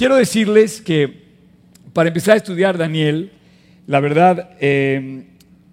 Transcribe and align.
quiero 0.00 0.16
decirles 0.16 0.80
que 0.80 1.24
para 1.92 2.08
empezar 2.08 2.32
a 2.32 2.36
estudiar 2.38 2.78
Daniel, 2.78 3.32
la 3.86 4.00
verdad, 4.00 4.52
eh, 4.58 5.26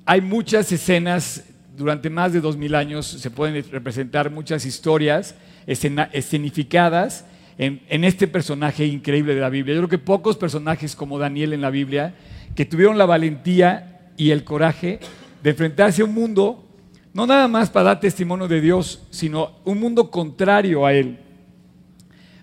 hay 0.05 0.19
muchas 0.19 0.69
escenas 0.69 1.45
durante 1.77 2.09
más 2.09 2.33
de 2.33 2.41
dos 2.41 2.57
mil 2.57 2.75
años, 2.75 3.05
se 3.05 3.31
pueden 3.31 3.63
representar 3.71 4.29
muchas 4.29 4.65
historias 4.65 5.35
escenificadas 5.65 7.23
en, 7.57 7.81
en, 7.87 8.03
este 8.03 8.27
personaje 8.27 8.85
increíble 8.85 9.33
de 9.33 9.39
la 9.39 9.49
Biblia. 9.49 9.75
Yo 9.75 9.79
creo 9.83 9.97
que 9.97 10.05
pocos 10.05 10.35
personajes 10.35 10.93
como 10.97 11.17
Daniel 11.17 11.53
en 11.53 11.61
la 11.61 11.69
Biblia 11.69 12.13
que 12.53 12.65
tuvieron 12.65 12.97
la 12.97 13.05
valentía 13.05 14.11
y 14.17 14.31
el 14.31 14.43
coraje 14.43 14.99
de 15.41 15.51
enfrentarse 15.51 16.01
a 16.01 16.05
un 16.05 16.13
mundo, 16.13 16.67
no 17.13 17.25
nada 17.27 17.47
más 17.47 17.69
para 17.69 17.85
dar 17.85 18.01
testimonio 18.01 18.49
de 18.49 18.59
Dios, 18.59 19.07
sino 19.09 19.53
un 19.63 19.79
mundo 19.79 20.11
contrario 20.11 20.85
a 20.85 20.91
Él. 20.91 21.17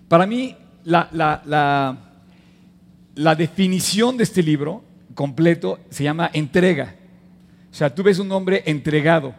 Para 0.07 0.25
mí, 0.25 0.55
la, 0.85 1.09
la, 1.11 1.97
la, 3.15 3.35
definición 3.35 4.17
de 4.17 4.23
este 4.23 4.41
libro 4.41 4.83
completo 5.13 5.79
se 5.89 6.03
llama 6.03 6.29
entrega. 6.33 6.95
O 7.71 7.75
sea, 7.75 7.93
tú 7.93 8.03
ves 8.03 8.19
un 8.19 8.31
hombre 8.31 8.63
entregado. 8.65 9.33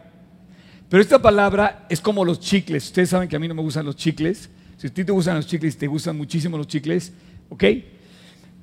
Pero 0.89 1.01
esta 1.01 1.21
palabra 1.21 1.85
es 1.89 1.99
como 1.99 2.23
los 2.23 2.39
chicles. 2.39 2.85
Ustedes 2.85 3.09
saben 3.09 3.27
que 3.27 3.35
a 3.35 3.39
mí 3.39 3.47
no 3.47 3.55
me 3.55 3.61
gustan 3.61 3.85
los 3.85 3.95
chicles. 3.95 4.49
Si 4.77 4.87
a 4.87 4.93
ti 4.93 5.03
te 5.03 5.11
gustan 5.11 5.35
los 5.35 5.47
chicles, 5.47 5.77
te 5.77 5.87
gustan 5.87 6.15
muchísimo 6.15 6.57
los 6.57 6.67
chicles, 6.67 7.11
¿ok? 7.49 7.63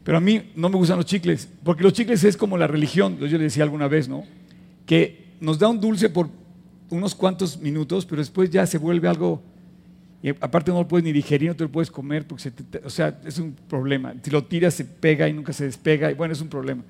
Pero 0.04 0.18
a 0.18 0.20
mí 0.20 0.52
no 0.54 0.68
me 0.68 0.76
gustan 0.76 0.98
los 0.98 1.06
chicles, 1.06 1.48
porque 1.64 1.82
los 1.82 1.92
chicles 1.92 2.22
es 2.22 2.36
como 2.36 2.56
la 2.56 2.66
religión, 2.66 3.18
yo 3.18 3.26
le 3.26 3.44
decía 3.44 3.64
alguna 3.64 3.88
vez, 3.88 4.06
¿no? 4.06 4.24
Que 4.86 5.32
nos 5.40 5.58
da 5.58 5.66
un 5.66 5.80
dulce 5.80 6.08
por 6.10 6.28
unos 6.90 7.14
cuantos 7.14 7.58
minutos, 7.58 8.04
pero 8.04 8.20
después 8.20 8.50
ya 8.50 8.66
se 8.66 8.78
vuelve 8.78 9.08
algo 9.08 9.42
y 10.24 10.30
aparte 10.30 10.70
no 10.70 10.78
lo 10.78 10.88
puedes 10.88 11.04
ni 11.04 11.12
digerir, 11.12 11.50
no 11.50 11.54
te 11.54 11.64
lo 11.64 11.70
puedes 11.70 11.90
comer, 11.90 12.26
porque 12.26 12.50
o 12.82 12.88
sea, 12.88 13.20
es 13.26 13.38
un 13.38 13.52
problema. 13.68 14.14
Si 14.22 14.30
lo 14.30 14.42
tiras 14.42 14.72
se 14.72 14.86
pega 14.86 15.28
y 15.28 15.34
nunca 15.34 15.52
se 15.52 15.64
despega, 15.64 16.10
y 16.10 16.14
bueno, 16.14 16.32
es 16.32 16.40
un 16.40 16.48
problema. 16.48 16.82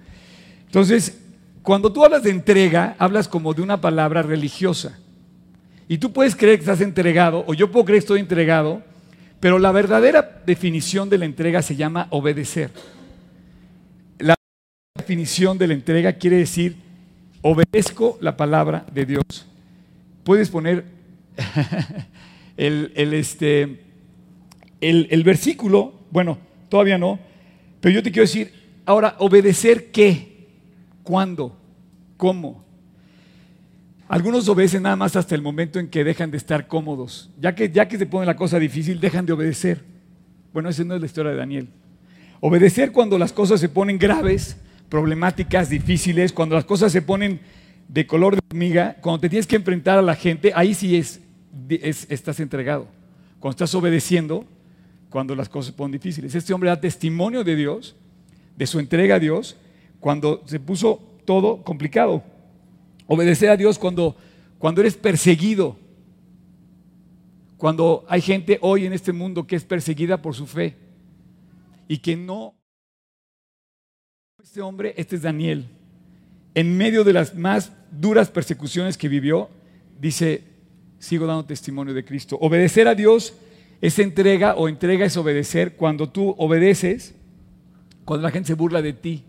Entonces, 0.66 1.20
cuando 1.60 1.92
tú 1.92 2.04
hablas 2.04 2.22
de 2.22 2.30
entrega, 2.30 2.94
hablas 2.96 3.26
como 3.26 3.52
de 3.52 3.60
una 3.60 3.80
palabra 3.80 4.22
religiosa. 4.22 5.00
Y 5.88 5.98
tú 5.98 6.12
puedes 6.12 6.36
creer 6.36 6.58
que 6.58 6.60
estás 6.60 6.80
entregado, 6.80 7.42
o 7.48 7.54
yo 7.54 7.72
puedo 7.72 7.84
creer 7.86 8.02
que 8.02 8.04
estoy 8.04 8.20
entregado, 8.20 8.84
pero 9.40 9.58
la 9.58 9.72
verdadera 9.72 10.42
definición 10.46 11.10
de 11.10 11.18
la 11.18 11.24
entrega 11.24 11.60
se 11.60 11.74
llama 11.74 12.06
obedecer. 12.10 12.70
La 14.20 14.36
definición 14.96 15.58
de 15.58 15.66
la 15.66 15.74
entrega 15.74 16.12
quiere 16.12 16.36
decir, 16.36 16.76
obedezco 17.42 18.16
la 18.20 18.36
palabra 18.36 18.86
de 18.92 19.06
Dios. 19.06 19.24
Puedes 20.22 20.50
poner 20.50 20.84
el, 22.56 22.92
este, 23.14 23.80
el, 24.80 25.22
versículo, 25.24 25.94
bueno, 26.10 26.38
todavía 26.68 26.98
no, 26.98 27.18
pero 27.80 27.94
yo 27.94 28.02
te 28.02 28.10
quiero 28.10 28.24
decir, 28.24 28.52
ahora, 28.86 29.16
obedecer 29.18 29.90
qué, 29.90 30.48
cuándo, 31.02 31.56
cómo. 32.16 32.64
Algunos 34.08 34.48
obedecen 34.48 34.82
nada 34.82 34.96
más 34.96 35.16
hasta 35.16 35.34
el 35.34 35.42
momento 35.42 35.78
en 35.78 35.88
que 35.88 36.04
dejan 36.04 36.30
de 36.30 36.36
estar 36.36 36.68
cómodos. 36.68 37.30
Ya 37.40 37.54
que, 37.54 37.70
ya 37.70 37.88
que 37.88 37.98
se 37.98 38.06
pone 38.06 38.26
la 38.26 38.36
cosa 38.36 38.58
difícil, 38.58 39.00
dejan 39.00 39.26
de 39.26 39.32
obedecer. 39.32 39.82
Bueno, 40.52 40.68
esa 40.68 40.84
no 40.84 40.94
es 40.94 41.00
la 41.00 41.06
historia 41.06 41.32
de 41.32 41.38
Daniel. 41.38 41.68
Obedecer 42.40 42.92
cuando 42.92 43.18
las 43.18 43.32
cosas 43.32 43.60
se 43.60 43.68
ponen 43.68 43.98
graves, 43.98 44.58
problemáticas, 44.88 45.70
difíciles, 45.70 46.32
cuando 46.32 46.54
las 46.54 46.64
cosas 46.64 46.92
se 46.92 47.02
ponen 47.02 47.40
de 47.88 48.06
color 48.06 48.34
de 48.34 48.40
hormiga, 48.50 48.96
cuando 49.00 49.20
te 49.20 49.28
tienes 49.28 49.46
que 49.46 49.56
enfrentar 49.56 49.98
a 49.98 50.02
la 50.02 50.14
gente, 50.14 50.52
ahí 50.54 50.74
sí 50.74 50.96
es 50.96 51.20
estás 51.68 52.40
entregado. 52.40 52.86
Cuando 53.40 53.52
estás 53.52 53.74
obedeciendo, 53.74 54.44
cuando 55.10 55.36
las 55.36 55.48
cosas 55.48 55.66
se 55.66 55.76
ponen 55.76 55.92
difíciles. 55.92 56.34
Este 56.34 56.52
hombre 56.52 56.70
da 56.70 56.80
testimonio 56.80 57.44
de 57.44 57.54
Dios, 57.54 57.94
de 58.56 58.66
su 58.66 58.80
entrega 58.80 59.16
a 59.16 59.18
Dios, 59.20 59.56
cuando 60.00 60.42
se 60.46 60.58
puso 60.58 61.00
todo 61.24 61.62
complicado. 61.62 62.22
Obedecer 63.06 63.50
a 63.50 63.56
Dios 63.56 63.78
cuando, 63.78 64.16
cuando 64.58 64.80
eres 64.80 64.96
perseguido. 64.96 65.76
Cuando 67.56 68.04
hay 68.08 68.20
gente 68.20 68.58
hoy 68.60 68.86
en 68.86 68.92
este 68.92 69.12
mundo 69.12 69.46
que 69.46 69.56
es 69.56 69.64
perseguida 69.64 70.20
por 70.20 70.34
su 70.34 70.46
fe 70.46 70.76
y 71.86 71.98
que 71.98 72.16
no... 72.16 72.54
Este 74.42 74.60
hombre, 74.60 74.94
este 74.96 75.16
es 75.16 75.22
Daniel, 75.22 75.66
en 76.54 76.76
medio 76.76 77.02
de 77.04 77.12
las 77.12 77.34
más 77.34 77.72
duras 77.90 78.30
persecuciones 78.30 78.98
que 78.98 79.08
vivió, 79.08 79.48
dice, 80.00 80.53
sigo 81.04 81.26
dando 81.26 81.44
testimonio 81.44 81.92
de 81.92 82.04
Cristo. 82.04 82.38
Obedecer 82.40 82.88
a 82.88 82.94
Dios 82.94 83.34
es 83.80 83.98
entrega 83.98 84.54
o 84.54 84.68
entrega 84.68 85.04
es 85.04 85.16
obedecer 85.16 85.76
cuando 85.76 86.08
tú 86.08 86.34
obedeces, 86.38 87.14
cuando 88.04 88.22
la 88.22 88.30
gente 88.30 88.48
se 88.48 88.54
burla 88.54 88.80
de 88.80 88.94
ti. 88.94 89.24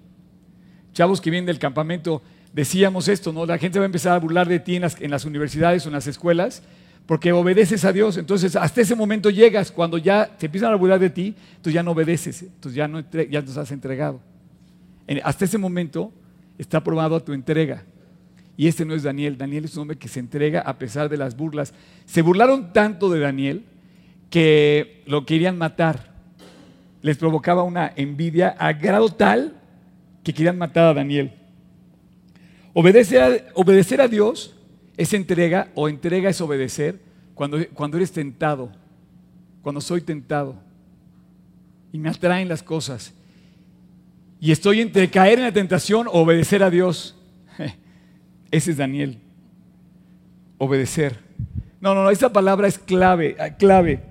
Chavos 0.94 1.20
que 1.20 1.30
vienen 1.30 1.46
del 1.46 1.60
campamento, 1.60 2.22
decíamos 2.54 3.10
esto, 3.10 3.34
¿no? 3.34 3.46
La 3.46 3.58
gente 3.58 3.78
va 3.80 3.84
a 3.84 3.88
empezar 3.88 4.14
a 4.14 4.20
burlar 4.20 4.48
de 4.48 4.60
ti 4.60 4.78
en 4.78 4.84
las, 4.84 5.00
en 5.02 5.14
universidades 5.28 5.86
o 5.86 5.90
en 5.90 5.94
las 5.94 6.08
escuelas 6.08 6.64
porque 7.06 7.34
obedeces 7.34 7.84
a 7.84 7.92
Dios. 7.92 8.18
Entonces, 8.18 8.56
hasta 8.56 8.82
ese 8.82 8.96
momento 8.96 9.30
llegas, 9.30 9.72
cuando 9.72 9.98
ya 9.98 10.32
se 10.40 10.46
empiezan 10.46 10.72
a 10.72 10.76
burlar 10.76 11.00
de 11.00 11.10
ti, 11.10 11.36
tú 11.62 11.70
ya 11.70 11.84
no 11.84 11.92
obedeces, 11.92 12.42
entonces 12.44 12.76
ya 12.76 12.88
no, 12.88 13.04
ya 13.30 13.42
nos 13.42 13.58
has 13.58 13.72
entregado. 13.72 14.22
hasta 15.24 15.46
ese 15.46 15.58
momento 15.58 16.12
está 16.58 16.78
aprobado 16.78 17.22
tu 17.22 17.34
entrega. 17.34 17.84
Y 18.58 18.68
este 18.68 18.86
no 18.86 18.94
es 18.94 19.04
Daniel. 19.04 19.38
Daniel 19.38 19.66
es 19.66 19.76
un 19.76 19.84
hombre 19.84 19.98
que 19.98 20.08
se 20.08 20.20
entrega 20.20 20.62
a 20.62 20.78
pesar 20.78 21.10
de 21.10 21.18
las 21.18 21.36
burlas. 21.36 21.74
Se 22.06 22.22
burlaron 22.22 22.72
tanto 22.74 23.10
de 23.10 23.20
Daniel 23.20 23.66
que 24.30 25.04
lo 25.06 25.26
querían 25.26 25.58
matar. 25.58 26.14
Les 27.02 27.18
provocaba 27.18 27.64
una 27.64 27.92
envidia 27.96 28.50
a 28.58 28.74
grado 28.74 29.10
tal 29.10 29.62
que 30.24 30.34
querían 30.34 30.58
matar 30.58 30.86
a 30.86 30.94
Daniel. 30.94 31.34
Obedecer 32.74 34.02
a, 34.02 34.08
Dios 34.08 34.56
es 34.98 35.14
entrega 35.14 35.70
o 35.76 35.88
entrega 35.88 36.30
es 36.30 36.42
obedecer 36.42 37.00
cuando, 37.34 37.58
cuando 37.74 37.98
eres 37.98 38.12
tentado, 38.12 38.72
cuando 39.62 39.80
soy 39.80 40.02
tentado 40.02 40.56
y 41.94 41.98
me 41.98 42.10
atraen 42.10 42.50
las 42.50 42.62
cosas. 42.62 43.14
Y 44.42 44.52
estoy 44.52 44.82
entre 44.82 45.10
caer 45.10 45.40
en 45.40 45.46
la 45.46 45.54
tentación 45.54 46.08
o 46.08 46.12
obedecer 46.12 46.62
a 46.62 46.70
Dios. 46.70 47.16
Ese 48.52 48.72
es 48.72 48.78
Daniel. 48.78 49.20
Obedecer. 50.58 51.20
No, 51.82 51.94
no, 51.94 52.04
no, 52.04 52.10
esa 52.10 52.32
palabra 52.32 52.68
es 52.68 52.80
clave, 52.80 53.36
ah, 53.40 53.52
clave. 53.52 54.02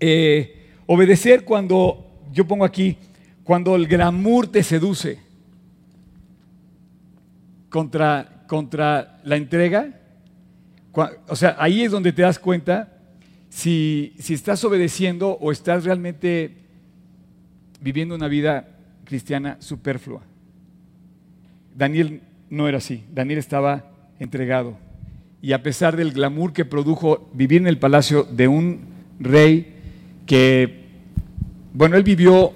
Eh, 0.00 0.70
obedecer 0.86 1.44
cuando, 1.44 2.22
yo 2.32 2.46
pongo 2.46 2.64
aquí, 2.64 2.96
cuando 3.44 3.76
el 3.76 3.86
glamour 3.86 4.46
te 4.46 4.62
seduce 4.62 5.18
contra, 7.68 8.44
contra 8.46 9.20
la 9.24 9.36
entrega. 9.36 10.00
O 11.28 11.36
sea, 11.36 11.56
ahí 11.58 11.82
es 11.82 11.92
donde 11.92 12.12
te 12.12 12.22
das 12.22 12.38
cuenta 12.38 12.96
si, 13.48 14.14
si 14.18 14.34
estás 14.34 14.64
obedeciendo 14.64 15.30
o 15.30 15.52
estás 15.52 15.84
realmente 15.84 16.56
viviendo 17.80 18.14
una 18.14 18.28
vida 18.28 18.68
cristiana 19.04 19.56
superflua. 19.60 20.22
Daniel 21.74 22.22
no 22.50 22.68
era 22.68 22.78
así. 22.78 23.04
Daniel 23.12 23.38
estaba 23.38 23.90
entregado. 24.18 24.76
Y 25.40 25.52
a 25.52 25.62
pesar 25.62 25.96
del 25.96 26.12
glamour 26.12 26.52
que 26.52 26.64
produjo 26.64 27.30
vivir 27.32 27.60
en 27.60 27.68
el 27.68 27.78
palacio 27.78 28.24
de 28.24 28.48
un 28.48 28.80
rey 29.20 29.74
que, 30.26 30.84
bueno, 31.72 31.96
él 31.96 32.02
vivió 32.02 32.52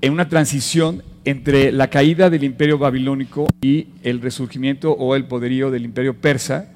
en 0.00 0.12
una 0.12 0.28
transición 0.28 1.02
entre 1.24 1.72
la 1.72 1.88
caída 1.88 2.30
del 2.30 2.44
imperio 2.44 2.78
babilónico 2.78 3.46
y 3.60 3.88
el 4.02 4.20
resurgimiento 4.20 4.92
o 4.92 5.14
el 5.14 5.24
poderío 5.24 5.70
del 5.70 5.84
imperio 5.84 6.16
persa, 6.16 6.68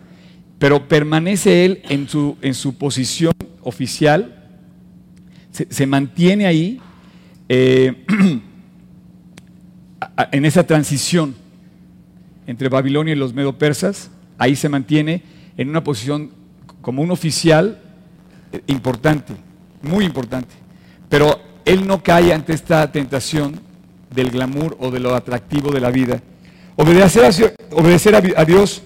pero 0.58 0.88
permanece 0.88 1.64
él 1.64 1.82
en 1.88 2.08
su, 2.08 2.36
en 2.42 2.54
su 2.54 2.76
posición 2.76 3.32
oficial, 3.62 4.40
se, 5.50 5.86
mantiene 5.86 6.46
ahí 6.46 6.80
eh, 7.48 8.04
en 10.32 10.44
esa 10.44 10.66
transición 10.66 11.34
entre 12.46 12.68
Babilonia 12.68 13.12
y 13.12 13.16
los 13.16 13.34
medo-persas, 13.34 14.10
ahí 14.38 14.56
se 14.56 14.68
mantiene 14.68 15.22
en 15.56 15.68
una 15.68 15.84
posición 15.84 16.30
como 16.80 17.02
un 17.02 17.10
oficial 17.10 17.80
eh, 18.52 18.60
importante, 18.66 19.34
muy 19.82 20.04
importante. 20.04 20.54
Pero 21.08 21.40
él 21.64 21.86
no 21.86 22.02
cae 22.02 22.32
ante 22.32 22.52
esta 22.52 22.90
tentación 22.90 23.60
del 24.14 24.30
glamour 24.30 24.76
o 24.80 24.90
de 24.90 25.00
lo 25.00 25.14
atractivo 25.14 25.70
de 25.70 25.80
la 25.80 25.90
vida. 25.90 26.22
Obedecer 26.76 27.24
a, 27.24 27.74
obedecer 27.74 28.14
a, 28.14 28.44
Dios 28.44 28.82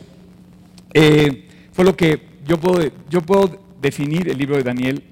eh, 0.95 1.49
fue 1.73 1.85
lo 1.85 1.97
que 1.97 2.21
yo 2.47 2.59
puedo, 2.59 2.91
yo 3.11 3.23
puedo 3.23 3.59
definir 3.81 4.29
el 4.29 4.39
libro 4.39 4.57
de 4.57 4.63
Daniel 4.63 5.03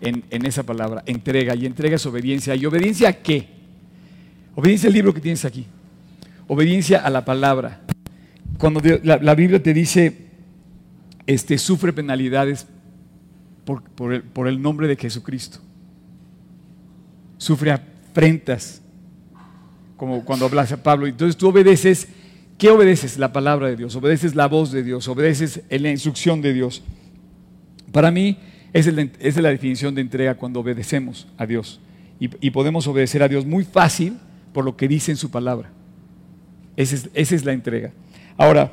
en, 0.00 0.24
en, 0.30 0.46
esa 0.46 0.62
palabra, 0.62 1.02
entrega. 1.06 1.54
Y 1.54 1.66
entrega 1.66 1.96
es 1.96 2.06
obediencia. 2.06 2.54
¿Y 2.54 2.66
obediencia 2.66 3.08
a 3.08 3.12
qué? 3.12 3.48
Obediencia 4.54 4.88
al 4.88 4.94
libro 4.94 5.14
que 5.14 5.20
tienes 5.20 5.44
aquí 5.44 5.66
obediencia 6.50 6.98
a 6.98 7.10
la 7.10 7.24
palabra. 7.24 7.80
Cuando 8.58 8.82
la, 9.04 9.34
Biblia 9.36 9.62
te 9.62 9.72
dice, 9.72 10.26
este, 11.24 11.56
sufre 11.58 11.92
penalidades 11.92 12.66
por, 13.64 14.48
el, 14.48 14.60
nombre 14.60 14.88
de 14.88 14.96
Jesucristo. 14.96 15.60
sufre 17.38 17.70
afrentas, 17.70 18.82
como 19.96 20.24
cuando 20.24 20.46
habla 20.46 20.66
Pablo. 20.82 21.06
Entonces 21.06 21.36
tú 21.36 21.50
obedeces, 21.50 22.08
¿qué 22.58 22.68
obedeces? 22.68 23.16
La 23.16 23.32
palabra 23.32 23.68
de 23.68 23.76
Dios, 23.76 23.94
obedeces 23.94 24.34
la 24.34 24.48
voz 24.48 24.72
de 24.72 24.82
Dios, 24.82 25.06
obedeces 25.06 25.62
la 25.70 25.90
instrucción 25.90 26.42
de 26.42 26.52
Dios. 26.52 26.82
Para 27.92 28.10
mí, 28.10 28.38
esa 28.72 28.90
es 29.20 29.36
la, 29.36 29.50
definición 29.50 29.94
de 29.94 30.00
entrega 30.00 30.34
cuando 30.34 30.58
obedecemos 30.58 31.28
a 31.38 31.46
Dios. 31.46 31.78
Y, 32.18 32.50
podemos 32.50 32.88
obedecer 32.88 33.22
a 33.22 33.28
Dios 33.28 33.46
muy 33.46 33.62
fácil 33.62 34.18
por 34.52 34.64
lo 34.64 34.76
que 34.76 34.88
dice 34.88 35.12
en 35.12 35.16
su 35.16 35.30
palabra. 35.30 35.70
Esa 36.80 37.08
es, 37.12 37.44
la 37.44 37.52
entrega. 37.52 37.92
Ahora, 38.38 38.72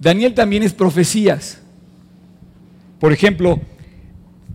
Daniel 0.00 0.32
también 0.32 0.62
es 0.62 0.72
profecías. 0.72 1.60
Por 2.98 3.12
ejemplo, 3.12 3.60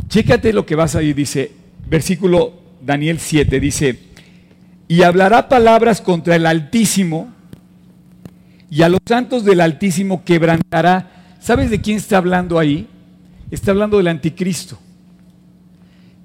chécate 0.08 0.54
lo 0.54 0.66
que 0.66 0.76
vas 0.76 0.96
a 0.96 1.04
ir, 1.04 1.14
dice, 1.16 1.52
versículo 1.88 2.54
Daniel 2.84 3.20
7, 3.20 3.60
dice, 3.60 4.00
y 4.88 5.04
hablará 5.04 5.48
palabras 5.50 6.02
contra 6.02 6.36
el 6.36 6.48
Altísimo, 6.48 7.32
y 8.72 8.82
a 8.82 8.90
los 8.90 9.00
santos 9.06 9.46
del 9.46 9.62
Altísimo 9.62 10.24
quebrantará. 10.26 11.36
¿Sabes 11.40 11.70
de 11.70 11.80
quién 11.80 11.98
está 11.98 12.18
hablando 12.18 12.58
ahí? 12.58 12.88
Está 13.52 13.70
hablando 13.70 13.98
del 13.98 14.08
anticristo. 14.08 14.80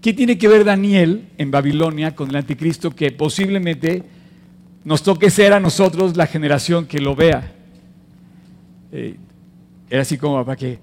¿Qué 0.00 0.14
tiene 0.14 0.38
que 0.38 0.48
ver 0.48 0.64
Daniel 0.64 1.28
en 1.36 1.50
Babilonia 1.50 2.14
con 2.14 2.30
el 2.30 2.36
anticristo 2.36 2.96
que 2.96 3.12
posiblemente 3.12 4.04
nos 4.84 5.02
toque 5.02 5.30
ser 5.30 5.52
a 5.52 5.60
nosotros 5.60 6.16
la 6.16 6.26
generación 6.26 6.86
que 6.86 7.00
lo 7.00 7.14
vea? 7.14 7.52
Eh, 8.92 9.16
era 9.90 10.02
así 10.02 10.16
como 10.18 10.44
para 10.44 10.56
que 10.56 10.78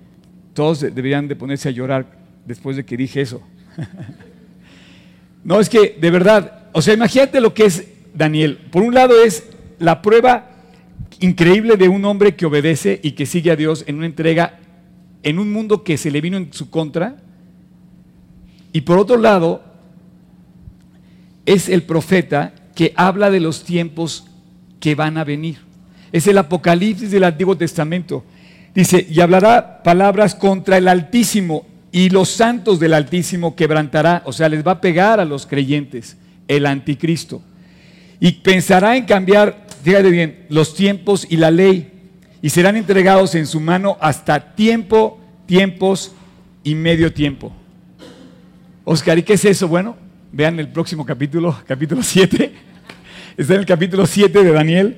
todos 0.53 0.81
deberían 0.81 1.27
de 1.27 1.35
ponerse 1.35 1.69
a 1.69 1.71
llorar 1.71 2.05
después 2.45 2.77
de 2.77 2.85
que 2.85 2.97
dije 2.97 3.21
eso. 3.21 3.41
no, 5.43 5.59
es 5.59 5.69
que 5.69 5.97
de 5.99 6.11
verdad, 6.11 6.69
o 6.73 6.81
sea, 6.81 6.93
imagínate 6.93 7.41
lo 7.41 7.53
que 7.53 7.65
es 7.65 7.87
Daniel. 8.13 8.57
Por 8.71 8.83
un 8.83 8.93
lado 8.93 9.21
es 9.23 9.49
la 9.79 10.01
prueba 10.01 10.51
increíble 11.19 11.77
de 11.77 11.87
un 11.87 12.05
hombre 12.05 12.35
que 12.35 12.45
obedece 12.45 12.99
y 13.03 13.11
que 13.11 13.25
sigue 13.25 13.51
a 13.51 13.55
Dios 13.55 13.83
en 13.87 13.97
una 13.97 14.05
entrega 14.05 14.59
en 15.23 15.39
un 15.39 15.51
mundo 15.51 15.83
que 15.83 15.97
se 15.97 16.11
le 16.11 16.21
vino 16.21 16.37
en 16.37 16.53
su 16.53 16.69
contra. 16.69 17.17
Y 18.71 18.81
por 18.81 18.97
otro 18.97 19.17
lado, 19.17 19.63
es 21.45 21.69
el 21.69 21.83
profeta 21.83 22.53
que 22.75 22.93
habla 22.95 23.31
de 23.31 23.39
los 23.39 23.63
tiempos 23.63 24.27
que 24.79 24.93
van 24.93 25.17
a 25.17 25.23
venir. 25.23 25.57
Es 26.11 26.27
el 26.27 26.37
Apocalipsis 26.37 27.09
del 27.09 27.23
Antiguo 27.23 27.57
Testamento. 27.57 28.23
Dice, 28.75 29.07
y 29.09 29.19
hablará 29.21 29.81
palabras 29.81 30.35
contra 30.35 30.77
el 30.77 30.87
Altísimo 30.87 31.65
y 31.91 32.09
los 32.09 32.29
santos 32.29 32.79
del 32.79 32.93
Altísimo 32.93 33.55
quebrantará, 33.55 34.21
o 34.25 34.33
sea, 34.33 34.49
les 34.49 34.67
va 34.67 34.73
a 34.73 34.81
pegar 34.81 35.19
a 35.19 35.25
los 35.25 35.45
creyentes, 35.45 36.17
el 36.47 36.65
anticristo. 36.65 37.41
Y 38.19 38.33
pensará 38.33 38.97
en 38.97 39.05
cambiar, 39.05 39.65
fíjate 39.81 40.09
bien, 40.09 40.45
los 40.49 40.75
tiempos 40.75 41.25
y 41.29 41.37
la 41.37 41.51
ley 41.51 41.93
y 42.41 42.49
serán 42.49 42.75
entregados 42.75 43.33
en 43.33 43.47
su 43.47 43.59
mano 43.59 43.97
hasta 43.99 44.53
tiempo, 44.55 45.19
tiempos 45.45 46.11
y 46.63 46.75
medio 46.75 47.11
tiempo. 47.13 47.51
Oscar, 48.83 49.17
¿y 49.17 49.23
qué 49.23 49.33
es 49.33 49.45
eso? 49.45 49.67
Bueno, 49.67 49.95
vean 50.35 50.59
el 50.59 50.67
próximo 50.67 51.05
capítulo, 51.05 51.55
capítulo 51.67 52.03
7. 52.03 52.51
Está 53.37 53.53
en 53.53 53.59
el 53.61 53.65
capítulo 53.65 54.05
7 54.05 54.43
de 54.43 54.51
Daniel. 54.51 54.97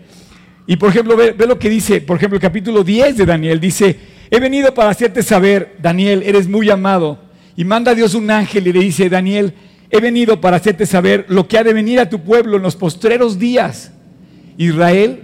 Y 0.66 0.78
por 0.78 0.90
ejemplo, 0.90 1.16
ve, 1.16 1.36
lo 1.48 1.60
que 1.60 1.70
dice, 1.70 2.02
por 2.02 2.18
ejemplo, 2.18 2.38
el 2.38 2.42
capítulo 2.42 2.84
10 2.84 3.18
de 3.18 3.26
Daniel. 3.26 3.60
Dice, 3.60 4.00
he 4.32 4.40
venido 4.40 4.74
para 4.74 4.90
hacerte 4.90 5.22
saber, 5.22 5.76
Daniel, 5.80 6.24
eres 6.26 6.48
muy 6.50 6.72
amado. 6.72 7.20
Y 7.56 7.64
manda 7.66 7.92
a 7.92 7.96
Dios 7.96 8.16
un 8.16 8.32
ángel 8.32 8.68
y 8.68 8.74
le 8.74 8.80
dice, 8.80 9.10
Daniel, 9.10 9.54
he 9.92 10.02
venido 10.02 10.42
para 10.42 10.58
hacerte 10.58 10.88
saber 10.88 11.26
lo 11.30 11.48
que 11.48 11.60
ha 11.60 11.64
de 11.64 11.74
venir 11.74 12.00
a 12.00 12.10
tu 12.10 12.20
pueblo 12.20 12.58
en 12.58 12.64
los 12.64 12.76
postreros 12.76 13.38
días. 13.38 13.92
Israel 14.58 15.22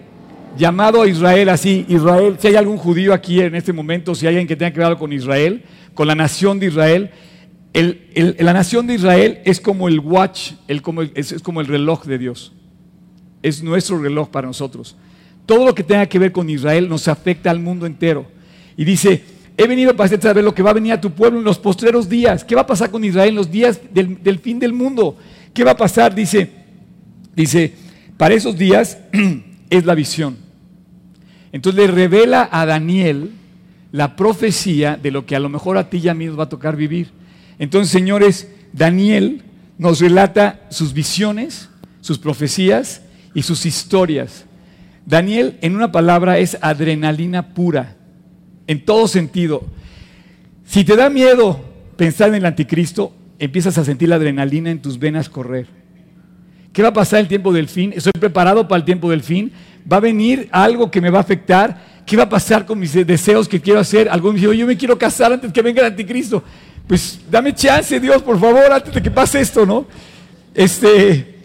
llamado 0.56 1.02
a 1.02 1.08
Israel 1.08 1.50
así, 1.50 1.88
Israel, 1.90 2.36
si 2.38 2.50
hay 2.50 2.56
algún 2.56 2.78
judío 2.78 3.16
aquí 3.16 3.42
en 3.42 3.56
este 3.56 3.74
momento, 3.74 4.14
si 4.14 4.28
hay 4.28 4.36
alguien 4.36 4.48
que 4.48 4.56
tenga 4.56 4.72
que 4.72 4.80
ver 4.80 4.98
con 4.98 5.12
Israel, 5.12 5.64
con 5.96 6.06
la 6.08 6.14
nación 6.14 6.60
de 6.60 6.68
Israel, 6.68 7.10
la 7.74 8.54
nación 8.54 8.86
de 8.86 8.94
Israel 8.96 9.40
es 9.46 9.60
como 9.60 9.88
el 9.88 10.00
watch, 10.00 10.52
es, 10.68 11.42
como 11.42 11.62
el 11.62 11.68
reloj 11.68 12.06
de 12.06 12.18
Dios. 12.18 12.54
Es 13.42 13.64
nuestro 13.64 13.98
reloj 13.98 14.30
para 14.30 14.48
nosotros. 14.48 14.96
Todo 15.46 15.66
lo 15.66 15.76
que 15.76 15.84
tenga 15.84 16.06
que 16.06 16.20
ver 16.20 16.32
con 16.32 16.50
Israel 16.50 16.88
nos 16.88 17.08
afecta 17.08 17.50
al 17.50 17.60
mundo 17.60 17.86
entero. 17.86 18.28
Y 18.78 18.86
dice, 18.86 19.24
he 19.58 19.68
venido 19.68 19.96
para 19.96 20.06
hacerte 20.06 20.28
saber 20.28 20.44
lo 20.44 20.54
que 20.54 20.64
va 20.64 20.70
a 20.70 20.74
venir 20.74 20.94
a 20.94 21.02
tu 21.02 21.12
pueblo 21.12 21.40
en 21.40 21.46
los 21.46 21.58
postreros 21.58 22.08
días. 22.08 22.44
¿Qué 22.44 22.56
va 22.56 22.62
a 22.62 22.68
pasar 22.68 22.92
con 22.92 23.04
Israel 23.04 23.30
en 23.30 23.36
los 23.36 23.52
días 23.52 23.82
del, 23.92 24.22
del 24.22 24.40
fin 24.40 24.60
del 24.60 24.72
mundo? 24.72 25.18
¿Qué 25.54 25.64
va 25.64 25.72
a 25.72 25.78
pasar? 25.78 26.14
Dice, 26.14 26.50
dice, 27.36 27.74
para 28.18 28.36
esos 28.36 28.56
días 28.56 29.00
es 29.70 29.86
la 29.86 29.96
visión. 29.96 30.38
Entonces 31.52 31.82
le 31.82 31.92
revela 31.92 32.48
a 32.52 32.66
Daniel 32.66 33.32
la 33.92 34.16
profecía 34.16 34.98
de 35.02 35.12
lo 35.12 35.26
que 35.26 35.36
a 35.36 35.40
lo 35.40 35.50
mejor 35.50 35.78
a 35.78 35.90
ti 35.90 35.98
y 35.98 36.10
a 36.10 36.14
mí 36.14 36.26
nos 36.26 36.38
va 36.38 36.44
a 36.44 36.50
tocar 36.50 36.76
vivir. 36.76 37.23
Entonces, 37.60 37.92
señores, 37.92 38.50
Daniel 38.72 39.44
nos 39.78 40.00
relata 40.00 40.62
sus 40.70 40.94
visiones, 40.94 41.70
sus 42.02 42.18
profecías 42.18 43.02
y 43.34 43.44
sus 43.44 43.66
historias. 43.66 44.46
Daniel, 45.06 45.58
en 45.62 45.76
una 45.76 45.92
palabra, 45.92 46.38
es 46.38 46.58
adrenalina 46.62 47.54
pura, 47.54 47.96
en 48.68 48.84
todo 48.86 49.08
sentido. 49.08 49.66
Si 50.66 50.84
te 50.84 50.96
da 50.96 51.10
miedo 51.10 51.64
pensar 51.98 52.30
en 52.30 52.36
el 52.36 52.46
anticristo, 52.46 53.14
empiezas 53.40 53.78
a 53.78 53.84
sentir 53.84 54.10
la 54.10 54.16
adrenalina 54.16 54.72
en 54.72 54.82
tus 54.82 54.98
venas 54.98 55.30
correr. 55.30 55.68
¿Qué 56.72 56.82
va 56.82 56.90
a 56.90 56.94
pasar 56.94 57.20
el 57.20 57.28
tiempo 57.28 57.54
del 57.54 57.68
fin? 57.68 57.94
Estoy 57.96 58.14
preparado 58.14 58.68
para 58.68 58.80
el 58.80 58.86
tiempo 58.86 59.10
del 59.12 59.22
fin 59.22 59.52
va 59.92 59.98
a 59.98 60.02
venir 60.02 60.48
algo 60.52 60.90
que 60.90 61.02
me 61.02 61.10
va 61.10 61.20
a 61.20 61.22
afectar. 61.22 62.04
¿Qué 62.06 62.18
va 62.18 62.24
a 62.24 62.30
pasar 62.30 62.66
con 62.66 62.80
mis 62.80 62.94
deseos 63.06 63.48
que 63.48 63.62
quiero 63.62 63.80
hacer? 63.80 64.10
Algunos 64.10 64.36
dicen, 64.36 64.58
yo 64.58 64.68
me 64.68 64.78
quiero 64.78 64.98
casar 64.98 65.32
antes 65.32 65.52
que 65.52 65.62
venga 65.62 65.82
el 65.82 65.88
anticristo. 65.88 66.44
Pues 66.88 67.20
dame 67.30 67.54
chance, 67.54 68.00
Dios, 68.00 68.22
por 68.22 68.40
favor, 68.40 68.72
antes 68.72 68.94
de 68.94 69.02
que 69.02 69.12
pase 69.12 69.40
esto, 69.40 69.66
¿no? 69.66 69.86
Este, 70.54 71.36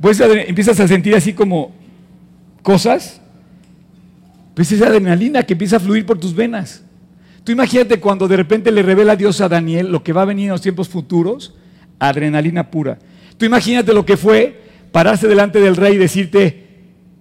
pues 0.00 0.20
empiezas 0.20 0.78
a 0.80 0.88
sentir 0.88 1.14
así 1.14 1.32
como 1.32 1.74
cosas. 2.62 3.20
Pues 4.54 4.70
esa 4.70 4.86
adrenalina 4.86 5.42
que 5.42 5.54
empieza 5.54 5.76
a 5.76 5.80
fluir 5.80 6.06
por 6.06 6.18
tus 6.18 6.34
venas. 6.34 6.84
Tú 7.42 7.52
imagínate 7.52 8.00
cuando 8.00 8.28
de 8.28 8.36
repente 8.36 8.70
le 8.70 8.82
revela 8.82 9.16
Dios 9.16 9.40
a 9.40 9.48
Daniel 9.48 9.90
lo 9.90 10.02
que 10.02 10.12
va 10.12 10.22
a 10.22 10.26
venir 10.26 10.46
en 10.46 10.52
los 10.52 10.62
tiempos 10.62 10.88
futuros, 10.88 11.54
adrenalina 11.98 12.70
pura. 12.70 12.98
Tú 13.36 13.44
imagínate 13.44 13.92
lo 13.92 14.06
que 14.06 14.16
fue 14.16 14.62
pararse 14.92 15.26
delante 15.26 15.60
del 15.60 15.76
rey 15.76 15.94
y 15.94 15.98
decirte, 15.98 16.68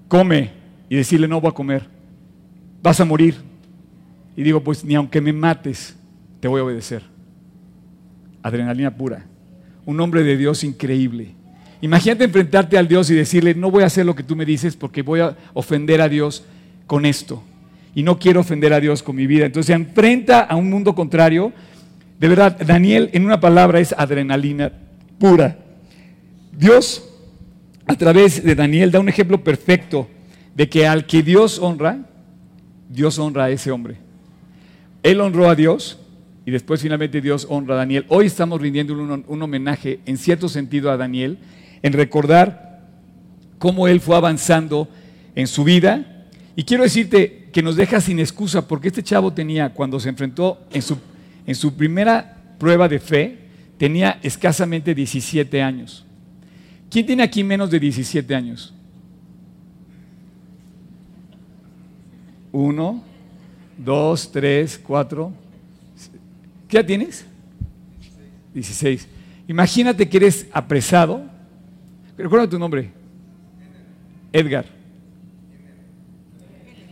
come, 0.07 0.51
y 0.89 0.95
decirle, 0.95 1.27
no 1.27 1.41
voy 1.41 1.49
a 1.49 1.53
comer, 1.53 1.89
vas 2.81 2.99
a 2.99 3.05
morir. 3.05 3.35
Y 4.37 4.43
digo, 4.43 4.63
pues 4.63 4.85
ni 4.85 4.95
aunque 4.95 5.19
me 5.19 5.33
mates, 5.33 5.95
te 6.39 6.47
voy 6.47 6.61
a 6.61 6.63
obedecer. 6.63 7.12
Adrenalina 8.43 8.95
pura. 8.95 9.25
Un 9.85 9.99
hombre 9.99 10.23
de 10.23 10.37
Dios 10.37 10.63
increíble. 10.63 11.33
Imagínate 11.81 12.23
enfrentarte 12.25 12.77
al 12.77 12.87
Dios 12.87 13.09
y 13.09 13.15
decirle, 13.15 13.55
no 13.55 13.71
voy 13.71 13.83
a 13.83 13.87
hacer 13.87 14.05
lo 14.05 14.15
que 14.15 14.23
tú 14.23 14.35
me 14.35 14.45
dices 14.45 14.75
porque 14.75 15.01
voy 15.01 15.19
a 15.19 15.35
ofender 15.53 16.01
a 16.01 16.07
Dios 16.07 16.45
con 16.87 17.05
esto. 17.05 17.43
Y 17.95 18.03
no 18.03 18.19
quiero 18.19 18.41
ofender 18.41 18.73
a 18.73 18.79
Dios 18.79 19.03
con 19.03 19.15
mi 19.15 19.27
vida. 19.27 19.45
Entonces 19.45 19.67
se 19.67 19.73
enfrenta 19.73 20.41
a 20.41 20.55
un 20.55 20.69
mundo 20.69 20.95
contrario. 20.95 21.51
De 22.19 22.27
verdad, 22.27 22.57
Daniel 22.65 23.09
en 23.13 23.25
una 23.25 23.39
palabra 23.39 23.79
es 23.79 23.93
adrenalina 23.97 24.71
pura. 25.19 25.57
Dios, 26.57 27.09
a 27.85 27.95
través 27.95 28.43
de 28.43 28.55
Daniel, 28.55 28.91
da 28.91 28.99
un 28.99 29.09
ejemplo 29.09 29.43
perfecto 29.43 30.07
de 30.55 30.69
que 30.69 30.87
al 30.87 31.05
que 31.05 31.23
Dios 31.23 31.59
honra, 31.59 31.99
Dios 32.89 33.19
honra 33.19 33.45
a 33.45 33.49
ese 33.49 33.71
hombre. 33.71 33.97
Él 35.01 35.19
honró 35.19 35.49
a 35.49 35.55
Dios 35.55 35.99
y 36.45 36.51
después 36.51 36.81
finalmente 36.81 37.21
Dios 37.21 37.47
honra 37.49 37.75
a 37.75 37.77
Daniel. 37.77 38.05
Hoy 38.09 38.25
estamos 38.25 38.61
rindiendo 38.61 38.93
un, 38.93 39.41
homenaje 39.41 39.99
en 40.05 40.17
cierto 40.17 40.49
sentido 40.49 40.91
a 40.91 40.97
Daniel, 40.97 41.37
en 41.81 41.93
recordar 41.93 42.81
cómo 43.59 43.87
él 43.87 44.01
fue 44.01 44.17
avanzando 44.17 44.89
en 45.35 45.47
su 45.47 45.63
vida. 45.63 46.25
Y 46.55 46.63
quiero 46.63 46.83
decirte 46.83 47.49
que 47.53 47.63
nos 47.63 47.75
deja 47.75 48.01
sin 48.01 48.19
excusa, 48.19 48.67
porque 48.67 48.89
este 48.89 49.03
chavo 49.03 49.31
tenía, 49.31 49.73
cuando 49.73 49.99
se 49.99 50.09
enfrentó 50.09 50.59
en 50.71 50.81
su, 50.81 50.97
en 51.47 51.55
su 51.55 51.75
primera 51.75 52.37
prueba 52.59 52.89
de 52.89 52.99
fe, 52.99 53.37
tenía 53.77 54.19
escasamente 54.21 54.93
17 54.93 55.61
años. 55.61 56.05
¿Quién 56.89 57.05
tiene 57.05 57.23
aquí 57.23 57.43
menos 57.43 57.71
de 57.71 57.79
17 57.79 58.35
años? 58.35 58.73
Uno, 62.51 63.01
dos, 63.77 64.31
tres, 64.31 64.79
cuatro. 64.81 65.33
¿Qué 66.73 66.79
edad 66.79 66.87
tienes? 66.87 67.23
16. 68.55 69.07
Imagínate 69.47 70.09
que 70.09 70.17
eres 70.17 70.47
apresado. 70.51 71.21
Recuerda 72.17 72.49
tu 72.49 72.57
nombre. 72.57 72.89
Edgar. 74.31 74.65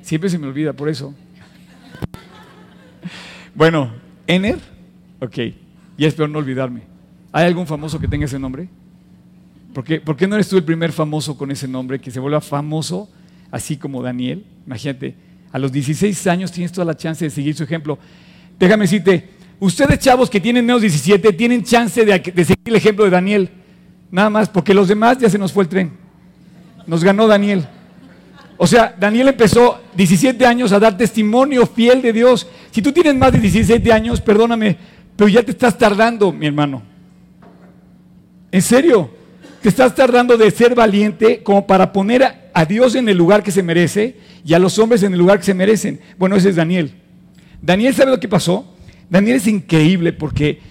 Siempre 0.03 0.29
se 0.29 0.38
me 0.38 0.45
olvida, 0.45 0.71
por 0.73 0.88
eso. 0.88 1.15
Bueno, 3.55 3.91
Ener. 4.27 4.59
Ok. 5.19 5.38
Y 5.97 6.05
espero 6.05 6.27
no 6.27 6.38
olvidarme. 6.38 6.83
¿Hay 7.31 7.47
algún 7.47 7.65
famoso 7.65 8.00
que 8.00 8.07
tenga 8.07 8.25
ese 8.25 8.38
nombre? 8.38 8.69
¿Por 9.73 9.83
qué, 9.83 10.00
¿Por 10.00 10.15
qué 10.15 10.27
no 10.27 10.35
eres 10.35 10.47
tú 10.47 10.57
el 10.57 10.63
primer 10.63 10.91
famoso 10.91 11.35
con 11.35 11.50
ese 11.50 11.67
nombre 11.67 11.97
que 11.97 12.11
se 12.11 12.19
vuelva 12.19 12.39
famoso 12.39 13.09
así 13.50 13.77
como 13.77 14.03
Daniel? 14.03 14.45
Imagínate, 14.63 15.15
a 15.51 15.57
los 15.57 15.71
16 15.71 16.27
años 16.27 16.51
tienes 16.51 16.71
toda 16.71 16.85
la 16.85 16.95
chance 16.95 17.25
de 17.25 17.31
seguir 17.31 17.55
su 17.55 17.63
ejemplo. 17.63 17.97
Déjame 18.59 18.83
decirte, 18.83 19.40
ustedes 19.62 20.00
chavos 20.00 20.30
que 20.30 20.41
tienen 20.41 20.65
menos 20.65 20.82
17 20.82 21.32
tienen 21.34 21.63
chance 21.63 22.03
de, 22.03 22.22
seguir 22.44 22.60
el 22.65 22.75
ejemplo 22.75 23.06
de 23.06 23.12
Daniel. 23.12 23.50
Nada 24.10 24.30
más, 24.30 24.50
porque 24.50 24.74
los 24.74 24.89
demás 24.89 25.18
ya 25.20 25.30
se 25.30 25.38
nos 25.38 25.53
fue 25.53 25.63
el 25.63 25.70
tren. 25.70 25.91
Nos 26.86 27.03
ganó 27.03 27.27
Daniel. 27.27 27.65
O 28.58 28.68
sea, 28.68 28.94
Daniel 29.00 29.30
empezó 29.30 29.80
17 29.96 30.46
años 30.46 30.72
a 30.72 30.80
dar 30.80 30.98
testimonio 30.98 31.65
fiel 31.65 32.01
de 32.01 32.12
Dios. 32.12 32.48
Si 32.72 32.82
tú 32.82 32.91
tienes 32.91 33.15
más 33.15 33.32
de 33.32 33.39
17 33.39 33.94
años, 33.94 34.20
perdóname, 34.20 34.77
pero 35.15 35.30
ya 35.30 35.44
te 35.44 35.51
estás 35.51 35.77
tardando, 35.77 36.34
mi 36.34 36.48
hermano. 36.48 36.82
En 38.51 38.62
serio, 38.62 39.10
te 39.62 39.70
estás 39.70 39.94
tardando 39.96 40.38
de 40.38 40.50
ser 40.51 40.75
valiente 40.75 41.41
como 41.44 41.65
para 41.65 41.94
poner 41.94 42.50
a, 42.53 42.65
Dios 42.65 42.96
en 42.96 43.08
el 43.08 43.18
lugar 43.18 43.44
que 43.44 43.51
se 43.51 43.63
merece 43.63 44.18
y 44.44 44.53
a 44.53 44.60
los 44.60 44.77
hombres 44.80 45.03
en 45.03 45.13
el 45.13 45.20
lugar 45.20 45.38
que 45.38 45.46
se 45.46 45.53
merecen. 45.53 46.00
Bueno, 46.18 46.36
ese 46.36 46.50
es 46.50 46.56
Daniel. 46.56 46.91
Daniel 47.62 47.94
sabe 47.94 48.12
lo 48.12 48.20
que 48.20 48.27
pasó. 48.27 48.65
Daniel 49.12 49.36
es 49.36 49.48
increíble 49.48 50.13
porque 50.13 50.62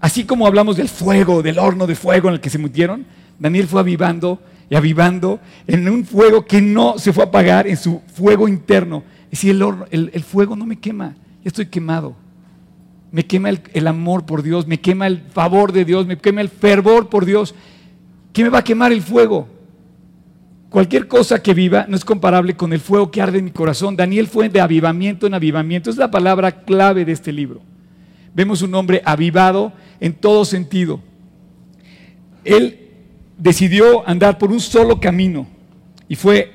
así 0.00 0.24
como 0.24 0.46
hablamos 0.46 0.78
del 0.78 0.88
fuego, 0.88 1.42
del 1.42 1.58
horno 1.58 1.86
de 1.86 1.94
fuego 1.94 2.28
en 2.28 2.34
el 2.34 2.40
que 2.40 2.48
se 2.48 2.56
metieron, 2.56 3.04
Daniel 3.38 3.66
fue 3.66 3.80
avivando 3.80 4.40
y 4.70 4.76
avivando 4.76 5.40
en 5.66 5.86
un 5.86 6.06
fuego 6.06 6.46
que 6.46 6.62
no 6.62 6.98
se 6.98 7.12
fue 7.12 7.24
a 7.24 7.26
apagar, 7.26 7.66
en 7.66 7.76
su 7.76 8.00
fuego 8.14 8.48
interno. 8.48 9.04
Es 9.24 9.42
decir, 9.42 9.62
el, 9.90 10.10
el, 10.14 10.22
fuego 10.22 10.56
no 10.56 10.64
me 10.64 10.78
quema, 10.78 11.14
ya 11.44 11.48
estoy 11.48 11.66
quemado. 11.66 12.16
Me 13.10 13.26
quema 13.26 13.50
el, 13.50 13.60
el 13.74 13.86
amor 13.86 14.24
por 14.24 14.42
Dios, 14.42 14.66
me 14.66 14.80
quema 14.80 15.06
el 15.06 15.20
favor 15.30 15.70
de 15.70 15.84
Dios, 15.84 16.06
me 16.06 16.16
quema 16.16 16.40
el 16.40 16.48
fervor 16.48 17.10
por 17.10 17.26
Dios. 17.26 17.54
¿Qué 18.32 18.42
me 18.42 18.48
va 18.48 18.60
a 18.60 18.64
quemar 18.64 18.90
el 18.90 19.02
fuego? 19.02 19.48
Cualquier 20.70 21.08
cosa 21.08 21.42
que 21.42 21.52
viva 21.52 21.84
no 21.86 21.96
es 21.96 22.06
comparable 22.06 22.56
con 22.56 22.72
el 22.72 22.80
fuego 22.80 23.10
que 23.10 23.20
arde 23.20 23.40
en 23.40 23.44
mi 23.44 23.50
corazón. 23.50 23.96
Daniel 23.96 24.28
fue 24.28 24.48
de 24.48 24.62
avivamiento 24.62 25.26
en 25.26 25.34
avivamiento. 25.34 25.90
Es 25.90 25.98
la 25.98 26.10
palabra 26.10 26.62
clave 26.64 27.04
de 27.04 27.12
este 27.12 27.30
libro. 27.30 27.60
Vemos 28.34 28.62
un 28.62 28.74
hombre 28.74 29.02
avivado 29.04 29.72
en 30.00 30.14
todo 30.14 30.44
sentido. 30.44 31.00
Él 32.44 32.90
decidió 33.38 34.08
andar 34.08 34.38
por 34.38 34.50
un 34.50 34.60
solo 34.60 35.00
camino 35.00 35.46
y 36.08 36.16
fue 36.16 36.52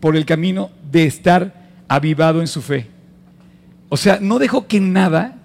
por 0.00 0.16
el 0.16 0.24
camino 0.24 0.70
de 0.90 1.04
estar 1.04 1.68
avivado 1.88 2.40
en 2.40 2.46
su 2.46 2.62
fe. 2.62 2.86
O 3.88 3.96
sea, 3.96 4.18
no 4.20 4.38
dejó 4.38 4.66
que 4.66 4.80
nada, 4.80 5.36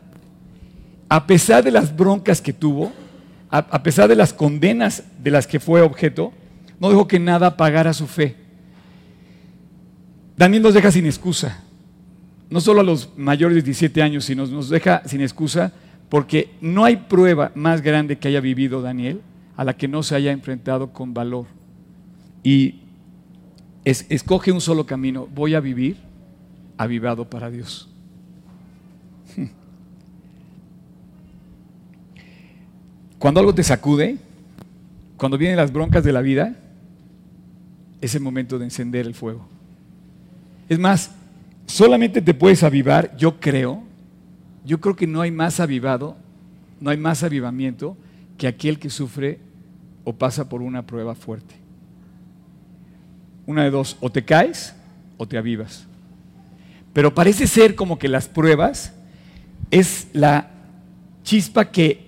a 1.07 1.27
pesar 1.27 1.63
de 1.63 1.71
las 1.71 1.95
broncas 1.95 2.41
que 2.41 2.53
tuvo, 2.53 2.91
a, 3.51 3.83
pesar 3.83 4.07
de 4.07 4.15
las 4.15 4.31
condenas 4.31 5.03
de 5.21 5.31
las 5.31 5.47
que 5.47 5.59
fue 5.59 5.81
objeto, 5.81 6.31
no 6.79 6.89
dejó 6.89 7.07
que 7.07 7.19
nada 7.19 7.47
apagara 7.47 7.93
su 7.93 8.07
fe. 8.07 8.35
Daniel 10.38 10.63
nos 10.63 10.73
deja 10.73 10.91
sin 10.91 11.05
excusa, 11.05 11.63
no 12.49 12.59
solo 12.61 12.81
a 12.81 12.83
los 12.83 13.09
mayores 13.17 13.55
de 13.55 13.61
17 13.61 14.01
años, 14.01 14.25
sino 14.25 14.45
nos 14.47 14.69
deja 14.69 15.01
sin 15.05 15.21
excusa 15.21 15.71
porque 16.09 16.51
no 16.61 16.83
hay 16.83 16.95
prueba 16.95 17.51
más 17.55 17.81
grande 17.81 18.17
que 18.17 18.27
haya 18.27 18.41
vivido 18.41 18.81
Daniel 18.81 19.21
a 19.55 19.63
la 19.63 19.77
que 19.77 19.87
no 19.87 20.01
se 20.03 20.15
haya 20.15 20.31
enfrentado 20.31 20.91
con 20.91 21.13
valor. 21.13 21.45
Y 22.43 22.79
escoge 23.83 24.51
un 24.51 24.61
solo 24.61 24.85
camino, 24.85 25.27
voy 25.33 25.53
a 25.53 25.59
vivir 25.59 25.97
avivado 26.77 27.29
para 27.29 27.51
Dios. 27.51 27.89
Cuando 33.19 33.41
algo 33.41 33.53
te 33.53 33.63
sacude, 33.63 34.17
cuando 35.17 35.37
vienen 35.37 35.57
las 35.57 35.73
broncas 35.73 36.05
de 36.05 36.13
la 36.13 36.21
vida, 36.21 36.55
es 37.99 38.15
el 38.15 38.21
momento 38.21 38.57
de 38.57 38.63
encender 38.63 39.05
el 39.05 39.13
fuego. 39.13 39.45
Es 40.69 40.79
más, 40.79 41.11
solamente 41.69 42.21
te 42.21 42.33
puedes 42.33 42.63
avivar, 42.63 43.15
yo 43.15 43.39
creo, 43.39 43.83
yo 44.65 44.81
creo 44.81 44.95
que 44.95 45.07
no 45.07 45.21
hay 45.21 45.31
más 45.31 45.59
avivado, 45.59 46.17
no 46.81 46.89
hay 46.89 46.97
más 46.97 47.23
avivamiento 47.23 47.95
que 48.38 48.47
aquel 48.47 48.79
que 48.79 48.89
sufre 48.89 49.39
o 50.03 50.13
pasa 50.13 50.49
por 50.49 50.61
una 50.61 50.85
prueba 50.85 51.13
fuerte. 51.13 51.55
Una 53.45 53.63
de 53.63 53.69
dos, 53.69 53.97
o 53.99 54.09
te 54.09 54.25
caes 54.25 54.75
o 55.17 55.27
te 55.27 55.38
avivas. 55.38 55.85
Pero 56.91 57.13
parece 57.13 57.45
ser 57.45 57.75
como 57.75 57.99
que 57.99 58.07
las 58.07 58.27
pruebas 58.27 58.93
es 59.69 60.07
la 60.13 60.49
chispa 61.23 61.71
que 61.71 62.05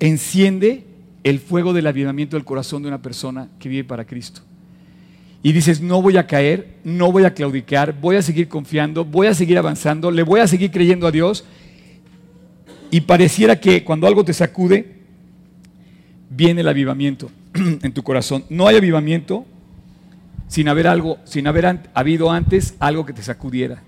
enciende 0.00 0.84
el 1.24 1.38
fuego 1.38 1.72
del 1.72 1.86
avivamiento 1.86 2.36
del 2.36 2.44
corazón 2.44 2.82
de 2.82 2.88
una 2.88 3.00
persona 3.00 3.48
que 3.58 3.70
vive 3.70 3.84
para 3.84 4.04
Cristo. 4.04 4.42
Y 5.42 5.52
dices, 5.52 5.80
no 5.80 6.00
voy 6.00 6.16
a 6.16 6.26
caer, 6.26 6.76
no 6.84 7.10
voy 7.10 7.24
a 7.24 7.34
claudicar, 7.34 7.98
voy 8.00 8.16
a 8.16 8.22
seguir 8.22 8.48
confiando, 8.48 9.04
voy 9.04 9.26
a 9.26 9.34
seguir 9.34 9.58
avanzando, 9.58 10.10
le 10.10 10.22
voy 10.22 10.40
a 10.40 10.46
seguir 10.46 10.70
creyendo 10.70 11.06
a 11.06 11.10
Dios. 11.10 11.44
Y 12.90 13.00
pareciera 13.02 13.58
que 13.58 13.82
cuando 13.82 14.06
algo 14.06 14.24
te 14.24 14.32
sacude, 14.32 15.00
viene 16.30 16.60
el 16.60 16.68
avivamiento 16.68 17.30
en 17.54 17.92
tu 17.92 18.02
corazón. 18.02 18.44
No 18.48 18.68
hay 18.68 18.76
avivamiento 18.76 19.44
sin 20.46 20.68
haber 20.68 20.86
algo, 20.86 21.18
sin 21.24 21.46
haber 21.46 21.80
habido 21.94 22.30
antes 22.30 22.74
algo 22.78 23.04
que 23.04 23.12
te 23.12 23.22
sacudiera. 23.22 23.82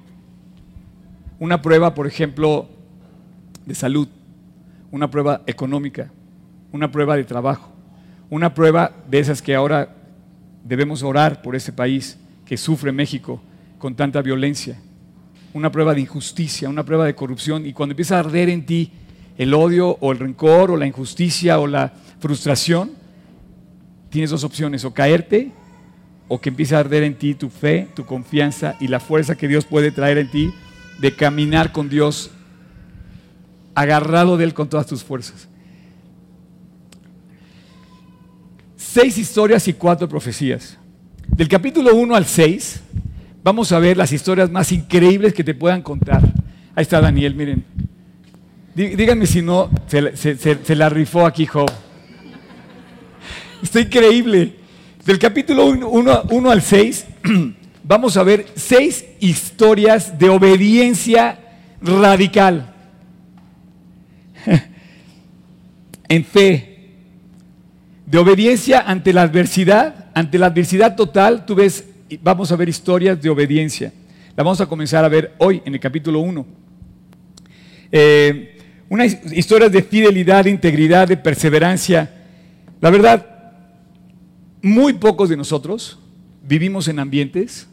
Una 1.38 1.62
prueba, 1.62 1.94
por 1.94 2.06
ejemplo, 2.06 2.68
de 3.66 3.74
salud 3.74 4.08
una 4.94 5.10
prueba 5.10 5.42
económica, 5.48 6.12
una 6.70 6.92
prueba 6.92 7.16
de 7.16 7.24
trabajo, 7.24 7.68
una 8.30 8.54
prueba 8.54 8.92
de 9.10 9.18
esas 9.18 9.42
que 9.42 9.52
ahora 9.52 9.92
debemos 10.64 11.02
orar 11.02 11.42
por 11.42 11.54
ese 11.54 11.72
país 11.72 12.18
que 12.44 12.56
sufre 12.56 12.90
México 12.90 13.40
con 13.78 13.94
tanta 13.94 14.22
violencia, 14.22 14.80
una 15.52 15.70
prueba 15.70 15.94
de 15.94 16.00
injusticia, 16.00 16.68
una 16.68 16.84
prueba 16.84 17.04
de 17.04 17.14
corrupción, 17.14 17.66
y 17.66 17.72
cuando 17.72 17.92
empieza 17.92 18.16
a 18.16 18.20
arder 18.20 18.48
en 18.48 18.66
ti 18.66 18.90
el 19.36 19.54
odio 19.54 19.98
o 20.00 20.10
el 20.10 20.18
rencor 20.18 20.70
o 20.70 20.76
la 20.76 20.86
injusticia 20.86 21.60
o 21.60 21.66
la 21.66 21.92
frustración, 22.18 22.92
tienes 24.08 24.30
dos 24.30 24.44
opciones, 24.44 24.84
o 24.84 24.94
caerte 24.94 25.52
o 26.28 26.40
que 26.40 26.48
empiece 26.48 26.74
a 26.74 26.80
arder 26.80 27.02
en 27.02 27.16
ti 27.16 27.34
tu 27.34 27.50
fe, 27.50 27.88
tu 27.94 28.06
confianza 28.06 28.76
y 28.80 28.88
la 28.88 29.00
fuerza 29.00 29.36
que 29.36 29.48
Dios 29.48 29.66
puede 29.66 29.90
traer 29.90 30.18
en 30.18 30.30
ti 30.30 30.50
de 31.00 31.14
caminar 31.14 31.72
con 31.72 31.88
Dios 31.88 32.30
agarrado 33.74 34.36
de 34.36 34.44
Él 34.44 34.54
con 34.54 34.68
todas 34.68 34.86
tus 34.86 35.04
fuerzas. 35.04 35.48
Seis 38.94 39.18
historias 39.18 39.66
y 39.66 39.72
cuatro 39.72 40.08
profecías. 40.08 40.78
Del 41.26 41.48
capítulo 41.48 41.96
1 41.96 42.14
al 42.14 42.26
6 42.26 42.80
vamos 43.42 43.72
a 43.72 43.80
ver 43.80 43.96
las 43.96 44.12
historias 44.12 44.52
más 44.52 44.70
increíbles 44.70 45.34
que 45.34 45.42
te 45.42 45.52
puedan 45.52 45.82
contar. 45.82 46.22
Ahí 46.76 46.82
está 46.82 47.00
Daniel, 47.00 47.34
miren. 47.34 47.64
Díganme 48.72 49.26
si 49.26 49.42
no 49.42 49.68
se, 49.88 50.76
la 50.76 50.88
rifó 50.88 51.26
aquí 51.26 51.44
Job. 51.44 51.68
Está 53.60 53.80
increíble. 53.80 54.54
Del 55.04 55.18
capítulo 55.18 55.66
1 55.66 56.50
al 56.52 56.62
6 56.62 57.06
vamos 57.82 58.16
a 58.16 58.22
ver 58.22 58.46
seis 58.54 59.04
historias 59.18 60.16
de 60.16 60.28
obediencia 60.28 61.40
radical. 61.80 62.72
en 66.08 66.24
fe, 66.24 66.73
de 68.14 68.20
obediencia 68.20 68.84
ante 68.86 69.12
la 69.12 69.22
adversidad, 69.22 70.06
ante 70.14 70.38
la 70.38 70.46
adversidad 70.46 70.94
total, 70.94 71.44
tú 71.44 71.56
ves, 71.56 71.84
vamos 72.22 72.52
a 72.52 72.54
ver 72.54 72.68
historias 72.68 73.20
de 73.20 73.28
obediencia. 73.28 73.92
La 74.36 74.44
vamos 74.44 74.60
a 74.60 74.66
comenzar 74.66 75.04
a 75.04 75.08
ver 75.08 75.34
hoy 75.38 75.60
en 75.64 75.74
el 75.74 75.80
capítulo 75.80 76.20
1. 76.20 76.46
Eh, 77.90 78.56
unas 78.88 79.18
historias 79.32 79.72
de 79.72 79.82
fidelidad, 79.82 80.44
de 80.44 80.50
integridad, 80.50 81.08
de 81.08 81.16
perseverancia. 81.16 82.08
La 82.80 82.90
verdad, 82.90 83.26
muy 84.62 84.92
pocos 84.92 85.28
de 85.28 85.36
nosotros 85.36 85.98
vivimos 86.46 86.86
en 86.86 87.00
ambientes 87.00 87.66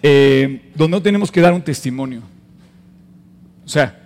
eh, 0.00 0.70
donde 0.74 0.96
no 0.96 1.02
tenemos 1.02 1.30
que 1.30 1.42
dar 1.42 1.52
un 1.52 1.60
testimonio. 1.60 2.22
O 3.62 3.68
sea, 3.68 4.03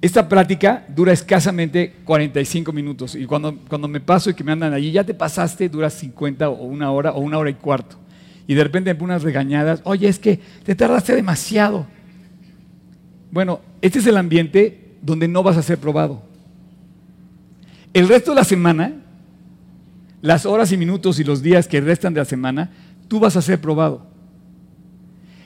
esta 0.00 0.28
práctica 0.28 0.84
dura 0.88 1.12
escasamente 1.12 1.94
45 2.04 2.72
minutos 2.72 3.14
y 3.14 3.24
cuando, 3.24 3.56
cuando 3.68 3.88
me 3.88 4.00
paso 4.00 4.30
y 4.30 4.34
que 4.34 4.44
me 4.44 4.52
andan 4.52 4.72
allí, 4.72 4.92
ya 4.92 5.04
te 5.04 5.14
pasaste, 5.14 5.68
dura 5.68 5.88
50 5.88 6.48
o 6.50 6.64
una 6.64 6.90
hora 6.90 7.12
o 7.12 7.20
una 7.20 7.38
hora 7.38 7.50
y 7.50 7.54
cuarto. 7.54 7.96
Y 8.46 8.54
de 8.54 8.62
repente 8.62 8.92
me 8.94 9.02
unas 9.02 9.22
regañadas, 9.22 9.80
oye, 9.84 10.06
es 10.06 10.18
que 10.18 10.38
te 10.64 10.74
tardaste 10.74 11.14
demasiado. 11.14 11.86
Bueno, 13.30 13.60
este 13.80 13.98
es 13.98 14.06
el 14.06 14.16
ambiente 14.16 14.96
donde 15.02 15.28
no 15.28 15.42
vas 15.42 15.56
a 15.56 15.62
ser 15.62 15.78
probado. 15.78 16.22
El 17.92 18.06
resto 18.08 18.32
de 18.32 18.36
la 18.36 18.44
semana, 18.44 18.92
las 20.20 20.44
horas 20.46 20.70
y 20.72 20.76
minutos 20.76 21.18
y 21.18 21.24
los 21.24 21.42
días 21.42 21.66
que 21.66 21.80
restan 21.80 22.12
de 22.14 22.20
la 22.20 22.24
semana, 22.26 22.70
tú 23.08 23.18
vas 23.18 23.36
a 23.36 23.42
ser 23.42 23.60
probado. 23.60 24.06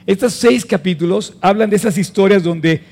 Estos 0.07 0.33
seis 0.35 0.65
capítulos 0.65 1.37
hablan 1.41 1.71
de 1.71 1.77
esas 1.77 1.97
historias 1.97 2.43
donde 2.43 2.83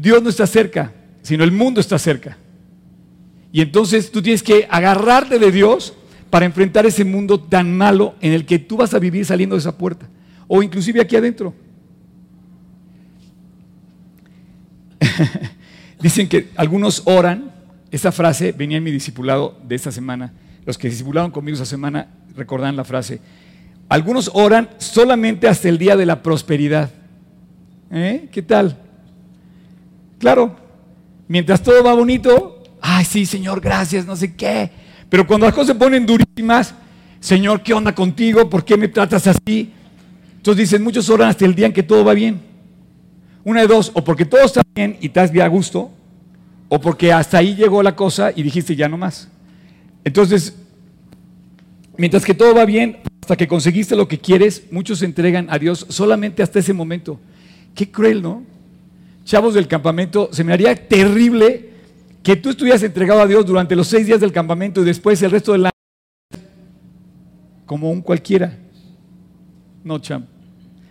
Dios 0.00 0.22
no 0.22 0.28
está 0.28 0.46
cerca, 0.46 0.92
sino 1.22 1.44
el 1.44 1.52
mundo 1.52 1.80
está 1.80 1.98
cerca. 1.98 2.36
Y 3.52 3.60
entonces 3.60 4.10
tú 4.10 4.20
tienes 4.20 4.42
que 4.42 4.66
agarrarte 4.70 5.38
de 5.38 5.50
Dios 5.50 5.94
para 6.30 6.44
enfrentar 6.44 6.84
ese 6.86 7.04
mundo 7.04 7.40
tan 7.40 7.76
malo 7.76 8.14
en 8.20 8.32
el 8.32 8.44
que 8.44 8.58
tú 8.58 8.76
vas 8.76 8.92
a 8.94 8.98
vivir 8.98 9.24
saliendo 9.24 9.54
de 9.56 9.60
esa 9.60 9.78
puerta. 9.78 10.08
O 10.46 10.62
inclusive 10.62 11.00
aquí 11.00 11.16
adentro. 11.16 11.54
Dicen 16.00 16.28
que 16.28 16.50
algunos 16.56 17.02
oran, 17.06 17.52
esa 17.90 18.12
frase 18.12 18.52
venía 18.52 18.76
en 18.78 18.84
mi 18.84 18.90
discipulado 18.90 19.58
de 19.66 19.74
esta 19.74 19.90
semana, 19.90 20.32
los 20.64 20.76
que 20.76 20.90
discipularon 20.90 21.30
conmigo 21.30 21.54
esa 21.54 21.64
semana 21.64 22.08
recordan 22.36 22.76
la 22.76 22.84
frase, 22.84 23.20
algunos 23.88 24.30
oran 24.34 24.68
solamente 24.78 25.48
hasta 25.48 25.68
el 25.68 25.78
día 25.78 25.96
de 25.96 26.06
la 26.06 26.22
prosperidad. 26.22 26.90
¿Eh? 27.90 28.28
¿Qué 28.32 28.42
tal? 28.42 28.85
Claro, 30.18 30.56
mientras 31.28 31.62
todo 31.62 31.84
va 31.84 31.94
bonito, 31.94 32.62
ay 32.80 33.04
sí, 33.04 33.26
Señor, 33.26 33.60
gracias, 33.60 34.06
no 34.06 34.16
sé 34.16 34.34
qué. 34.34 34.70
Pero 35.08 35.26
cuando 35.26 35.46
las 35.46 35.54
cosas 35.54 35.68
se 35.68 35.74
ponen 35.74 36.06
durísimas, 36.06 36.74
Señor, 37.20 37.62
¿qué 37.62 37.74
onda 37.74 37.94
contigo? 37.94 38.48
¿Por 38.48 38.64
qué 38.64 38.76
me 38.76 38.88
tratas 38.88 39.26
así? 39.26 39.72
Entonces 40.36 40.70
dicen, 40.70 40.82
muchos 40.82 41.08
oran 41.10 41.28
hasta 41.28 41.44
el 41.44 41.54
día 41.54 41.66
en 41.66 41.72
que 41.72 41.82
todo 41.82 42.04
va 42.04 42.14
bien. 42.14 42.40
Una 43.44 43.60
de 43.60 43.66
dos, 43.66 43.90
o 43.94 44.02
porque 44.02 44.24
todo 44.24 44.44
está 44.44 44.62
bien 44.74 44.96
y 45.00 45.06
estás 45.06 45.30
bien 45.30 45.44
a 45.44 45.48
gusto, 45.48 45.90
o 46.68 46.80
porque 46.80 47.12
hasta 47.12 47.38
ahí 47.38 47.54
llegó 47.54 47.82
la 47.82 47.94
cosa 47.94 48.32
y 48.34 48.42
dijiste 48.42 48.74
ya 48.74 48.88
no 48.88 48.96
más. 48.96 49.28
Entonces, 50.04 50.56
mientras 51.96 52.24
que 52.24 52.34
todo 52.34 52.54
va 52.54 52.64
bien, 52.64 52.98
hasta 53.20 53.36
que 53.36 53.48
conseguiste 53.48 53.96
lo 53.96 54.06
que 54.06 54.18
quieres, 54.18 54.64
muchos 54.70 55.00
se 55.00 55.04
entregan 55.04 55.48
a 55.50 55.58
Dios 55.58 55.86
solamente 55.88 56.42
hasta 56.42 56.60
ese 56.60 56.72
momento. 56.72 57.18
Qué 57.74 57.90
cruel, 57.90 58.22
¿no? 58.22 58.42
Chavos 59.26 59.54
del 59.54 59.66
campamento, 59.66 60.28
se 60.32 60.44
me 60.44 60.52
haría 60.52 60.72
terrible 60.76 61.70
que 62.22 62.36
tú 62.36 62.50
estuvieras 62.50 62.84
entregado 62.84 63.20
a 63.20 63.26
Dios 63.26 63.44
durante 63.44 63.74
los 63.74 63.88
seis 63.88 64.06
días 64.06 64.20
del 64.20 64.30
campamento 64.30 64.82
y 64.82 64.84
después 64.84 65.20
el 65.20 65.32
resto 65.32 65.50
del 65.50 65.66
año 65.66 65.72
como 67.66 67.90
un 67.90 68.02
cualquiera. 68.02 68.56
No, 69.82 69.98
champ. 69.98 70.26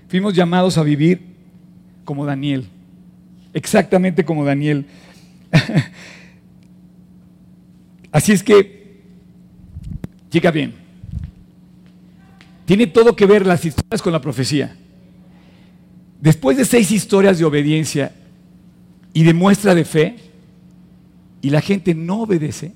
Fuimos 0.09 0.33
llamados 0.33 0.77
a 0.77 0.83
vivir 0.83 1.21
como 2.03 2.25
Daniel, 2.25 2.65
exactamente 3.53 4.25
como 4.25 4.43
Daniel. 4.43 4.85
Así 8.11 8.33
es 8.33 8.43
que, 8.43 9.01
llega 10.29 10.51
bien, 10.51 10.75
tiene 12.65 12.87
todo 12.87 13.15
que 13.15 13.25
ver 13.25 13.45
las 13.45 13.63
historias 13.63 14.01
con 14.01 14.11
la 14.11 14.19
profecía. 14.19 14.75
Después 16.19 16.57
de 16.57 16.65
seis 16.65 16.91
historias 16.91 17.39
de 17.39 17.45
obediencia 17.45 18.11
y 19.15 19.23
de 19.23 19.33
muestra 19.33 19.73
de 19.73 19.85
fe, 19.85 20.17
y 21.41 21.49
la 21.49 21.61
gente 21.61 21.95
no 21.95 22.23
obedece, 22.23 22.73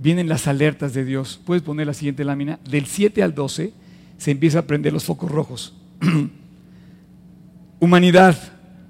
vienen 0.00 0.28
las 0.28 0.46
alertas 0.46 0.94
de 0.94 1.04
Dios. 1.04 1.40
Puedes 1.44 1.64
poner 1.64 1.88
la 1.88 1.92
siguiente 1.92 2.24
lámina. 2.24 2.60
Del 2.70 2.86
7 2.86 3.24
al 3.24 3.34
12 3.34 3.72
se 4.16 4.30
empieza 4.30 4.60
a 4.60 4.66
prender 4.68 4.92
los 4.92 5.04
focos 5.04 5.28
rojos. 5.28 5.74
humanidad, 7.80 8.38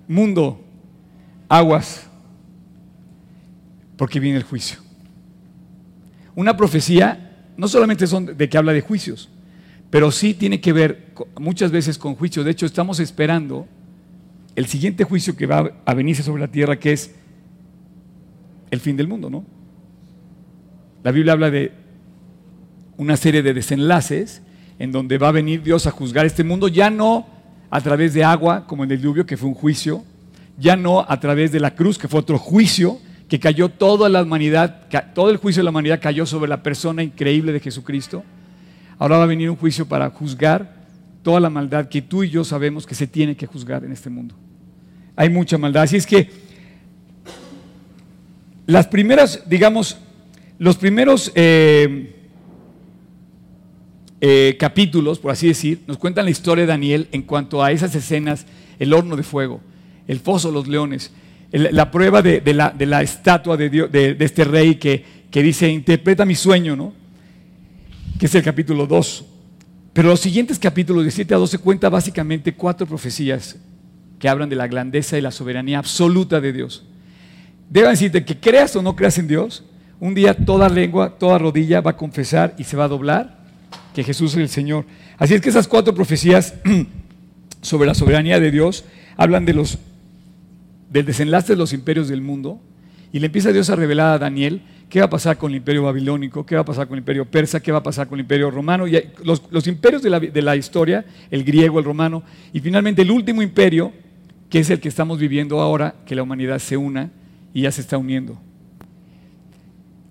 mundo, 0.06 0.62
aguas, 1.48 2.06
porque 3.96 4.20
viene 4.20 4.36
el 4.36 4.44
juicio. 4.44 4.80
Una 6.34 6.58
profecía 6.58 7.46
no 7.56 7.68
solamente 7.68 8.06
son 8.06 8.36
de 8.36 8.48
que 8.50 8.58
habla 8.58 8.74
de 8.74 8.82
juicios, 8.82 9.30
pero 9.88 10.10
sí 10.10 10.34
tiene 10.34 10.60
que 10.60 10.74
ver 10.74 11.14
muchas 11.40 11.70
veces 11.70 11.96
con 11.96 12.16
juicios. 12.16 12.44
De 12.44 12.50
hecho, 12.50 12.66
estamos 12.66 13.00
esperando 13.00 13.66
el 14.58 14.66
siguiente 14.66 15.04
juicio 15.04 15.36
que 15.36 15.46
va 15.46 15.70
a 15.84 15.94
venirse 15.94 16.24
sobre 16.24 16.40
la 16.40 16.48
tierra, 16.48 16.80
que 16.80 16.92
es 16.92 17.14
el 18.72 18.80
fin 18.80 18.96
del 18.96 19.06
mundo, 19.06 19.30
¿no? 19.30 19.44
La 21.04 21.12
Biblia 21.12 21.34
habla 21.34 21.48
de 21.48 21.70
una 22.96 23.16
serie 23.16 23.44
de 23.44 23.54
desenlaces 23.54 24.42
en 24.80 24.90
donde 24.90 25.16
va 25.16 25.28
a 25.28 25.32
venir 25.32 25.62
Dios 25.62 25.86
a 25.86 25.92
juzgar 25.92 26.26
este 26.26 26.42
mundo, 26.42 26.66
ya 26.66 26.90
no 26.90 27.24
a 27.70 27.80
través 27.80 28.14
de 28.14 28.24
agua, 28.24 28.66
como 28.66 28.82
en 28.82 28.90
el 28.90 28.98
diluvio, 28.98 29.26
que 29.26 29.36
fue 29.36 29.48
un 29.48 29.54
juicio, 29.54 30.02
ya 30.58 30.74
no 30.74 31.06
a 31.08 31.20
través 31.20 31.52
de 31.52 31.60
la 31.60 31.76
cruz, 31.76 31.96
que 31.96 32.08
fue 32.08 32.18
otro 32.18 32.36
juicio, 32.36 32.98
que 33.28 33.38
cayó 33.38 33.68
toda 33.68 34.08
la 34.08 34.24
humanidad, 34.24 34.88
todo 35.14 35.30
el 35.30 35.36
juicio 35.36 35.60
de 35.60 35.66
la 35.66 35.70
humanidad 35.70 36.00
cayó 36.02 36.26
sobre 36.26 36.48
la 36.48 36.64
persona 36.64 37.04
increíble 37.04 37.52
de 37.52 37.60
Jesucristo. 37.60 38.24
Ahora 38.98 39.18
va 39.18 39.22
a 39.22 39.26
venir 39.26 39.50
un 39.50 39.56
juicio 39.56 39.86
para 39.86 40.10
juzgar 40.10 40.84
toda 41.22 41.38
la 41.38 41.48
maldad 41.48 41.88
que 41.88 42.02
tú 42.02 42.24
y 42.24 42.30
yo 42.30 42.42
sabemos 42.42 42.88
que 42.88 42.96
se 42.96 43.06
tiene 43.06 43.36
que 43.36 43.46
juzgar 43.46 43.84
en 43.84 43.92
este 43.92 44.10
mundo. 44.10 44.34
Hay 45.18 45.30
mucha 45.30 45.58
maldad. 45.58 45.82
Así 45.82 45.96
es 45.96 46.06
que 46.06 46.30
las 48.66 48.86
primeras, 48.86 49.42
digamos, 49.48 49.98
los 50.60 50.76
primeros 50.76 51.32
eh, 51.34 52.14
eh, 54.20 54.56
capítulos, 54.60 55.18
por 55.18 55.32
así 55.32 55.48
decir, 55.48 55.80
nos 55.88 55.98
cuentan 55.98 56.24
la 56.24 56.30
historia 56.30 56.62
de 56.62 56.68
Daniel 56.68 57.08
en 57.10 57.22
cuanto 57.22 57.64
a 57.64 57.72
esas 57.72 57.96
escenas, 57.96 58.46
el 58.78 58.92
horno 58.92 59.16
de 59.16 59.24
fuego, 59.24 59.60
el 60.06 60.20
foso 60.20 60.48
de 60.48 60.54
los 60.54 60.68
leones, 60.68 61.10
la 61.50 61.90
prueba 61.90 62.22
de, 62.22 62.40
la, 62.54 63.02
estatua 63.02 63.56
de, 63.56 64.16
este 64.20 64.44
rey 64.44 64.76
que, 64.76 65.02
dice, 65.42 65.68
interpreta 65.68 66.24
mi 66.24 66.36
sueño, 66.36 66.76
¿no? 66.76 66.92
que 68.20 68.26
es 68.26 68.34
el 68.36 68.44
capítulo 68.44 68.86
2. 68.86 69.24
Pero 69.92 70.10
los 70.10 70.20
siguientes 70.20 70.60
capítulos, 70.60 71.04
de 71.04 71.10
7 71.10 71.34
a 71.34 71.38
12, 71.38 71.58
cuenta 71.58 71.88
básicamente 71.88 72.54
cuatro 72.54 72.86
profecías 72.86 73.56
que 74.18 74.28
hablan 74.28 74.48
de 74.48 74.56
la 74.56 74.66
grandeza 74.66 75.16
y 75.18 75.20
la 75.20 75.30
soberanía 75.30 75.78
absoluta 75.78 76.40
de 76.40 76.52
Dios. 76.52 76.84
Debo 77.70 77.88
decirte 77.88 78.24
que 78.24 78.38
creas 78.38 78.74
o 78.76 78.82
no 78.82 78.96
creas 78.96 79.18
en 79.18 79.28
Dios, 79.28 79.64
un 80.00 80.14
día 80.14 80.34
toda 80.34 80.68
lengua, 80.68 81.18
toda 81.18 81.38
rodilla 81.38 81.80
va 81.80 81.92
a 81.92 81.96
confesar 81.96 82.54
y 82.58 82.64
se 82.64 82.76
va 82.76 82.84
a 82.84 82.88
doblar 82.88 83.38
que 83.94 84.04
Jesús 84.04 84.32
es 84.32 84.38
el 84.38 84.48
Señor. 84.48 84.84
Así 85.18 85.34
es 85.34 85.40
que 85.40 85.48
esas 85.48 85.68
cuatro 85.68 85.94
profecías 85.94 86.54
sobre 87.62 87.86
la 87.86 87.94
soberanía 87.94 88.40
de 88.40 88.50
Dios 88.50 88.84
hablan 89.16 89.44
de 89.44 89.54
los, 89.54 89.78
del 90.90 91.04
desenlace 91.04 91.52
de 91.52 91.58
los 91.58 91.72
imperios 91.72 92.08
del 92.08 92.22
mundo 92.22 92.60
y 93.12 93.18
le 93.18 93.26
empieza 93.26 93.52
Dios 93.52 93.70
a 93.70 93.76
revelar 93.76 94.14
a 94.14 94.18
Daniel 94.18 94.62
qué 94.88 95.00
va 95.00 95.06
a 95.06 95.10
pasar 95.10 95.36
con 95.36 95.50
el 95.50 95.56
imperio 95.56 95.82
babilónico, 95.82 96.46
qué 96.46 96.54
va 96.54 96.62
a 96.62 96.64
pasar 96.64 96.86
con 96.86 96.96
el 96.96 97.00
imperio 97.00 97.24
persa, 97.26 97.60
qué 97.60 97.72
va 97.72 97.78
a 97.78 97.82
pasar 97.82 98.08
con 98.08 98.18
el 98.18 98.24
imperio 98.24 98.50
romano, 98.50 98.86
y 98.86 98.98
los, 99.22 99.66
imperios 99.66 100.02
de 100.02 100.10
la, 100.10 100.20
de 100.20 100.42
la 100.42 100.56
historia, 100.56 101.04
el 101.30 101.44
griego, 101.44 101.78
el 101.78 101.84
romano, 101.84 102.22
y 102.52 102.60
finalmente 102.60 103.02
el 103.02 103.10
último 103.10 103.42
imperio, 103.42 103.92
que 104.50 104.60
es 104.60 104.70
el 104.70 104.80
que 104.80 104.88
estamos 104.88 105.18
viviendo 105.18 105.60
ahora, 105.60 105.94
que 106.06 106.14
la 106.14 106.22
humanidad 106.22 106.58
se 106.58 106.76
una 106.76 107.10
y 107.52 107.62
ya 107.62 107.72
se 107.72 107.80
está 107.80 107.98
uniendo. 107.98 108.38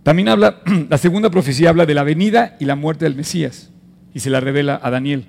También 0.04 0.30
habla, 0.30 0.62
la 0.89 0.97
segunda 0.97 1.30
profecía 1.30 1.69
habla 1.69 1.86
de 1.86 1.93
la 1.93 2.04
venida 2.04 2.56
y 2.60 2.65
la 2.65 2.76
muerte 2.76 3.06
del 3.06 3.15
Mesías 3.15 3.71
y 4.13 4.19
se 4.19 4.30
la 4.30 4.39
revela 4.39 4.80
a 4.82 4.89
Daniel. 4.89 5.26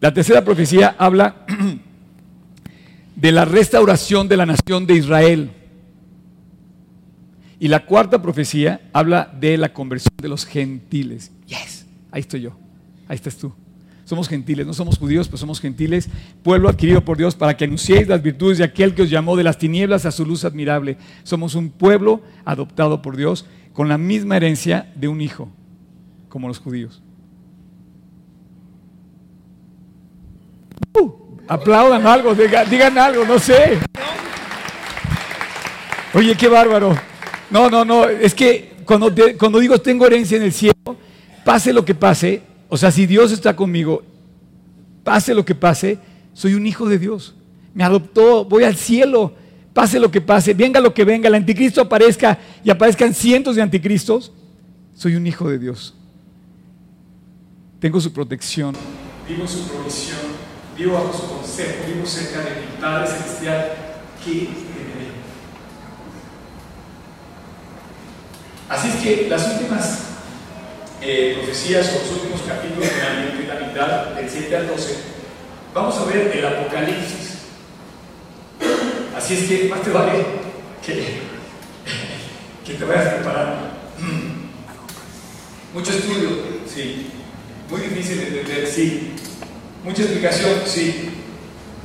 La 0.00 0.12
tercera 0.12 0.44
profecía 0.44 0.94
habla 0.98 1.46
de 3.16 3.32
la 3.32 3.44
restauración 3.44 4.28
de 4.28 4.36
la 4.36 4.46
nación 4.46 4.86
de 4.86 4.94
Israel. 4.94 5.50
Y 7.58 7.68
la 7.68 7.86
cuarta 7.86 8.20
profecía 8.20 8.82
habla 8.92 9.32
de 9.40 9.56
la 9.56 9.72
conversión 9.72 10.14
de 10.20 10.28
los 10.28 10.44
gentiles. 10.44 11.32
Yes, 11.46 11.86
ahí 12.10 12.20
estoy 12.20 12.42
yo, 12.42 12.58
ahí 13.08 13.14
estás 13.14 13.36
tú. 13.36 13.54
Somos 14.06 14.28
gentiles, 14.28 14.64
no 14.64 14.72
somos 14.72 14.98
judíos, 14.98 15.26
pero 15.26 15.36
somos 15.36 15.60
gentiles, 15.60 16.08
pueblo 16.44 16.68
adquirido 16.68 17.04
por 17.04 17.16
Dios 17.18 17.34
para 17.34 17.56
que 17.56 17.64
anunciéis 17.64 18.06
las 18.06 18.22
virtudes 18.22 18.58
de 18.58 18.62
aquel 18.62 18.94
que 18.94 19.02
os 19.02 19.10
llamó 19.10 19.34
de 19.34 19.42
las 19.42 19.58
tinieblas 19.58 20.06
a 20.06 20.12
su 20.12 20.24
luz 20.24 20.44
admirable. 20.44 20.96
Somos 21.24 21.56
un 21.56 21.70
pueblo 21.70 22.22
adoptado 22.44 23.02
por 23.02 23.16
Dios 23.16 23.46
con 23.72 23.88
la 23.88 23.98
misma 23.98 24.36
herencia 24.36 24.92
de 24.94 25.08
un 25.08 25.20
hijo, 25.20 25.50
como 26.28 26.46
los 26.46 26.60
judíos. 26.60 27.02
Uh, 30.96 31.10
aplaudan 31.48 32.06
algo, 32.06 32.32
digan, 32.32 32.96
algo, 32.96 33.24
no 33.24 33.40
sé. 33.40 33.76
Oye, 36.14 36.36
qué 36.36 36.46
bárbaro. 36.46 36.96
No, 37.50 37.68
no, 37.68 37.84
no, 37.84 38.08
es 38.08 38.36
que 38.36 38.76
cuando, 38.84 39.12
cuando 39.36 39.58
digo 39.58 39.78
tengo 39.78 40.06
herencia 40.06 40.36
en 40.36 40.44
el 40.44 40.52
cielo, 40.52 40.96
pase 41.44 41.72
lo 41.72 41.84
que 41.84 41.96
pase, 41.96 42.54
o 42.68 42.76
sea, 42.76 42.90
si 42.90 43.06
Dios 43.06 43.32
está 43.32 43.54
conmigo, 43.54 44.02
pase 45.04 45.34
lo 45.34 45.44
que 45.44 45.54
pase, 45.54 45.98
soy 46.32 46.54
un 46.54 46.66
hijo 46.66 46.88
de 46.88 46.98
Dios. 46.98 47.34
Me 47.74 47.84
adoptó, 47.84 48.44
voy 48.44 48.64
al 48.64 48.76
cielo, 48.76 49.34
pase 49.72 50.00
lo 50.00 50.10
que 50.10 50.20
pase, 50.20 50.54
venga 50.54 50.80
lo 50.80 50.94
que 50.94 51.04
venga, 51.04 51.28
el 51.28 51.34
anticristo 51.34 51.80
aparezca 51.80 52.38
y 52.64 52.70
aparezcan 52.70 53.14
cientos 53.14 53.56
de 53.56 53.62
anticristos, 53.62 54.32
soy 54.94 55.14
un 55.14 55.26
hijo 55.26 55.48
de 55.48 55.58
Dios. 55.58 55.94
Tengo 57.78 58.00
su 58.00 58.12
protección, 58.12 58.74
vivo 59.28 59.46
su 59.46 59.68
provisión, 59.68 60.18
vivo 60.76 60.94
bajo 60.94 61.12
su 61.12 61.28
consejo, 61.28 61.84
vivo 61.92 62.06
cerca 62.06 62.40
de 62.40 62.50
mi 62.62 62.80
Padre 62.80 63.06
Celestial 63.06 63.72
que 64.24 64.66
Así 68.68 68.88
es 68.88 68.96
que 68.96 69.28
las 69.28 69.54
últimas 69.54 70.15
eh, 71.02 71.34
profecías 71.38 71.88
o 71.88 71.98
los 71.98 72.22
últimos 72.22 72.40
capítulos 72.42 72.88
de 72.88 73.46
la 73.46 73.66
mitad, 73.66 74.06
del 74.14 74.28
7 74.28 74.56
al 74.56 74.68
12, 74.68 74.96
vamos 75.74 75.96
a 75.96 76.04
ver 76.04 76.36
el 76.36 76.46
Apocalipsis. 76.46 77.36
Así 79.16 79.34
es 79.34 79.48
que 79.48 79.68
más 79.68 79.82
te 79.82 79.90
vale 79.90 80.24
que, 80.84 82.74
te 82.74 82.84
vayas 82.84 83.14
preparando. 83.14 83.56
Mucho 85.74 85.92
estudio, 85.92 86.30
sí. 86.72 87.10
Muy 87.70 87.80
difícil 87.80 88.18
de 88.18 88.26
entender, 88.28 88.66
sí. 88.66 89.12
Mucha 89.84 90.02
explicación, 90.02 90.60
sí. 90.66 91.10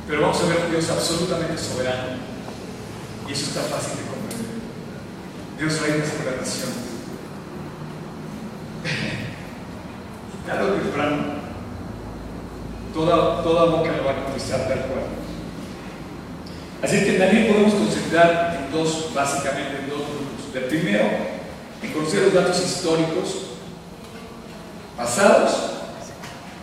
Pero 0.06 0.22
vamos 0.22 0.40
a 0.42 0.46
ver 0.46 0.58
a 0.60 0.70
Dios 0.70 0.88
absolutamente 0.90 1.60
soberano. 1.62 2.18
Y 3.28 3.32
eso 3.32 3.46
está 3.46 3.62
fácil 3.62 3.96
de 3.96 4.10
comprender. 4.10 4.52
Dios 5.58 5.80
reina 5.80 6.04
sobre 6.04 6.30
la 6.30 6.36
nación. 6.40 6.91
Y 8.84 10.48
tarde 10.48 10.70
o 10.70 10.74
temprano, 10.74 11.16
toda, 12.92 13.42
toda 13.42 13.64
boca 13.66 13.92
lo 13.92 14.04
va 14.04 14.12
a 14.12 14.24
contestar 14.24 14.68
tal 14.68 14.80
cual. 14.86 15.04
Así 16.82 17.04
que 17.04 17.12
también 17.12 17.46
podemos 17.46 17.74
concentrar 17.74 18.66
en 18.66 18.72
dos, 18.72 19.10
básicamente 19.14 19.78
en 19.78 19.88
dos 19.88 20.00
grupos. 20.00 20.54
El 20.54 20.64
primero, 20.64 21.04
en 21.82 21.92
conocer 21.92 22.22
los 22.24 22.34
datos 22.34 22.60
históricos 22.60 23.52
pasados, 24.96 25.72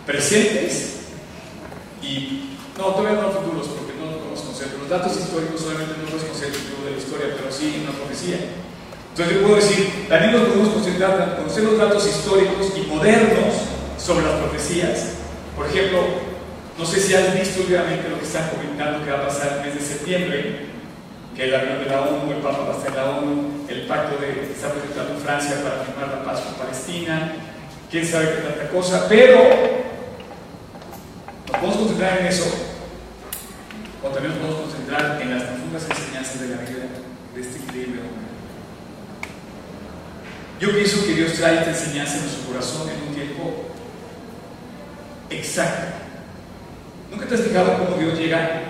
presentes 0.06 1.00
y 2.02 2.58
no, 2.78 2.86
todavía 2.96 3.22
no 3.22 3.32
futuros 3.32 3.68
porque 3.68 3.94
no 4.00 4.30
los 4.30 4.42
conocer. 4.42 4.68
Los 4.80 4.90
datos 4.90 5.18
históricos 5.18 5.62
solamente 5.62 5.96
no 5.98 6.12
los 6.12 6.24
conocer 6.24 6.52
de 6.52 6.92
la 6.92 6.98
historia, 6.98 7.36
pero 7.38 7.52
sí 7.52 7.76
en 7.76 7.82
una 7.84 7.92
profecía. 7.92 8.38
Entonces 9.20 9.42
yo 9.42 9.48
puedo 9.48 9.60
decir, 9.60 10.08
también 10.08 10.32
nos 10.32 10.44
podemos 10.44 10.70
concentrar 10.70 11.20
en 11.20 11.36
conocer 11.36 11.64
los 11.66 11.78
datos 11.78 12.08
históricos 12.08 12.72
y 12.74 12.88
modernos 12.88 13.54
sobre 13.98 14.26
las 14.26 14.36
profecías. 14.36 15.08
Por 15.58 15.68
ejemplo, 15.68 16.00
no 16.78 16.86
sé 16.86 17.02
si 17.02 17.14
has 17.16 17.38
visto 17.38 17.60
últimamente 17.60 18.08
lo 18.08 18.18
que 18.18 18.24
están 18.24 18.48
comentando 18.48 19.04
que 19.04 19.12
va 19.12 19.18
a 19.18 19.28
pasar 19.28 19.58
el 19.58 19.66
mes 19.66 19.76
de 19.76 19.82
septiembre, 19.82 20.68
que 21.36 21.44
el 21.44 21.54
avión 21.54 21.84
de 21.84 21.90
la 21.90 22.02
ONU, 22.04 22.32
el 22.32 22.38
Papa 22.38 22.64
va 22.64 22.74
a 22.76 22.78
estar 22.78 22.92
en 22.92 22.96
la 22.96 23.10
ONU, 23.18 23.66
el 23.68 23.82
pacto 23.88 24.22
de, 24.22 24.40
que 24.40 24.54
está 24.54 24.72
presentando 24.72 25.16
en 25.16 25.20
Francia 25.20 25.64
para 25.64 25.84
firmar 25.84 26.08
la 26.16 26.24
paz 26.24 26.40
con 26.40 26.54
Palestina, 26.54 27.34
quién 27.92 28.08
sabe 28.08 28.26
qué 28.26 28.42
tanta 28.48 28.70
cosa, 28.70 29.06
pero 29.10 29.38
nos 31.44 31.58
podemos 31.58 31.76
concentrar 31.76 32.20
en 32.20 32.26
eso, 32.26 32.46
o 34.02 34.08
también 34.08 34.32
nos 34.32 34.40
podemos 34.40 34.62
concentrar 34.62 35.22
en 35.22 35.30
las 35.36 35.44
profundas 35.44 35.84
enseñanzas 35.90 36.40
de 36.40 36.48
la 36.56 36.62
vida 36.62 36.88
de 37.36 37.42
este 37.42 37.60
increíble 37.60 38.00
hombre. 38.00 38.29
Yo 40.60 40.74
pienso 40.74 41.06
que 41.06 41.14
Dios 41.14 41.34
trae 41.36 41.60
esta 41.60 41.70
enseñanza 41.70 42.18
en 42.18 42.24
nuestro 42.24 42.48
corazón 42.48 42.90
en 42.90 43.08
un 43.08 43.16
tiempo 43.16 43.64
exacto. 45.30 45.88
¿Nunca 47.10 47.28
te 47.28 47.36
has 47.36 47.42
fijado 47.42 47.78
cómo 47.78 47.96
Dios 47.98 48.20
llega 48.20 48.62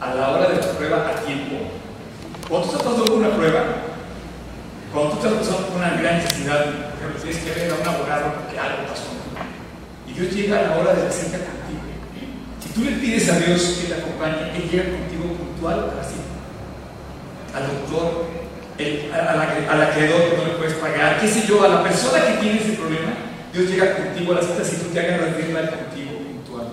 a 0.00 0.14
la 0.14 0.30
hora 0.30 0.48
de 0.48 0.56
la 0.56 0.72
prueba 0.72 1.08
a 1.08 1.14
tiempo? 1.24 1.56
Cuando 2.48 2.66
tú 2.66 2.72
estás 2.72 2.82
pasando 2.82 3.04
por 3.04 3.18
una 3.18 3.36
prueba, 3.36 3.64
cuando 4.92 5.12
tú 5.12 5.16
estás 5.18 5.32
pasando 5.46 5.66
por 5.68 5.76
una 5.76 5.90
gran 5.90 6.16
necesidad, 6.18 6.64
por 6.64 7.06
ejemplo, 7.06 7.22
tienes 7.22 7.44
que 7.44 7.60
ver 7.60 7.70
a 7.70 7.74
un 7.74 7.88
abogado 7.88 8.34
porque 8.34 8.58
algo 8.58 8.88
pasó, 8.88 9.06
y 10.08 10.12
Dios 10.14 10.34
llega 10.34 10.58
a 10.58 10.62
la 10.62 10.76
hora 10.76 10.94
de 10.94 11.04
la 11.04 11.10
cita 11.12 11.38
contigo. 11.38 11.86
Si 12.58 12.68
tú 12.70 12.82
le 12.82 12.96
pides 12.98 13.30
a 13.30 13.38
Dios 13.38 13.78
que 13.80 13.94
te 13.94 14.00
acompañe, 14.00 14.56
Él 14.56 14.68
llega 14.68 14.90
contigo 14.90 15.34
puntual 15.38 15.86
para 15.86 16.02
siempre. 16.02 16.34
Al 17.54 17.66
doctor, 17.68 18.26
el, 18.78 19.12
al, 19.12 19.82
acreedor 19.82 20.30
que 20.30 20.36
no 20.36 20.44
le 20.44 20.54
puedes 20.54 20.74
pagar, 20.74 21.20
qué 21.20 21.28
sé 21.28 21.46
yo, 21.46 21.64
a 21.64 21.68
la 21.68 21.82
persona 21.82 22.24
que 22.24 22.34
tiene 22.34 22.60
ese 22.60 22.72
problema, 22.72 23.12
Dios 23.52 23.68
llega 23.68 23.96
contigo 23.96 24.32
a 24.32 24.36
la 24.36 24.42
cita 24.42 24.64
si 24.64 24.76
tú 24.76 24.90
te 24.92 25.00
hagas 25.00 25.20
rendirla 25.20 25.70
contigo 25.70 26.18
puntual. 26.18 26.68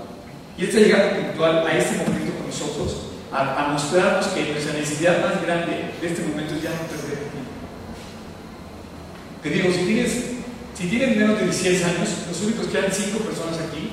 Y 0.58 0.64
Él 0.64 0.70
está 0.70 0.80
llegando 0.82 1.22
puntual 1.22 1.68
a 1.68 1.78
este 1.78 1.98
momento 1.98 2.38
con 2.38 2.48
nosotros 2.48 3.08
a, 3.32 3.66
a, 3.66 3.68
mostrarnos 3.70 4.28
que 4.28 4.52
nuestra 4.52 4.74
necesidad 4.74 5.22
más 5.22 5.42
grande 5.44 5.92
de 6.00 6.08
este 6.08 6.22
momento 6.22 6.54
ya 6.62 6.70
no 6.70 6.88
perder 6.88 7.26
el 7.26 7.30
tiempo. 7.34 7.52
Te 9.42 9.50
digo, 9.50 9.70
si 9.74 9.86
tienes, 9.86 10.12
si 10.78 10.88
tienes 10.88 11.18
menos 11.18 11.40
de 11.40 11.46
16 11.46 11.84
años, 11.86 12.10
los 12.30 12.42
únicos 12.44 12.68
que 12.68 12.78
hay 12.78 12.92
5 12.92 13.18
personas 13.20 13.58
aquí 13.60 13.92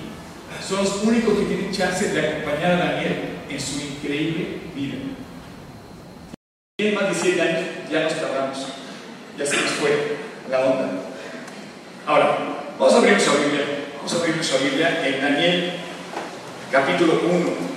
son 0.66 0.84
los 0.84 1.02
únicos 1.02 1.38
que 1.38 1.44
tienen 1.46 1.72
chance 1.72 2.12
de 2.12 2.20
acompañar 2.20 2.72
a 2.72 2.76
Daniel 2.76 3.16
en 3.48 3.60
su 3.60 3.80
increíble 3.80 4.60
vida. 4.74 4.94
Tienes 6.76 6.94
más 6.94 7.04
de 7.04 7.10
17 7.10 7.42
años, 7.42 7.68
ya 7.90 8.04
nos 8.04 8.14
tardamos. 8.14 8.66
Ya 9.38 9.46
se 9.46 9.56
nos 9.56 9.70
fue 9.72 10.16
la 10.50 10.60
onda. 10.60 10.88
Ahora, 12.06 12.38
vamos 12.78 12.94
a 12.94 12.96
abrir 12.98 13.12
nuestra 13.12 13.34
Biblia. 13.34 13.64
Vamos 13.96 14.12
a 14.12 14.16
abrir 14.16 14.36
nuestra 14.36 14.58
Biblia 14.58 15.06
en 15.06 15.20
Daniel 15.20 15.72
capítulo 16.72 17.20
1. 17.22 17.72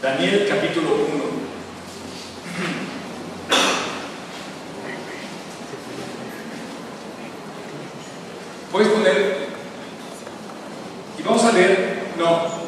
Daniel 0.00 0.46
capítulo 0.48 0.88
1. 0.94 1.24
Puedes 8.72 8.88
poner, 8.88 9.48
y 11.18 11.22
vamos 11.22 11.44
a 11.44 11.52
leer, 11.52 12.04
no, 12.18 12.62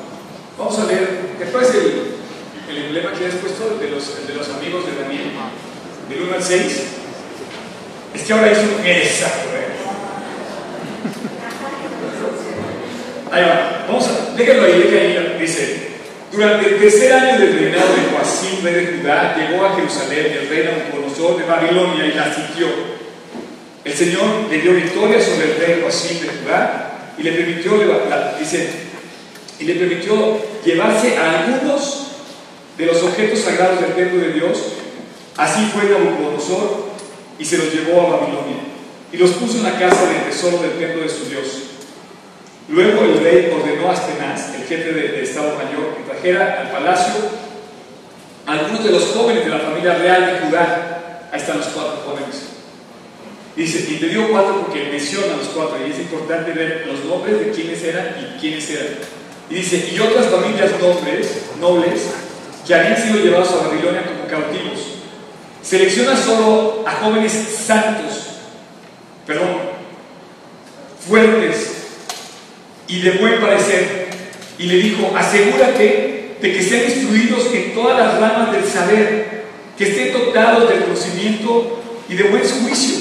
vamos 0.58 0.78
a 0.78 0.84
leer, 0.84 1.34
después 1.38 1.74
el, 1.74 2.14
el 2.68 2.84
emblema 2.84 3.12
que 3.12 3.26
has 3.26 3.34
puesto 3.37 3.78
de 3.78 3.90
los, 3.90 4.26
de 4.26 4.34
los 4.34 4.48
amigos 4.50 4.84
de 4.84 5.02
Daniel, 5.02 5.30
del 6.10 6.22
1 6.22 6.34
al 6.34 6.42
6, 6.42 6.82
es 8.24 8.28
que 8.28 8.32
ahora 8.32 8.52
es 8.52 8.58
un 8.58 8.87
exacto, 8.87 9.48
¿eh? 9.50 9.68
Ahí 13.30 13.42
va, 13.42 13.84
vamos 13.87 14.08
a, 14.08 14.34
déjenlo 14.34 14.64
ahí, 14.64 15.37
dice, 15.38 15.88
durante 16.32 16.68
el 16.70 16.78
tercer 16.78 17.12
año 17.12 17.38
del 17.38 17.58
reinado 17.58 17.94
de 17.94 18.16
Joacim, 18.16 18.64
rey 18.64 18.74
de 18.87 18.98
Judá, 18.98 19.37
llegó 19.37 19.66
a 19.66 19.74
Jerusalén 19.74 20.38
el 20.40 20.48
rey 20.48 20.64
Nabucodonosor 20.64 21.37
de 21.38 21.44
Babilonia 21.44 22.06
y 22.06 22.12
la 22.14 22.34
sitió. 22.34 22.68
El 23.84 23.92
Señor 23.92 24.46
le 24.48 24.58
dio 24.58 24.72
victoria 24.72 25.20
sobre 25.20 25.52
el 25.52 25.56
rey 25.58 25.80
Joacim 25.82 26.20
de 26.22 26.28
Judá 26.28 27.12
y 27.18 27.24
le 27.24 27.32
permitió, 27.32 27.72
dice, 28.38 28.70
y 29.60 29.64
le 29.64 29.74
permitió 29.74 30.38
llevarse 30.64 31.18
a 31.18 31.40
algunos 31.40 32.06
de 32.78 32.87
los 32.87 33.02
objetos 33.02 33.40
sagrados 33.40 33.82
del 33.82 33.92
templo 33.92 34.22
de 34.22 34.32
Dios. 34.32 34.62
Así 35.37 35.70
fue 35.74 35.90
Nabucodonosor 35.90 36.84
y 37.38 37.44
se 37.44 37.59
los 37.59 37.73
llevó 37.73 38.01
a 38.01 38.20
Babilonia 38.20 38.75
y 39.12 39.16
los 39.16 39.31
puso 39.33 39.59
en 39.59 39.64
la 39.64 39.79
casa 39.79 40.07
del 40.07 40.25
tesoro 40.25 40.59
del 40.59 40.73
templo 40.73 41.03
de 41.03 41.09
su 41.09 41.27
Dios. 41.27 41.47
Luego 42.68 43.05
el 43.05 43.23
rey 43.23 43.53
ordenó 43.55 43.88
a 43.88 43.92
Aspenaz, 43.92 44.55
el 44.55 44.64
jefe 44.64 44.92
del 44.92 45.12
de 45.12 45.23
Estado 45.23 45.55
Mayor, 45.55 45.97
que 45.97 46.11
trajera 46.11 46.62
al 46.62 46.70
palacio 46.73 47.14
algunos 48.47 48.85
de 48.85 48.90
los 48.90 49.05
jóvenes 49.07 49.44
de 49.44 49.51
la 49.51 49.61
familia 49.61 49.94
real 49.94 50.27
de 50.27 50.47
Judá. 50.47 51.29
Ahí 51.31 51.38
están 51.38 51.59
los 51.59 51.68
cuatro 51.68 52.03
jóvenes. 52.05 52.42
Dice, 53.55 53.87
y 53.88 53.97
te 53.99 54.09
dio 54.09 54.29
cuatro 54.31 54.62
porque 54.62 54.88
menciona 54.90 55.35
a 55.35 55.37
los 55.37 55.49
cuatro, 55.49 55.77
y 55.87 55.90
es 55.90 55.99
importante 55.99 56.53
ver 56.53 56.85
los 56.88 57.05
nombres 57.05 57.38
de 57.38 57.51
quiénes 57.51 57.83
eran 57.85 58.16
y 58.18 58.40
quiénes 58.40 58.68
eran. 58.70 58.87
Y 59.49 59.55
dice, 59.55 59.90
y 59.94 59.99
otras 60.01 60.27
familias 60.27 60.73
nobles, 60.81 61.42
nobles 61.61 62.01
que 62.66 62.75
habían 62.75 62.97
sido 62.97 63.23
llevados 63.23 63.53
a 63.53 63.68
Babilonia 63.68 64.07
como 64.07 64.27
cautivos. 64.27 64.93
Selecciona 65.64 66.14
solo 66.14 66.85
a 66.87 66.92
jóvenes 66.96 67.33
santos, 67.33 68.27
perdón, 69.27 69.61
fuertes, 71.09 71.70
y 72.87 73.00
de 73.00 73.12
buen 73.12 73.40
parecer, 73.40 74.09
y 74.59 74.64
le 74.64 74.77
dijo, 74.77 75.11
asegúrate 75.16 76.37
de 76.38 76.53
que 76.53 76.62
sean 76.62 76.85
instruidos 76.85 77.46
en 77.55 77.72
todas 77.72 77.98
las 77.98 78.20
ramas 78.20 78.53
del 78.53 78.64
saber, 78.64 79.44
que 79.79 79.85
estén 79.85 80.12
dotados 80.12 80.68
del 80.68 80.85
conocimiento 80.85 81.83
y 82.11 82.14
de 82.14 82.24
buen 82.24 82.42
juicio, 82.42 82.96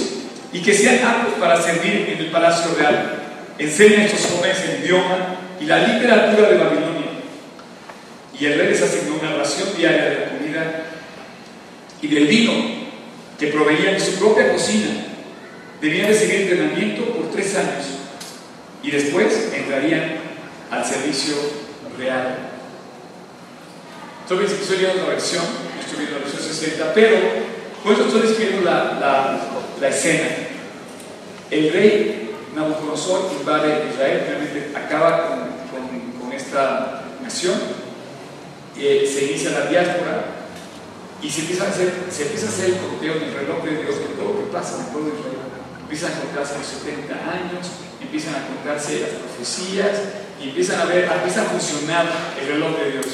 y 0.54 0.62
que 0.62 0.74
sean 0.74 1.06
aptos 1.06 1.34
para 1.42 1.62
servir 1.62 2.14
en 2.14 2.18
el 2.18 2.32
palacio 2.32 2.76
real. 2.76 3.24
Enseña 3.60 4.00
a 4.00 4.06
estos 4.06 4.32
jóvenes 4.32 4.58
el 4.62 4.86
idioma 4.86 5.36
y 5.60 5.66
la 5.66 5.80
literatura 5.80 6.50
de 6.50 6.58
Babilonia. 6.58 7.04
Y 8.40 8.46
el 8.46 8.58
rey 8.58 8.70
les 8.70 8.82
asignó 8.82 9.16
una 9.22 9.36
ración 9.36 9.70
diaria 9.78 10.06
de 10.06 10.20
la 10.20 10.30
comida 10.30 10.93
y 12.04 12.08
del 12.10 12.28
vino 12.28 12.52
que 13.40 13.48
proveían 13.48 13.94
de 13.94 14.00
su 14.00 14.20
propia 14.20 14.52
cocina. 14.52 14.90
Debían 15.82 16.08
de 16.08 16.14
seguir 16.14 16.42
entrenamiento 16.42 17.06
por 17.14 17.32
tres 17.32 17.56
años 17.56 17.86
y 18.84 18.92
después 18.92 19.52
entrarían 19.56 20.18
al 20.70 20.86
servicio 20.86 21.36
real. 21.98 22.38
Estoy, 24.22 24.46
estoy 24.46 24.78
viendo 24.78 25.02
otra 25.02 25.14
versión, 25.14 25.44
estoy 25.80 26.00
viendo 26.00 26.20
la 26.20 26.26
versión 26.26 26.44
60, 26.44 26.94
pero 26.94 27.18
por 27.84 27.94
eso 27.94 28.06
estoy 28.06 28.22
describiendo 28.22 28.70
la, 28.70 29.40
la, 29.80 29.88
escena. 29.88 30.28
El 31.52 31.72
rey 31.72 32.32
Nabucodonosor 32.56 33.32
invade 33.40 33.90
Israel, 33.94 34.24
realmente 34.28 34.72
acaba 34.76 35.28
con, 35.28 35.40
con, 35.72 36.12
con 36.22 36.34
esta 36.34 37.04
nación, 37.22 37.56
eh, 38.78 39.10
se 39.12 39.26
inicia 39.26 39.52
la 39.52 39.66
diáspora 39.68 40.33
y 41.24 41.30
se 41.30 41.42
empieza, 41.42 41.64
a 41.64 41.70
hacer, 41.70 41.94
se 42.12 42.24
empieza 42.24 42.48
a 42.48 42.50
hacer 42.50 42.66
el 42.72 42.78
conteo 42.78 43.16
en 43.16 43.24
el 43.24 43.34
reloj 43.34 43.64
de 43.64 43.82
Dios 43.82 43.98
de 43.98 44.12
todo 44.20 44.34
lo 44.34 44.40
que 44.44 44.52
pasa 44.52 44.76
en 44.76 44.92
de 44.92 45.16
Israel. 45.16 45.40
Empiezan 45.80 46.12
a 46.12 46.20
contarse 46.20 46.58
los 46.58 46.68
70 46.68 47.14
años, 47.16 47.68
empiezan 48.02 48.36
a 48.36 48.48
contarse 48.48 49.00
las 49.00 49.10
profecías 49.24 49.96
y 50.42 50.50
empiezan 50.50 50.82
a 50.82 50.86
ver, 50.86 51.10
empieza 51.10 51.44
a 51.44 51.46
funcionar 51.46 52.06
el 52.42 52.48
reloj 52.48 52.78
de 52.78 52.92
Dios. 52.92 53.06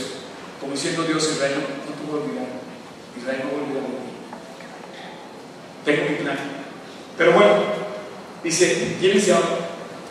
Como 0.60 0.74
diciendo 0.74 1.04
Dios, 1.04 1.30
Israel 1.32 1.54
no, 1.56 1.62
no 1.62 1.98
tuvo 2.02 2.17
puedo 2.17 2.24
olvidar. 2.24 2.48
Israel 3.15 3.41
no 3.43 3.50
voy 3.52 3.60
a 3.60 3.63
olvidar. 3.63 3.84
Tengo 5.86 6.10
mi 6.10 6.15
plan. 6.26 6.38
Pero 7.15 7.34
bueno, 7.34 7.54
dice, 8.43 8.98
llévense 9.00 9.36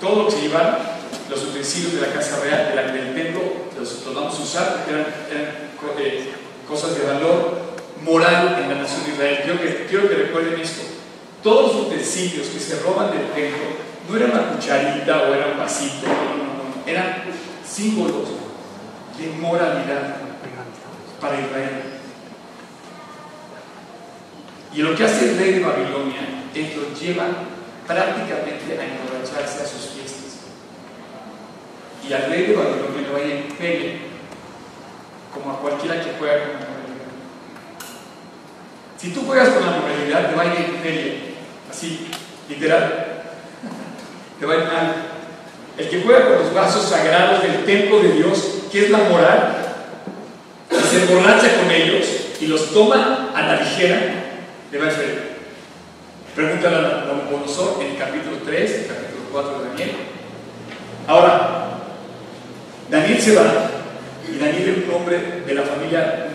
todo 0.00 0.22
lo 0.22 0.26
que 0.26 0.36
se 0.36 0.42
llevaron, 0.42 0.76
los 1.28 1.42
utensilios 1.42 1.94
de 1.94 2.02
la 2.02 2.12
casa 2.12 2.38
real, 2.44 2.68
de 2.68 2.74
la, 2.76 2.92
del 2.92 3.14
templo, 3.14 3.42
los, 3.76 4.06
los, 4.06 4.14
vamos 4.14 4.38
a 4.38 4.42
usar 4.42 4.74
porque 4.76 4.92
eran, 4.92 5.06
eran 5.30 5.54
eh, 5.98 6.32
cosas 6.68 6.96
de 6.96 7.04
valor 7.04 7.67
moral 8.04 8.58
en 8.62 8.68
la 8.68 8.82
nación 8.82 9.04
de 9.04 9.12
Israel. 9.12 9.40
Quiero 9.42 9.60
que, 9.60 9.86
quiero 9.86 10.08
que 10.08 10.14
recuerden 10.14 10.60
esto. 10.60 10.82
Todos 11.42 11.74
los 11.74 11.86
utensilios 11.86 12.48
que 12.48 12.58
se 12.58 12.80
roban 12.80 13.10
del 13.10 13.28
templo 13.28 13.64
no 14.08 14.16
era 14.16 14.26
una 14.26 14.48
cucharita 14.50 15.22
o 15.22 15.34
era 15.34 15.52
un 15.52 15.58
vasito, 15.58 16.06
eran 16.86 17.24
símbolos 17.66 18.28
de 19.18 19.28
moralidad 19.38 20.16
para 21.20 21.40
Israel. 21.40 21.82
Y 24.72 24.82
lo 24.82 24.94
que 24.94 25.04
hace 25.04 25.30
el 25.30 25.38
rey 25.38 25.52
de 25.54 25.64
Babilonia 25.64 26.20
es 26.54 26.76
lo 26.76 26.94
lleva 26.94 27.26
prácticamente 27.86 28.78
a 28.78 28.84
emborracharse 28.84 29.62
a 29.62 29.66
sus 29.66 29.90
fiestas. 29.92 30.38
Y 32.06 32.12
al 32.12 32.30
rey 32.30 32.46
de 32.46 32.56
Babilonia 32.56 33.02
le 33.02 33.10
vaya 33.10 33.34
en 33.34 33.50
feria, 33.52 33.92
como 35.32 35.52
a 35.52 35.60
cualquiera 35.60 36.02
que 36.02 36.12
juega 36.18 36.44
con. 36.44 36.87
Si 39.00 39.10
tú 39.10 39.22
juegas 39.24 39.50
con 39.50 39.64
la 39.64 39.78
moralidad, 39.78 40.30
te 40.30 40.34
va 40.34 40.42
a 40.42 40.46
ir 40.46 40.74
en 40.74 40.82
feria, 40.82 41.12
así, 41.70 42.08
literal. 42.48 43.22
Te 44.40 44.46
va 44.46 44.54
a 44.54 44.56
ir 44.56 44.64
mal. 44.64 44.94
El 45.76 45.88
que 45.88 46.02
juega 46.02 46.26
con 46.26 46.38
los 46.42 46.52
vasos 46.52 46.88
sagrados 46.88 47.42
del 47.42 47.64
templo 47.64 48.00
de 48.00 48.12
Dios, 48.12 48.44
que 48.72 48.86
es 48.86 48.90
la 48.90 48.98
moral, 48.98 49.56
y 50.70 50.88
se 50.88 51.02
emborracha 51.02 51.56
con 51.58 51.70
ellos 51.70 52.06
y 52.40 52.46
los 52.48 52.72
toma 52.72 53.30
a 53.34 53.42
la 53.42 53.60
ligera, 53.60 54.00
le 54.72 54.78
va 54.78 54.86
a 54.86 54.88
ir 54.88 55.28
Pregúntale 56.34 56.76
a 56.76 57.04
Nabucodonosor 57.06 57.82
en 57.82 57.92
el 57.92 57.98
capítulo 57.98 58.36
3, 58.44 58.70
el 58.70 58.86
capítulo 58.86 59.22
4 59.32 59.58
de 59.58 59.68
Daniel. 59.70 59.90
Ahora, 61.08 61.68
Daniel 62.90 63.20
se 63.20 63.34
va 63.34 63.42
y 64.28 64.38
Daniel 64.38 64.68
es 64.68 64.88
un 64.88 64.94
hombre 64.94 65.42
de 65.44 65.54
la 65.54 65.62
familia, 65.62 66.28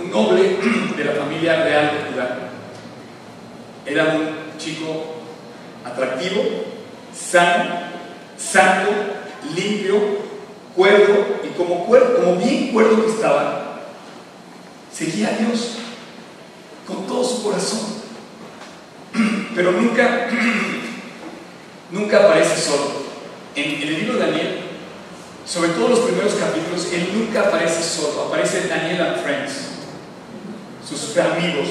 un 0.00 0.10
noble 0.10 0.56
de 1.02 1.12
la 1.12 1.20
familia 1.20 1.64
real 1.64 1.90
de 1.92 2.12
Judá. 2.12 2.38
Era 3.84 4.14
un 4.14 4.58
chico 4.58 5.16
atractivo, 5.84 6.42
sano, 7.12 7.64
santo, 8.38 8.90
limpio, 9.54 9.96
cuerdo, 10.76 11.40
y 11.42 11.48
como, 11.56 11.84
cuerdo, 11.86 12.16
como 12.16 12.36
bien 12.36 12.72
cuerdo 12.72 13.04
que 13.04 13.10
estaba, 13.10 13.80
seguía 14.92 15.28
a 15.28 15.32
Dios 15.32 15.78
con 16.86 17.06
todo 17.06 17.24
su 17.24 17.42
corazón. 17.42 17.80
Pero 19.54 19.72
nunca, 19.72 20.28
nunca 21.90 22.18
aparece 22.18 22.60
solo. 22.60 23.02
En, 23.54 23.64
en 23.64 23.82
el 23.82 24.00
libro 24.00 24.14
de 24.14 24.20
Daniel, 24.20 24.60
sobre 25.44 25.70
todo 25.70 25.88
los 25.88 25.98
primeros 26.00 26.34
capítulos, 26.34 26.88
él 26.92 27.10
nunca 27.14 27.40
aparece 27.40 27.82
solo, 27.82 28.28
aparece 28.28 28.68
Daniel 28.68 29.02
and 29.02 29.22
Friends, 29.22 29.71
sus 30.88 31.16
amigos. 31.16 31.68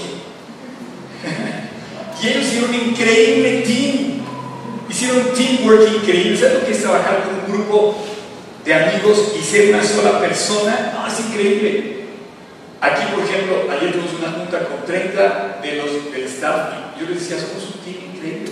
y 2.21 2.27
ellos 2.27 2.45
hicieron 2.45 2.69
un 2.69 2.75
increíble 2.89 3.61
team, 3.61 4.21
hicieron 4.89 5.17
un 5.17 5.33
teamwork 5.33 5.95
increíble. 5.95 6.37
¿Sabes 6.37 6.59
lo 6.59 6.65
que 6.65 6.71
es 6.71 6.81
trabajar 6.81 7.23
con 7.23 7.39
un 7.39 7.57
grupo 7.57 7.97
de 8.65 8.73
amigos 8.73 9.33
y 9.39 9.43
ser 9.43 9.73
una 9.73 9.83
sola 9.83 10.19
persona? 10.19 10.93
No, 10.93 11.07
es 11.07 11.19
increíble. 11.19 12.01
Aquí, 12.79 13.03
por 13.13 13.23
ejemplo, 13.23 13.71
ayer 13.71 13.93
tuvimos 13.93 14.13
una 14.19 14.31
junta 14.31 14.65
con 14.65 14.85
30 14.85 15.59
de 15.61 15.75
los 15.75 16.11
del 16.11 16.23
staff 16.23 16.81
yo 17.01 17.09
les 17.09 17.19
decía, 17.19 17.37
somos 17.39 17.65
un 17.65 17.81
team 17.81 18.13
increíble. 18.13 18.51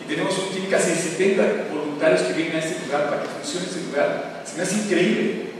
Y 0.00 0.04
tenemos 0.04 0.38
un 0.38 0.54
team 0.54 0.70
casi 0.70 0.90
de 0.90 0.96
70 0.96 1.74
voluntarios 1.74 2.22
que 2.22 2.32
vienen 2.34 2.56
a 2.56 2.58
este 2.60 2.86
lugar 2.86 3.10
para 3.10 3.22
que 3.22 3.28
funcione 3.28 3.66
este 3.66 3.86
lugar. 3.90 4.42
Se 4.44 4.56
me 4.56 4.62
hace 4.62 4.76
increíble. 4.76 5.50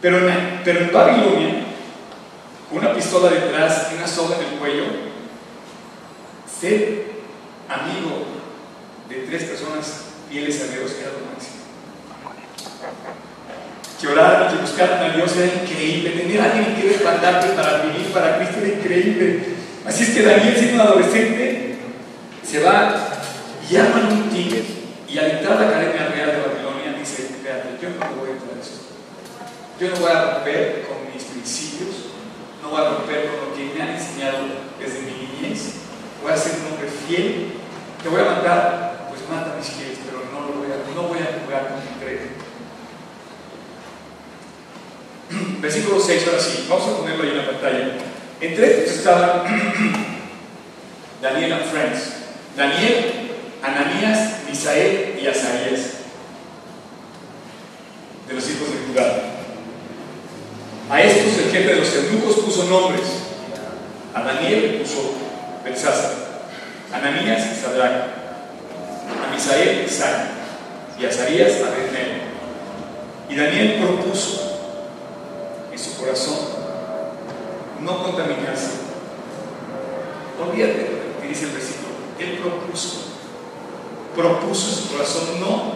Pero 0.00 0.28
en, 0.28 0.60
pero 0.64 0.80
en 0.80 0.92
Babilonia, 0.92 1.64
una 2.70 2.94
pistola 2.94 3.30
detrás 3.30 3.88
y 3.92 3.96
una 3.96 4.06
soga 4.06 4.36
en 4.36 4.52
el 4.52 4.58
cuello, 4.58 4.84
ser 6.60 7.06
amigo 7.68 8.24
de 9.08 9.16
tres 9.26 9.44
personas 9.44 10.04
fieles 10.28 10.60
a 10.62 10.72
Dios 10.72 10.92
era 11.00 11.12
lo 11.12 11.32
máximo 11.32 11.56
que 14.00 14.08
oraran 14.08 14.46
y 14.46 14.56
que 14.56 14.62
buscaran 14.62 15.10
a 15.10 15.14
Dios 15.14 15.36
era 15.36 15.62
increíble. 15.62 16.10
Tener 16.10 16.40
a 16.40 16.44
alguien 16.44 16.76
que 16.76 16.88
respaldarte 16.88 17.48
para 17.50 17.82
vivir 17.82 18.12
para 18.12 18.36
Cristo 18.36 18.58
era 18.60 18.68
increíble. 18.76 19.40
Así 19.86 20.02
es 20.04 20.10
que 20.10 20.22
Daniel, 20.22 20.56
siendo 20.56 20.74
un 20.74 20.80
adolescente, 20.88 21.76
se 22.44 22.60
va 22.60 23.08
y 23.68 23.76
arma 23.76 24.08
un 24.10 24.30
team 24.30 24.64
y 25.08 25.18
al 25.18 25.30
entrar 25.30 25.56
a 25.56 25.60
la 25.60 25.68
Academia 25.68 26.08
Real 26.08 26.30
de 26.30 26.42
Babilonia 26.42 26.98
dice, 26.98 27.22
espérate, 27.22 27.68
yo 27.80 27.88
no 27.90 28.20
voy 28.20 28.30
a 28.30 28.32
entrar 28.32 28.56
a 28.56 28.60
eso. 28.60 28.82
Yo 29.80 29.90
no 29.90 29.96
voy 29.96 30.10
a 30.10 30.34
romper 30.34 30.86
con 30.86 31.12
mis 31.12 31.24
principios, 31.24 32.12
no 32.66 32.72
voy 32.72 32.84
a 32.84 32.90
romper 32.90 33.28
con 33.28 33.48
lo 33.48 33.54
que 33.54 33.72
me 33.74 33.82
han 33.82 33.90
enseñado 33.90 34.38
desde 34.78 35.02
mi 35.02 35.12
niñez. 35.12 35.74
Voy 36.22 36.32
a 36.32 36.36
ser 36.36 36.54
un 36.58 36.72
hombre 36.72 36.88
fiel. 37.06 37.52
Te 38.02 38.08
voy 38.08 38.20
a 38.20 38.24
matar, 38.24 39.06
pues 39.08 39.20
mata 39.30 39.54
mis 39.56 39.68
fieles, 39.68 39.98
pero 40.04 40.24
no, 40.32 40.48
lo 40.48 40.58
voy 40.58 40.66
a, 40.72 40.94
no 40.94 41.02
voy 41.08 41.18
a 41.18 41.44
jugar 41.44 41.68
con 41.68 41.78
mi 41.78 41.86
credo. 42.00 42.26
Versículo 45.60 46.00
6, 46.00 46.26
ahora 46.26 46.40
sí, 46.40 46.66
vamos 46.68 46.88
a 46.88 46.96
ponerlo 46.98 47.22
ahí 47.22 47.30
en 47.30 47.36
la 47.38 47.46
pantalla. 47.46 47.98
Entre 48.40 48.78
estos 48.78 48.96
estaban 48.96 49.42
Daniel 51.22 51.52
and 51.52 51.64
Friends. 51.66 52.12
Daniel, 52.56 53.30
Ananías, 53.62 54.40
Misael 54.48 55.18
y 55.20 55.26
Azarías, 55.26 55.80
de 58.26 58.34
los 58.34 58.50
hijos 58.50 58.68
de 58.70 58.86
Judá. 58.88 59.36
A 60.88 61.02
de 61.66 61.76
los 61.76 61.94
eunucos 61.94 62.36
puso 62.36 62.64
nombres. 62.64 63.06
A 64.14 64.22
Daniel 64.22 64.80
puso 64.80 65.12
Belsázar, 65.64 66.12
a 66.92 66.96
Ananías 66.96 67.60
Sadrach, 67.60 68.06
a 69.22 69.34
Misael 69.34 69.84
Isaac 69.84 70.30
y 70.98 71.04
a 71.04 71.08
Azarías 71.08 71.60
Abednego. 71.60 72.24
Y 73.28 73.36
Daniel 73.36 73.82
propuso 73.82 74.58
en 75.70 75.78
su 75.78 75.96
corazón 75.96 76.38
no 77.80 78.02
contaminarse. 78.02 78.70
Olvídate 80.40 80.96
dice 81.28 81.46
el 81.46 81.52
versículo. 81.52 81.94
Él 82.18 82.38
propuso, 82.38 82.98
propuso 84.14 84.68
en 84.68 84.74
su 84.74 84.92
corazón 84.92 85.40
no 85.40 85.74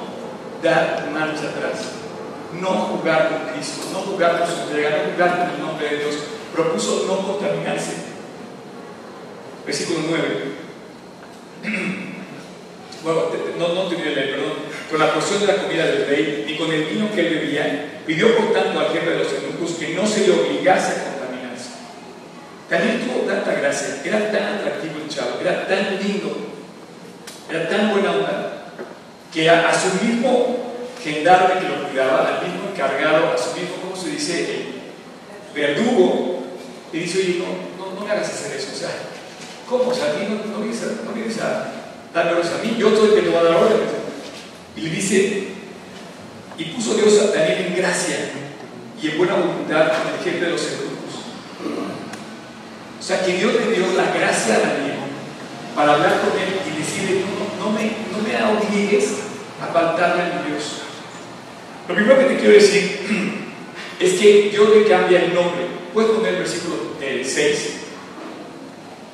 dar 0.62 1.10
marcha 1.12 1.50
atrás, 1.50 1.99
no 2.58 2.68
jugar 2.68 3.28
con 3.28 3.52
Cristo, 3.52 3.90
no 3.92 4.00
jugar 4.00 4.40
con 4.40 4.48
su 4.48 4.62
entrega, 4.62 4.90
no 4.90 5.12
jugar 5.12 5.38
con 5.38 5.50
el 5.50 5.60
nombre 5.60 5.88
de 5.88 5.98
Dios. 5.98 6.16
Propuso 6.54 7.04
no 7.06 7.26
contaminarse. 7.26 7.92
Versículo 9.66 10.00
9. 10.08 10.60
Bueno, 13.02 13.22
no, 13.58 13.68
no 13.68 13.84
tenía 13.84 14.10
leer, 14.10 14.32
perdón. 14.32 14.52
Con 14.90 15.00
la 15.00 15.14
porción 15.14 15.40
de 15.40 15.46
la 15.46 15.56
comida 15.56 15.86
del 15.86 16.06
rey 16.06 16.44
y 16.46 16.58
con 16.58 16.70
el 16.70 16.84
vino 16.84 17.10
que 17.10 17.26
él 17.26 17.34
bebía, 17.34 18.02
pidió 18.06 18.36
por 18.36 18.52
tanto 18.52 18.78
al 18.78 18.92
jefe 18.92 19.08
de 19.08 19.18
los 19.20 19.32
eunucos 19.32 19.70
que 19.78 19.94
no 19.94 20.06
se 20.06 20.26
le 20.26 20.34
obligase 20.34 21.00
a 21.00 21.04
contaminarse. 21.04 21.70
Daniel 22.68 23.00
tuvo 23.00 23.20
tanta 23.20 23.54
gracia, 23.54 24.02
era 24.04 24.30
tan 24.30 24.58
atractivo 24.58 24.96
el 25.02 25.08
chavo, 25.08 25.38
era 25.40 25.66
tan 25.66 25.98
lindo, 25.98 26.36
era 27.48 27.70
tan 27.70 27.90
buena 27.90 28.10
onda, 28.10 28.72
que 29.32 29.48
a, 29.48 29.70
a 29.70 29.72
su 29.72 30.04
mismo 30.04 30.69
gendarme 31.02 31.60
que 31.60 31.68
lo 31.68 31.88
cuidaba, 31.88 32.28
al 32.28 32.46
mismo 32.46 32.70
encargado, 32.70 33.32
a 33.32 33.38
su 33.38 33.58
mismo, 33.58 33.76
¿cómo 33.82 33.96
se 33.96 34.10
dice? 34.10 34.50
El 34.50 35.54
verdugo, 35.54 36.44
le 36.92 36.98
dice, 37.00 37.18
oye, 37.18 37.38
no, 37.38 37.84
no, 37.84 37.94
no 37.94 38.06
me 38.06 38.10
hagas 38.10 38.28
hacer 38.28 38.56
eso, 38.56 38.70
o 38.72 38.76
sea, 38.76 38.90
¿cómo? 39.68 39.90
O 39.90 39.94
sea, 39.94 40.10
a 40.10 40.12
ti 40.14 40.26
no, 40.28 40.52
no 40.52 40.62
vienes 40.62 40.82
a, 40.82 41.04
no 41.04 41.12
vienes 41.12 41.38
a 41.40 41.72
dármelos 42.12 42.46
a 42.48 42.62
mí, 42.62 42.76
yo 42.78 42.90
soy 42.94 43.08
el 43.10 43.14
que 43.14 43.22
te 43.22 43.30
va 43.30 43.40
a 43.40 43.44
dar 43.44 43.56
órdenes. 43.56 43.90
Y 44.76 44.80
le 44.82 44.90
dice, 44.90 45.48
y 46.58 46.64
puso 46.64 46.94
Dios 46.94 47.20
a 47.22 47.38
Daniel 47.38 47.66
en 47.68 47.76
gracia 47.76 48.16
y 49.00 49.08
en 49.08 49.18
buena 49.18 49.34
voluntad 49.34 49.88
con 49.88 50.14
el 50.14 50.24
jefe 50.24 50.44
de 50.44 50.50
los 50.50 50.62
eunucos. 50.62 50.90
O 52.98 53.02
sea, 53.02 53.24
que 53.24 53.32
Dios 53.32 53.54
le 53.54 53.72
dio 53.72 53.92
la 53.96 54.12
gracia 54.12 54.56
a 54.56 54.60
Daniel 54.60 54.98
para 55.74 55.94
hablar 55.94 56.20
con 56.20 56.38
él 56.38 56.60
y 56.66 56.78
decirle, 56.78 57.22
no, 57.22 57.64
no, 57.64 57.72
me, 57.72 57.92
no 58.12 58.18
me 58.22 58.58
obligues 58.58 59.14
a 59.62 59.72
faltarle 59.72 60.22
a 60.22 60.42
mi 60.42 60.50
Dios. 60.50 60.89
Lo 61.90 61.96
primero 61.96 62.20
que 62.20 62.34
te 62.34 62.36
quiero 62.36 62.54
decir 62.54 63.00
es 63.98 64.12
que 64.12 64.50
Dios 64.52 64.68
le 64.76 64.86
cambia 64.86 65.24
el 65.24 65.34
nombre. 65.34 65.62
Puedes 65.92 66.12
poner 66.12 66.34
el 66.34 66.38
versículo 66.38 66.76
6. 67.00 67.70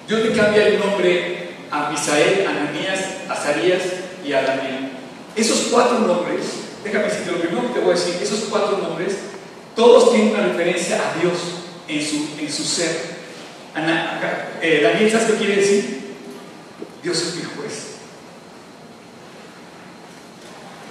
Dios 0.06 0.20
le 0.22 0.32
cambia 0.32 0.68
el 0.68 0.78
nombre 0.78 1.52
a 1.70 1.88
Misael, 1.88 2.46
a 2.46 2.50
Ananías, 2.50 3.00
a 3.30 3.34
Zarías 3.34 3.80
y 4.22 4.34
a 4.34 4.42
Daniel. 4.42 4.90
Esos 5.34 5.68
cuatro 5.70 6.00
nombres, 6.00 6.42
déjame 6.84 7.04
decirte 7.04 7.32
lo 7.32 7.40
primero 7.40 7.62
que 7.68 7.78
te 7.78 7.80
voy 7.80 7.92
a 7.92 7.98
decir, 7.98 8.14
esos 8.22 8.40
cuatro 8.50 8.76
nombres, 8.76 9.16
todos 9.74 10.12
tienen 10.12 10.34
una 10.34 10.46
referencia 10.46 10.96
a 10.96 11.18
Dios. 11.18 11.32
en 11.88 12.04
su, 12.04 12.28
en 12.38 12.52
su 12.52 12.62
ser. 12.62 13.16
Eh, 14.60 14.80
Daniel, 14.82 15.10
¿sabes 15.10 15.28
qué 15.28 15.36
quiere 15.38 15.56
decir? 15.56 16.00
Dios 17.02 17.22
es 17.22 17.36
mi 17.36 17.42
juez. 17.42 17.85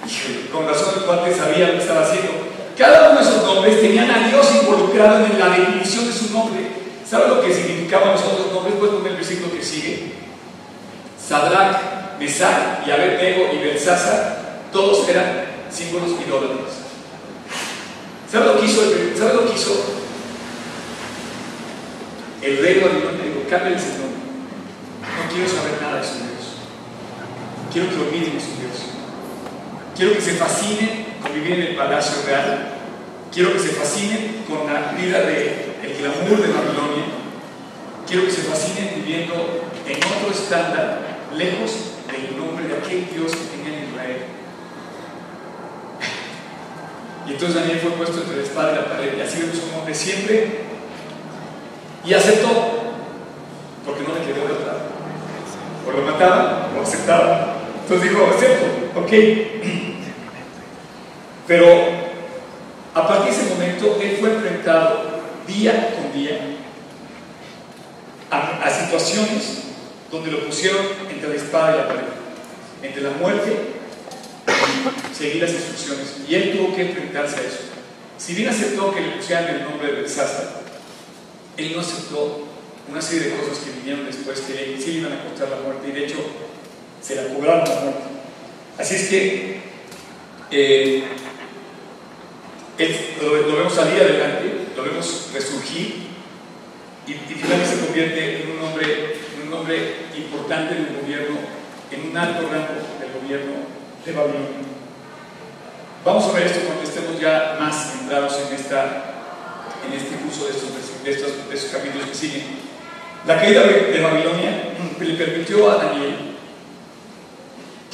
con 0.51 0.67
razón 0.67 0.93
el 0.97 1.05
cuate 1.05 1.33
sabía 1.33 1.67
lo 1.67 1.73
que 1.73 1.79
estaba 1.79 2.01
haciendo. 2.01 2.31
Cada 2.77 3.11
uno 3.11 3.19
de 3.19 3.25
esos 3.25 3.43
nombres 3.43 3.81
tenían 3.81 4.11
a 4.11 4.27
Dios 4.27 4.47
involucrado 4.61 5.25
en 5.25 5.39
la 5.39 5.49
definición 5.49 6.07
de 6.07 6.13
su 6.13 6.33
nombre. 6.33 6.61
¿Sabe 7.09 7.27
lo 7.29 7.41
que 7.41 7.53
significaban 7.53 8.11
los 8.11 8.21
otros 8.23 8.51
nombres? 8.51 8.75
Puedes 8.77 8.95
poner 8.95 9.11
el 9.11 9.17
versículo 9.17 9.53
que 9.53 9.63
sigue. 9.63 10.13
Sadrach, 11.25 12.19
Mesach 12.19 12.85
y 12.85 12.91
Abednego 12.91 13.53
y 13.53 13.57
Belsasa, 13.59 14.37
todos 14.71 15.07
eran 15.07 15.45
símbolos 15.69 16.11
idólatras. 16.25 16.85
¿Sabe 18.31 18.45
lo 18.47 18.59
que 18.59 18.65
hizo? 18.65 18.81
El, 18.83 19.17
¿Sabe 19.17 19.33
lo 19.33 19.47
que 19.47 19.55
hizo? 19.55 19.71
El 22.41 22.57
rey 22.57 22.81
Babilonia 22.81 23.23
dijo, 23.23 23.49
cámbiale 23.49 23.77
ese 23.77 23.97
nombre. 23.97 24.21
No 25.01 25.33
quiero 25.33 25.49
saber 25.49 25.81
nada 25.81 26.01
de 26.01 26.03
su 26.03 26.13
Dios. 26.15 26.59
Quiero 27.71 27.89
que 27.89 27.95
olviden 27.95 28.41
su 28.41 28.59
Dios. 28.61 28.94
Quiero 29.95 30.13
que 30.13 30.21
se 30.21 30.33
fascinen 30.33 31.05
con 31.21 31.33
vivir 31.33 31.53
en 31.53 31.61
el 31.67 31.75
palacio 31.75 32.21
real. 32.25 32.67
Quiero 33.31 33.53
que 33.53 33.59
se 33.59 33.69
fascinen 33.69 34.43
con 34.47 34.71
la 34.71 34.91
vida 34.91 35.21
del 35.21 35.75
el 35.83 35.97
glamour 35.97 36.41
de 36.41 36.53
Babilonia. 36.53 37.05
Quiero 38.05 38.25
que 38.25 38.31
se 38.31 38.41
fascinen 38.41 38.95
viviendo 38.95 39.35
en 39.87 39.97
otro 39.97 40.31
estándar, 40.31 40.99
lejos 41.33 41.71
del 42.11 42.37
nombre 42.37 42.67
de 42.67 42.77
aquel 42.77 43.07
Dios 43.13 43.31
que 43.31 43.57
tenía 43.57 43.79
en 43.79 43.89
Israel. 43.89 44.17
Y 47.27 47.31
entonces 47.31 47.55
Daniel 47.55 47.79
fue 47.79 47.91
puesto 47.91 48.21
entre 48.21 48.37
la 48.37 48.43
espada 48.43 48.71
y 48.73 48.75
la 48.75 48.85
pared, 48.85 49.17
y 49.17 49.21
así 49.21 49.39
vemos 49.39 49.57
un 49.63 49.79
hombre 49.79 49.95
siempre, 49.95 50.61
y 52.05 52.13
aceptó, 52.13 52.49
porque 53.85 54.03
no 54.03 54.13
le 54.13 54.21
quedó 54.21 54.45
otra. 54.45 54.77
O 55.87 55.91
lo 55.91 56.11
mataba 56.11 56.69
o 56.77 56.81
aceptaba. 56.81 57.54
Entonces 57.85 58.09
dijo, 58.09 58.25
acepto, 58.25 58.99
ok. 58.99 59.11
Pero 61.47 61.67
a 62.95 63.07
partir 63.07 63.31
de 63.31 63.39
ese 63.39 63.53
momento 63.53 63.99
él 64.01 64.17
fue 64.19 64.33
enfrentado 64.33 65.21
día 65.45 65.93
con 65.95 66.19
día 66.19 66.39
a, 68.31 68.69
situaciones 68.71 69.65
donde 70.09 70.31
lo 70.31 70.45
pusieron 70.47 70.83
entre 71.11 71.29
la 71.29 71.35
espada 71.35 71.75
y 71.75 71.77
la 71.77 71.87
pared, 71.87 72.01
entre 72.81 73.01
la 73.03 73.11
muerte 73.11 73.55
y 75.11 75.15
seguir 75.15 75.43
las 75.43 75.51
instrucciones. 75.51 76.15
Y 76.27 76.33
él 76.33 76.57
tuvo 76.57 76.75
que 76.75 76.87
enfrentarse 76.89 77.37
a 77.37 77.41
eso. 77.41 77.59
Si 78.17 78.33
bien 78.33 78.49
aceptó 78.49 78.91
que 78.95 79.01
le 79.01 79.11
pusieran 79.11 79.45
el 79.47 79.63
nombre 79.63 79.89
de 79.89 79.93
Belsasa, 80.01 80.61
él 81.55 81.73
no 81.75 81.81
aceptó 81.81 82.47
una 82.89 83.01
serie 83.01 83.29
de 83.29 83.37
cosas 83.37 83.59
que 83.59 83.79
vinieron 83.79 84.07
después 84.07 84.39
que 84.39 84.75
sí 84.83 84.97
iban 84.97 85.13
a 85.13 85.23
costar 85.23 85.49
la 85.49 85.57
muerte 85.57 85.89
y 85.89 85.91
de 85.91 86.05
hecho 86.05 86.17
se 87.05 87.15
la 87.15 87.27
cobraron 87.27 87.69
la 87.69 87.75
muerte. 87.81 88.01
Así 88.79 88.95
es 88.95 89.09
que 89.09 89.61
eh, 90.49 91.03
lo, 93.21 93.55
vemos 93.55 93.73
salir 93.73 94.01
adelante, 94.01 94.69
lo 94.75 94.83
vemos 94.83 95.29
resurgir 95.31 96.07
y, 97.05 97.13
finalmente 97.13 97.75
se 97.75 97.85
convierte 97.85 98.41
en 98.41 98.51
un 98.51 98.63
hombre, 98.65 99.17
un 99.45 99.53
hombre 99.53 99.95
importante 100.17 100.73
del 100.73 100.99
gobierno, 100.99 101.37
en 101.91 102.09
un 102.09 102.17
alto 102.17 102.41
rango 102.49 102.73
del 102.99 103.21
gobierno 103.21 103.53
de 104.03 104.11
Babilonia. 104.11 104.65
Vamos 106.03 106.25
a 106.25 106.31
ver 106.31 106.47
esto 106.47 106.61
cuando 106.65 106.83
estemos 106.83 107.19
ya 107.19 107.57
más 107.59 107.91
centrados 107.91 108.35
en, 108.47 108.55
esta, 108.55 109.13
en 109.85 109.93
este 109.93 110.15
curso 110.15 110.45
de 110.45 110.51
estos, 110.51 111.03
de, 111.03 111.11
estos, 111.11 111.49
de 111.49 111.55
estos 111.55 111.71
capítulos 111.71 112.07
que 112.07 112.15
siguen. 112.15 112.43
La 113.27 113.39
caída 113.39 113.61
de 113.63 114.01
Babilonia 114.01 114.73
le 114.99 115.13
permitió 115.13 115.71
a 115.71 115.83
Daniel 115.83 116.34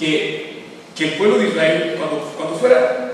que, 0.02 0.64
que 0.96 1.10
el 1.10 1.14
pueblo 1.14 1.38
de 1.38 1.50
Israel, 1.50 1.96
cuando, 1.98 2.34
cuando 2.36 2.56
fuera 2.58 3.12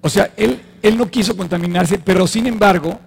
o 0.00 0.08
sea, 0.08 0.32
él, 0.36 0.60
él 0.82 0.96
no 0.96 1.10
quiso 1.10 1.36
contaminarse, 1.36 1.98
pero 1.98 2.26
sin 2.26 2.46
embargo, 2.46 2.98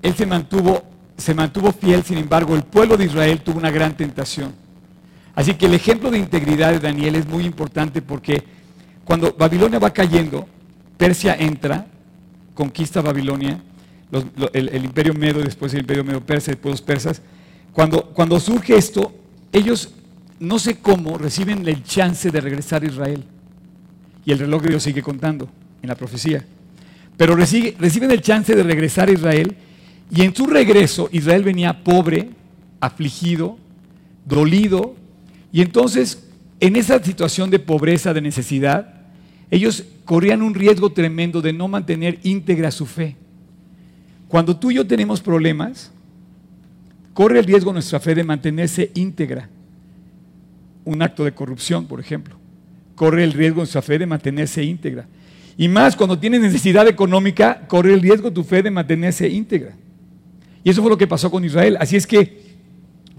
él 0.00 0.14
se 0.14 0.26
mantuvo, 0.26 0.82
se 1.16 1.34
mantuvo 1.34 1.72
fiel, 1.72 2.02
sin 2.02 2.18
embargo, 2.18 2.54
el 2.54 2.62
pueblo 2.62 2.96
de 2.96 3.04
Israel 3.04 3.40
tuvo 3.40 3.58
una 3.58 3.70
gran 3.70 3.96
tentación. 3.96 4.52
Así 5.34 5.54
que 5.54 5.66
el 5.66 5.74
ejemplo 5.74 6.10
de 6.10 6.18
integridad 6.18 6.72
de 6.72 6.80
Daniel 6.80 7.14
es 7.16 7.26
muy 7.26 7.44
importante 7.44 8.02
porque 8.02 8.42
cuando 9.04 9.32
Babilonia 9.32 9.78
va 9.78 9.90
cayendo, 9.90 10.46
Persia 10.96 11.36
entra, 11.38 11.86
conquista 12.54 13.00
Babilonia, 13.00 13.60
el, 14.52 14.84
imperio 14.84 15.14
medo, 15.14 15.40
después 15.40 15.72
el 15.74 15.80
imperio 15.80 16.04
medo 16.04 16.20
persa, 16.20 16.50
después 16.50 16.72
los 16.72 16.82
persas. 16.82 17.22
Cuando, 17.72 18.10
cuando 18.10 18.38
surge 18.38 18.76
esto, 18.76 19.12
ellos, 19.52 19.90
no 20.42 20.58
sé 20.58 20.78
cómo, 20.78 21.18
reciben 21.18 21.66
el 21.68 21.84
chance 21.84 22.30
de 22.32 22.40
regresar 22.40 22.82
a 22.82 22.86
Israel. 22.86 23.22
Y 24.24 24.32
el 24.32 24.40
reloj 24.40 24.62
de 24.62 24.70
Dios 24.70 24.82
sigue 24.82 25.00
contando 25.00 25.48
en 25.80 25.88
la 25.88 25.94
profecía. 25.94 26.44
Pero 27.16 27.36
reciben 27.36 28.10
el 28.10 28.20
chance 28.22 28.54
de 28.54 28.62
regresar 28.64 29.08
a 29.08 29.12
Israel 29.12 29.56
y 30.10 30.22
en 30.22 30.34
su 30.34 30.46
regreso 30.46 31.08
Israel 31.12 31.44
venía 31.44 31.84
pobre, 31.84 32.30
afligido, 32.80 33.56
dolido 34.24 34.96
y 35.52 35.60
entonces 35.60 36.28
en 36.58 36.74
esa 36.74 37.00
situación 37.02 37.48
de 37.48 37.60
pobreza, 37.60 38.12
de 38.12 38.20
necesidad, 38.20 38.94
ellos 39.48 39.84
corrían 40.04 40.42
un 40.42 40.54
riesgo 40.54 40.90
tremendo 40.90 41.40
de 41.40 41.52
no 41.52 41.68
mantener 41.68 42.18
íntegra 42.24 42.72
su 42.72 42.86
fe. 42.86 43.16
Cuando 44.26 44.56
tú 44.56 44.72
y 44.72 44.74
yo 44.74 44.86
tenemos 44.86 45.20
problemas, 45.20 45.92
corre 47.14 47.38
el 47.38 47.44
riesgo 47.44 47.72
nuestra 47.72 48.00
fe 48.00 48.16
de 48.16 48.24
mantenerse 48.24 48.90
íntegra. 48.94 49.48
Un 50.84 51.02
acto 51.02 51.24
de 51.24 51.32
corrupción, 51.32 51.86
por 51.86 52.00
ejemplo. 52.00 52.36
Corre 52.94 53.24
el 53.24 53.32
riesgo 53.32 53.58
nuestra 53.58 53.82
fe 53.82 53.98
de 53.98 54.06
mantenerse 54.06 54.62
íntegra. 54.62 55.06
Y 55.56 55.68
más 55.68 55.96
cuando 55.96 56.18
tienes 56.18 56.40
necesidad 56.40 56.88
económica, 56.88 57.66
corre 57.68 57.92
el 57.92 58.00
riesgo 58.00 58.32
tu 58.32 58.42
fe 58.42 58.62
de 58.62 58.70
mantenerse 58.70 59.28
íntegra. 59.28 59.74
Y 60.64 60.70
eso 60.70 60.80
fue 60.80 60.90
lo 60.90 60.98
que 60.98 61.06
pasó 61.06 61.30
con 61.30 61.44
Israel. 61.44 61.76
Así 61.80 61.96
es 61.96 62.06
que 62.06 62.40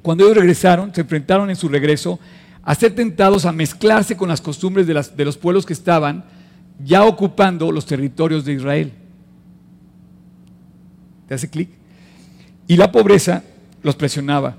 cuando 0.01 0.23
ellos 0.25 0.37
regresaron, 0.37 0.93
se 0.93 1.01
enfrentaron 1.01 1.49
en 1.49 1.55
su 1.55 1.69
regreso 1.69 2.19
a 2.61 2.75
ser 2.75 2.95
tentados 2.95 3.45
a 3.45 3.51
mezclarse 3.51 4.15
con 4.15 4.29
las 4.29 4.41
costumbres 4.41 4.87
de, 4.87 4.93
de 4.93 5.25
los 5.25 5.37
pueblos 5.37 5.65
que 5.65 5.73
estaban 5.73 6.25
ya 6.83 7.03
ocupando 7.03 7.71
los 7.71 7.85
territorios 7.85 8.45
de 8.45 8.53
Israel. 8.53 8.93
¿Te 11.27 11.33
hace 11.33 11.49
clic? 11.49 11.69
Y 12.67 12.77
la 12.77 12.91
pobreza 12.91 13.43
los 13.81 13.95
presionaba, 13.95 14.57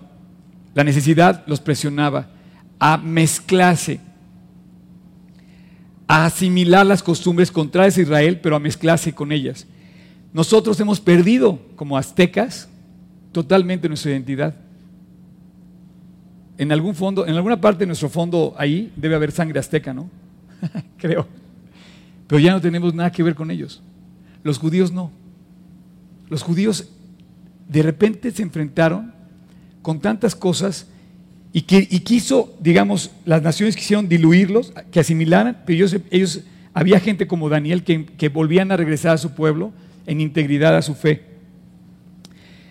la 0.75 0.85
necesidad 0.85 1.45
los 1.47 1.61
presionaba 1.61 2.29
a 2.79 2.97
mezclarse 2.97 4.01
a 6.07 6.27
asimilar 6.27 6.85
las 6.85 7.03
costumbres 7.03 7.51
contrarias 7.51 7.97
a 7.97 8.03
Israel, 8.03 8.41
pero 8.41 8.57
a 8.57 8.61
mezclarse 8.61 9.15
con 9.15 9.33
ellas. 9.33 9.67
Nosotros 10.33 10.79
hemos 10.81 11.01
perdido, 11.01 11.59
como 11.77 11.97
aztecas, 11.97 12.69
totalmente 13.33 13.89
nuestra 13.89 14.11
identidad. 14.11 14.55
En 16.59 16.73
algún 16.73 16.95
fondo, 16.95 17.27
en 17.27 17.35
alguna 17.35 17.61
parte 17.61 17.81
de 17.81 17.87
nuestro 17.87 18.09
fondo 18.09 18.55
ahí 18.59 18.93
debe 18.97 19.15
haber 19.15 19.33
sangre 19.33 19.59
azteca, 19.59 19.95
¿no? 19.95 20.11
Creo. 20.99 21.27
Pero 22.27 22.39
ya 22.39 22.53
no 22.53 22.61
tenemos 22.61 22.95
nada 22.95 23.11
que 23.11 23.23
ver 23.23 23.35
con 23.35 23.51
ellos. 23.51 23.83
Los 24.43 24.59
judíos 24.59 24.93
no. 24.93 25.11
Los 26.29 26.43
judíos 26.43 26.89
de 27.69 27.83
repente 27.83 28.31
se 28.31 28.43
enfrentaron 28.43 29.13
con 29.83 30.01
tantas 30.01 30.35
cosas 30.35 30.87
y, 31.57 31.62
que, 31.62 31.87
quiso, 31.87 32.53
digamos, 32.59 33.12
las 33.25 33.40
naciones 33.40 33.77
quisieron 33.77 34.09
diluirlos, 34.09 34.73
que 34.90 34.99
asimilaran, 34.99 35.63
pero 35.65 35.87
ellos, 36.11 36.40
había 36.75 36.98
gente 36.98 37.29
como 37.29 37.48
Daniel 37.48 37.85
que, 37.85 38.07
que 38.07 38.29
volvían 38.29 38.73
a 38.73 38.77
regresar 38.77 39.15
a 39.15 39.19
su 39.19 39.37
pueblo 39.37 39.73
en 40.05 40.21
integridad 40.21 40.77
a 40.77 40.83
su 40.83 40.96
fe. 40.96 41.23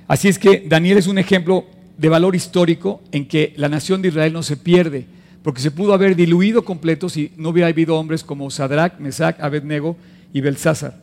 Así 0.05 0.27
es 0.27 0.37
que 0.37 0.65
Daniel 0.67 0.97
es 0.97 1.07
un 1.07 1.17
ejemplo 1.17 1.65
de 1.97 2.09
valor 2.09 2.35
histórico 2.35 3.01
en 3.13 3.25
que 3.25 3.53
la 3.55 3.69
nación 3.69 4.01
de 4.01 4.09
Israel 4.09 4.33
no 4.33 4.43
se 4.43 4.57
pierde, 4.57 5.05
porque 5.43 5.61
se 5.61 5.71
pudo 5.71 5.93
haber 5.93 6.17
diluido 6.17 6.65
completo 6.65 7.07
si 7.07 7.31
no 7.37 7.49
hubiera 7.49 7.69
habido 7.69 7.97
hombres 7.97 8.21
como 8.21 8.51
Sadrach, 8.51 8.99
Mesach, 8.99 9.39
Abednego 9.39 9.95
y 10.33 10.41
Belsázar, 10.41 10.99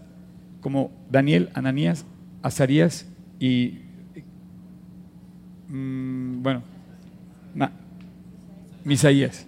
como 0.60 0.92
Daniel, 1.10 1.48
Ananías, 1.54 2.04
Azarías 2.42 3.06
y, 3.38 3.78
mm, 5.68 6.42
bueno, 6.42 6.62
Misaías. 8.84 9.46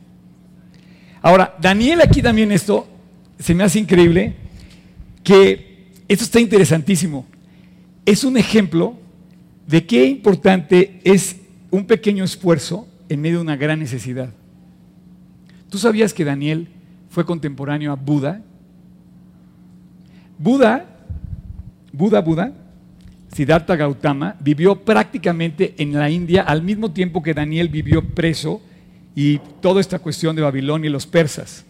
Ahora, 1.21 1.57
Daniel 1.61 2.01
aquí 2.01 2.21
también 2.21 2.53
esto 2.53 2.89
se 3.39 3.55
me 3.55 3.65
hace 3.65 3.79
increíble 3.79 4.35
que 5.23 5.91
esto 6.09 6.25
está 6.25 6.41
interesantísimo. 6.41 7.27
Es 8.05 8.25
un 8.25 8.37
ejemplo 8.37 8.99
de 9.67 9.87
qué 9.87 10.07
importante 10.07 11.01
es 11.05 11.37
un 11.71 11.87
pequeño 11.87 12.25
esfuerzo 12.25 12.89
en 13.09 13.21
medio 13.21 13.39
de 13.39 13.43
una 13.43 13.57
gran 13.57 13.79
necesidad. 13.79 14.31
¿Tú 15.71 15.79
sabías 15.79 16.13
que 16.13 16.25
Daniel 16.25 16.69
fue 17.09 17.25
contemporáneo 17.25 17.93
a 17.93 17.95
Buda? 17.95 18.43
Buda, 20.39 20.87
Buda, 21.93 22.21
Buda, 22.21 22.53
Siddhartha 23.33 23.77
Gautama, 23.77 24.37
vivió 24.41 24.77
prácticamente 24.77 25.75
en 25.79 25.95
la 25.95 26.11
India 26.11 26.43
al 26.43 26.63
mismo 26.63 26.93
tiempo 26.93 27.23
que 27.23 27.35
Daniel 27.35 27.69
vivió 27.69 28.05
preso 28.05 28.61
y 29.15 29.39
toda 29.61 29.81
esta 29.81 29.99
cuestión 29.99 30.37
de 30.37 30.43
Babilonia 30.43 30.89
y 30.89 30.93
los 30.93 31.07
persas. 31.07 31.65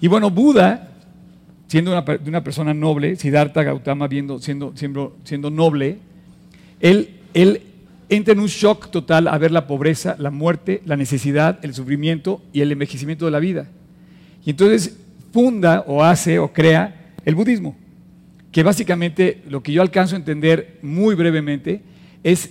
Y 0.00 0.08
bueno, 0.08 0.30
Buda, 0.30 0.90
siendo 1.68 1.92
una, 1.92 2.04
una 2.26 2.42
persona 2.42 2.74
noble, 2.74 3.16
Siddhartha 3.16 3.62
Gautama 3.62 4.08
siendo, 4.08 4.40
siendo, 4.40 5.16
siendo 5.24 5.50
noble, 5.50 5.98
él, 6.80 7.20
él 7.32 7.62
entra 8.08 8.32
en 8.32 8.40
un 8.40 8.48
shock 8.48 8.90
total 8.90 9.28
a 9.28 9.38
ver 9.38 9.52
la 9.52 9.66
pobreza, 9.66 10.16
la 10.18 10.30
muerte, 10.30 10.82
la 10.84 10.96
necesidad, 10.96 11.64
el 11.64 11.74
sufrimiento 11.74 12.42
y 12.52 12.60
el 12.60 12.72
envejecimiento 12.72 13.24
de 13.24 13.30
la 13.30 13.38
vida. 13.38 13.68
Y 14.44 14.50
entonces 14.50 14.98
funda 15.32 15.84
o 15.86 16.02
hace 16.02 16.40
o 16.40 16.52
crea 16.52 17.14
el 17.24 17.36
budismo, 17.36 17.76
que 18.52 18.62
básicamente 18.62 19.42
lo 19.48 19.62
que 19.62 19.72
yo 19.72 19.82
alcanzo 19.82 20.14
a 20.14 20.18
entender 20.18 20.78
muy 20.82 21.14
brevemente 21.14 21.80
es 22.22 22.50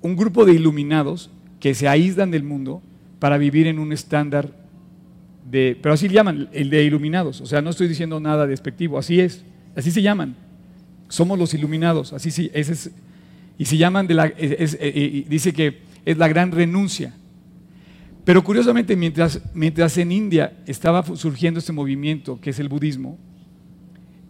un 0.00 0.16
grupo 0.16 0.44
de 0.44 0.54
iluminados 0.54 1.30
que 1.60 1.74
se 1.74 1.86
aíslan 1.86 2.30
del 2.30 2.42
mundo 2.42 2.82
para 3.18 3.38
vivir 3.38 3.66
en 3.66 3.78
un 3.78 3.92
estándar 3.92 4.50
de, 5.50 5.78
pero 5.80 5.94
así 5.94 6.08
llaman, 6.08 6.48
el 6.52 6.70
de 6.70 6.82
iluminados, 6.84 7.40
o 7.40 7.46
sea, 7.46 7.62
no 7.62 7.70
estoy 7.70 7.86
diciendo 7.86 8.18
nada 8.18 8.46
despectivo, 8.46 8.98
así 8.98 9.20
es, 9.20 9.44
así 9.76 9.90
se 9.90 10.02
llaman, 10.02 10.34
somos 11.08 11.38
los 11.38 11.52
iluminados, 11.52 12.12
así 12.14 12.30
sí, 12.30 12.50
ese 12.54 12.72
es, 12.72 12.90
y 13.58 13.66
se 13.66 13.76
llaman 13.76 14.06
de 14.06 14.14
la, 14.14 14.32
eh, 14.36 15.24
dice 15.28 15.52
que 15.52 15.82
es 16.04 16.16
la 16.18 16.28
gran 16.28 16.50
renuncia. 16.50 17.14
Pero 18.24 18.42
curiosamente, 18.42 18.96
mientras, 18.96 19.40
mientras 19.52 19.96
en 19.98 20.10
India 20.10 20.54
estaba 20.66 21.04
surgiendo 21.14 21.60
este 21.60 21.72
movimiento 21.72 22.40
que 22.40 22.50
es 22.50 22.58
el 22.58 22.68
budismo, 22.68 23.18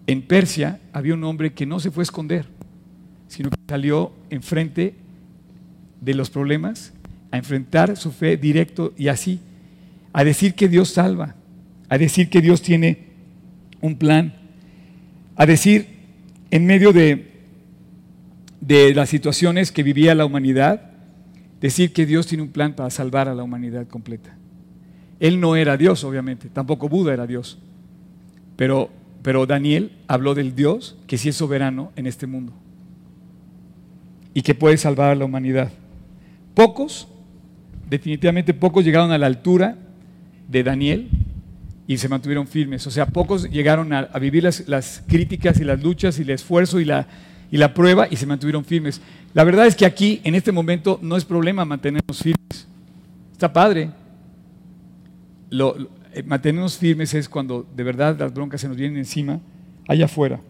en 0.06 0.22
Persia 0.22 0.80
había 0.92 1.14
un 1.14 1.24
hombre 1.24 1.52
que 1.52 1.66
no 1.66 1.80
se 1.80 1.90
fue 1.90 2.02
a 2.02 2.04
esconder, 2.04 2.46
sino 3.28 3.50
que 3.50 3.56
salió 3.68 4.12
enfrente 4.30 4.94
de 6.00 6.14
los 6.14 6.30
problemas, 6.30 6.92
a 7.30 7.38
enfrentar 7.38 7.96
su 7.96 8.12
fe 8.12 8.36
directo 8.36 8.92
y 8.96 9.08
así, 9.08 9.40
a 10.12 10.22
decir 10.24 10.54
que 10.54 10.68
Dios 10.68 10.90
salva, 10.90 11.34
a 11.88 11.98
decir 11.98 12.28
que 12.28 12.40
Dios 12.40 12.62
tiene 12.62 13.06
un 13.80 13.96
plan, 13.96 14.34
a 15.36 15.46
decir 15.46 15.88
en 16.50 16.66
medio 16.66 16.92
de, 16.92 17.32
de 18.60 18.94
las 18.94 19.08
situaciones 19.08 19.72
que 19.72 19.82
vivía 19.82 20.14
la 20.14 20.26
humanidad, 20.26 20.92
decir 21.60 21.92
que 21.92 22.06
Dios 22.06 22.26
tiene 22.26 22.42
un 22.42 22.50
plan 22.50 22.76
para 22.76 22.90
salvar 22.90 23.28
a 23.28 23.34
la 23.34 23.42
humanidad 23.42 23.86
completa. 23.88 24.36
Él 25.18 25.40
no 25.40 25.56
era 25.56 25.76
Dios, 25.76 26.04
obviamente, 26.04 26.48
tampoco 26.50 26.88
Buda 26.88 27.14
era 27.14 27.26
Dios, 27.26 27.58
pero 28.56 28.90
pero 29.24 29.46
Daniel 29.46 29.90
habló 30.06 30.34
del 30.34 30.54
Dios 30.54 30.98
que 31.06 31.16
sí 31.16 31.30
es 31.30 31.36
soberano 31.36 31.92
en 31.96 32.06
este 32.06 32.26
mundo 32.26 32.52
y 34.34 34.42
que 34.42 34.54
puede 34.54 34.76
salvar 34.76 35.12
a 35.12 35.14
la 35.14 35.24
humanidad. 35.24 35.72
Pocos, 36.52 37.08
definitivamente 37.88 38.52
pocos 38.52 38.84
llegaron 38.84 39.12
a 39.12 39.16
la 39.16 39.24
altura 39.24 39.78
de 40.46 40.62
Daniel 40.62 41.08
y 41.86 41.96
se 41.96 42.06
mantuvieron 42.10 42.46
firmes. 42.46 42.86
O 42.86 42.90
sea, 42.90 43.06
pocos 43.06 43.48
llegaron 43.50 43.94
a, 43.94 44.02
vivir 44.18 44.44
las, 44.66 45.02
críticas 45.08 45.58
y 45.58 45.64
las 45.64 45.82
luchas 45.82 46.18
y 46.18 46.22
el 46.22 46.28
esfuerzo 46.28 46.78
y 46.78 46.84
la, 46.84 47.06
prueba 47.72 48.06
y 48.10 48.16
se 48.16 48.26
mantuvieron 48.26 48.62
firmes. 48.62 49.00
La 49.32 49.44
verdad 49.44 49.66
es 49.66 49.74
que 49.74 49.86
aquí, 49.86 50.20
en 50.24 50.34
este 50.34 50.52
momento, 50.52 50.98
no 51.00 51.16
es 51.16 51.24
problema 51.24 51.64
mantenernos 51.64 52.18
firmes. 52.18 52.68
Está 53.32 53.50
padre. 53.50 53.90
Lo, 55.48 55.76
eh, 56.14 56.22
mantenernos 56.22 56.78
firmes 56.78 57.12
es 57.14 57.28
cuando 57.28 57.66
de 57.74 57.82
verdad 57.82 58.16
las 58.18 58.32
broncas 58.32 58.60
se 58.60 58.68
nos 58.68 58.76
vienen 58.76 58.98
encima, 58.98 59.40
allá 59.88 60.04
afuera. 60.04 60.40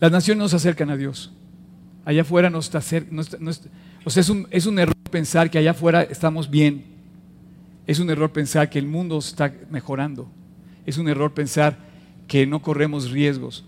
Las 0.00 0.10
naciones 0.10 0.42
no 0.42 0.48
se 0.48 0.56
acercan 0.56 0.90
a 0.90 0.96
Dios. 0.96 1.32
Allá 2.04 2.22
afuera 2.22 2.50
no 2.50 2.58
está, 2.58 2.80
no 3.10 3.22
o 4.04 4.10
sea, 4.10 4.20
es 4.20 4.28
un, 4.28 4.46
es 4.50 4.66
un 4.66 4.78
error 4.78 4.94
pensar 5.10 5.48
que 5.50 5.58
allá 5.58 5.70
afuera 5.70 6.02
estamos 6.02 6.50
bien. 6.50 6.84
Es 7.86 8.00
un 8.00 8.10
error 8.10 8.32
pensar 8.32 8.68
que 8.68 8.78
el 8.78 8.86
mundo 8.86 9.18
está 9.18 9.54
mejorando. 9.70 10.28
Es 10.84 10.98
un 10.98 11.08
error 11.08 11.32
pensar 11.32 11.78
que 12.26 12.46
no 12.46 12.60
corremos 12.60 13.10
riesgos. 13.10 13.64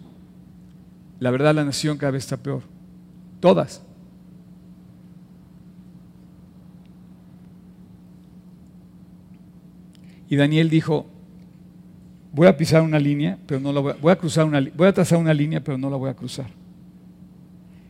La 1.21 1.31
verdad, 1.31 1.55
la 1.55 1.65
nación 1.65 1.97
cada 1.97 2.13
vez 2.13 2.25
está 2.25 2.37
peor. 2.37 2.63
Todas. 3.41 3.86
Y 10.29 10.37
Daniel 10.37 10.69
dijo, 10.71 11.07
voy 12.33 12.47
a 12.47 12.57
pisar 12.57 12.83
una 12.83 12.99
línea, 12.99 13.39
pero 13.47 13.61
no 13.61 13.73
la 13.73 13.81
voy 13.81 14.13
a, 14.13 14.17
cruzar 14.17 14.45
una, 14.45 14.61
voy 14.77 14.89
a 14.89 14.93
trazar 14.93 15.19
una 15.19 15.33
línea, 15.33 15.63
pero 15.63 15.79
no 15.79 15.89
la 15.89 15.97
voy 15.97 16.11
a 16.11 16.15
cruzar. 16.15 16.47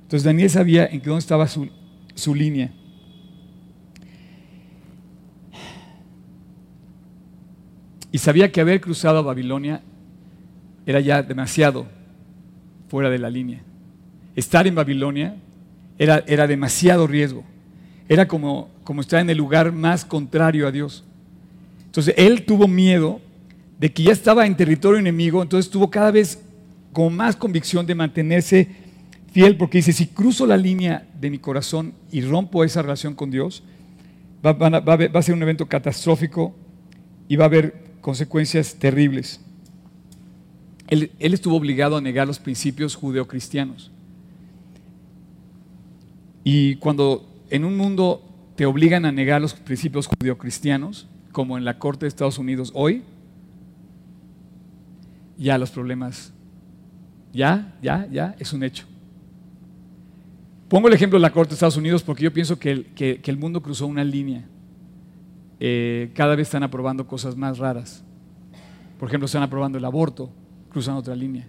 Entonces 0.03 0.23
Daniel 0.23 0.51
sabía 0.51 0.87
en 0.87 1.01
qué 1.01 1.09
dónde 1.09 1.21
estaba 1.21 1.49
su, 1.49 1.69
su 2.15 2.35
línea. 2.35 2.73
Y 8.13 8.19
sabía 8.19 8.53
que 8.53 8.61
haber 8.61 8.81
cruzado 8.81 9.19
a 9.19 9.23
Babilonia 9.23 9.83
era 10.87 11.01
ya 11.01 11.23
demasiado 11.23 11.87
fuera 12.89 13.11
de 13.11 13.19
la 13.19 13.31
línea. 13.31 13.63
Estar 14.37 14.67
en 14.67 14.75
Babilonia 14.75 15.37
era, 15.99 16.23
era 16.27 16.47
demasiado 16.47 17.07
riesgo. 17.07 17.45
Era 18.09 18.29
como, 18.29 18.71
como 18.85 19.01
estar 19.01 19.21
en 19.21 19.31
el 19.31 19.39
lugar 19.39 19.73
más 19.73 20.05
contrario 20.05 20.69
a 20.69 20.71
Dios. 20.71 21.06
Entonces 21.97 22.15
él 22.19 22.45
tuvo 22.45 22.69
miedo 22.69 23.23
de 23.79 23.91
que 23.91 24.03
ya 24.03 24.13
estaba 24.13 24.45
en 24.45 24.55
territorio 24.55 24.99
enemigo, 25.01 25.43
entonces 25.43 25.71
tuvo 25.71 25.89
cada 25.89 26.11
vez 26.11 26.43
con 26.93 27.17
más 27.17 27.37
convicción 27.37 27.87
de 27.87 27.95
mantenerse 27.95 28.69
fiel, 29.33 29.57
porque 29.57 29.79
dice, 29.79 29.95
si 29.95 30.07
cruzo 30.07 30.47
la 30.47 30.59
línea 30.59 31.09
de 31.19 31.31
mi 31.31 31.39
corazón 31.39 31.95
y 32.13 32.21
rompo 32.21 32.65
esa 32.65 32.83
relación 32.83 33.15
con 33.15 33.31
Dios, 33.31 33.63
va, 34.45 34.51
a, 34.51 35.23
ser 35.23 35.35
un 35.35 35.43
evento 35.43 35.65
catastrófico 35.65 36.55
y 37.29 37.37
va 37.37 37.45
a 37.45 37.49
haber 37.49 37.83
consecuencias 38.03 38.75
terribles. 38.75 39.41
Él, 40.89 41.13
él 41.19 41.33
estuvo 41.33 41.57
obligado 41.57 41.97
a 41.97 42.03
negar 42.03 42.27
los 42.27 42.39
principios 42.39 42.95
judeocristianos. 42.95 43.91
Y 46.45 46.77
cuando 46.77 47.27
en 47.49 47.65
un 47.65 47.75
mundo 47.75 48.23
te 48.55 48.67
obligan 48.67 49.07
a 49.07 49.13
negar 49.13 49.41
los 49.41 49.55
principios 49.55 50.07
judeocristianos, 50.07 51.09
como 51.37 51.59
en 51.59 51.67
la 51.67 51.79
Corte 51.79 52.07
de 52.07 52.09
Estados 52.09 52.39
Unidos 52.39 52.71
hoy, 52.73 53.03
ya 55.37 55.59
los 55.59 55.71
problemas, 55.71 56.33
ya, 57.31 57.77
ya, 57.83 58.09
ya, 58.11 58.35
es 58.39 58.55
un 58.55 58.63
hecho. 58.63 58.87
Pongo 60.67 60.89
el 60.89 60.95
ejemplo 60.95 61.19
de 61.19 61.21
la 61.21 61.31
Corte 61.31 61.51
de 61.51 61.57
Estados 61.57 61.77
Unidos 61.77 62.03
porque 62.03 62.25
yo 62.25 62.33
pienso 62.33 62.59
que 62.59 62.71
el, 62.71 63.21
el 63.23 63.37
mundo 63.37 63.61
cruzó 63.61 63.87
una 63.87 64.03
línea. 64.03 64.47
Eh, 65.61 66.11
cada 66.15 66.37
vez 66.37 66.49
están 66.49 66.63
aprobando 66.63 67.07
cosas 67.07 67.37
más 67.37 67.59
raras. 67.59 68.03
Por 68.99 69.11
ejemplo, 69.11 69.27
están 69.27 69.43
aprobando 69.43 69.77
el 69.77 69.85
aborto, 69.85 70.31
cruzan 70.71 70.97
otra 70.97 71.15
línea. 71.15 71.47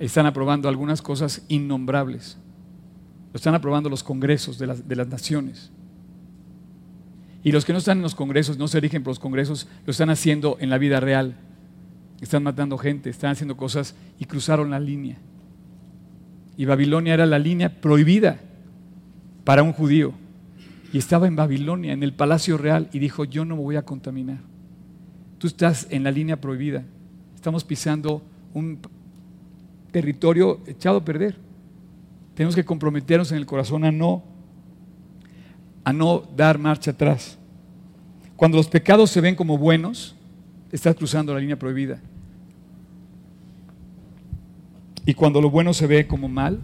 Están 0.00 0.26
aprobando 0.26 0.68
algunas 0.68 1.00
cosas 1.00 1.44
innombrables. 1.46 2.36
Lo 3.32 3.36
están 3.36 3.54
aprobando 3.54 3.88
los 3.88 4.02
congresos 4.02 4.58
de 4.58 4.66
las, 4.66 4.88
de 4.88 4.96
las 4.96 5.06
naciones. 5.06 5.70
Y 7.42 7.52
los 7.52 7.64
que 7.64 7.72
no 7.72 7.78
están 7.78 7.98
en 7.98 8.02
los 8.02 8.14
congresos, 8.14 8.58
no 8.58 8.68
se 8.68 8.78
eligen 8.78 9.02
por 9.02 9.12
los 9.12 9.18
congresos, 9.18 9.68
lo 9.86 9.90
están 9.90 10.10
haciendo 10.10 10.56
en 10.60 10.70
la 10.70 10.78
vida 10.78 11.00
real. 11.00 11.36
Están 12.20 12.42
matando 12.42 12.78
gente, 12.78 13.10
están 13.10 13.30
haciendo 13.30 13.56
cosas 13.56 13.94
y 14.18 14.24
cruzaron 14.24 14.70
la 14.70 14.80
línea. 14.80 15.18
Y 16.56 16.64
Babilonia 16.64 17.14
era 17.14 17.26
la 17.26 17.38
línea 17.38 17.80
prohibida 17.80 18.40
para 19.44 19.62
un 19.62 19.72
judío. 19.72 20.12
Y 20.92 20.98
estaba 20.98 21.28
en 21.28 21.36
Babilonia, 21.36 21.92
en 21.92 22.02
el 22.02 22.12
palacio 22.12 22.58
real, 22.58 22.88
y 22.92 22.98
dijo, 22.98 23.24
yo 23.24 23.44
no 23.44 23.56
me 23.56 23.62
voy 23.62 23.76
a 23.76 23.82
contaminar. 23.82 24.38
Tú 25.38 25.46
estás 25.46 25.86
en 25.90 26.02
la 26.02 26.10
línea 26.10 26.40
prohibida. 26.40 26.84
Estamos 27.36 27.62
pisando 27.62 28.22
un 28.54 28.80
territorio 29.92 30.60
echado 30.66 30.98
a 30.98 31.04
perder. 31.04 31.36
Tenemos 32.34 32.56
que 32.56 32.64
comprometernos 32.64 33.30
en 33.30 33.38
el 33.38 33.46
corazón 33.46 33.84
a 33.84 33.92
no 33.92 34.24
a 35.88 35.92
no 35.94 36.22
dar 36.36 36.58
marcha 36.58 36.90
atrás. 36.90 37.38
Cuando 38.36 38.58
los 38.58 38.68
pecados 38.68 39.10
se 39.10 39.22
ven 39.22 39.34
como 39.34 39.56
buenos, 39.56 40.14
estás 40.70 40.94
cruzando 40.94 41.32
la 41.32 41.40
línea 41.40 41.58
prohibida. 41.58 41.98
Y 45.06 45.14
cuando 45.14 45.40
lo 45.40 45.48
bueno 45.48 45.72
se 45.72 45.86
ve 45.86 46.06
como 46.06 46.28
mal, 46.28 46.60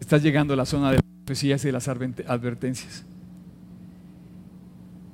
estás 0.00 0.24
llegando 0.24 0.54
a 0.54 0.56
la 0.56 0.66
zona 0.66 0.90
de 0.90 0.96
las 0.96 1.04
profecías 1.24 1.62
y 1.62 1.66
de 1.68 1.72
las 1.72 1.86
advertencias. 1.86 3.04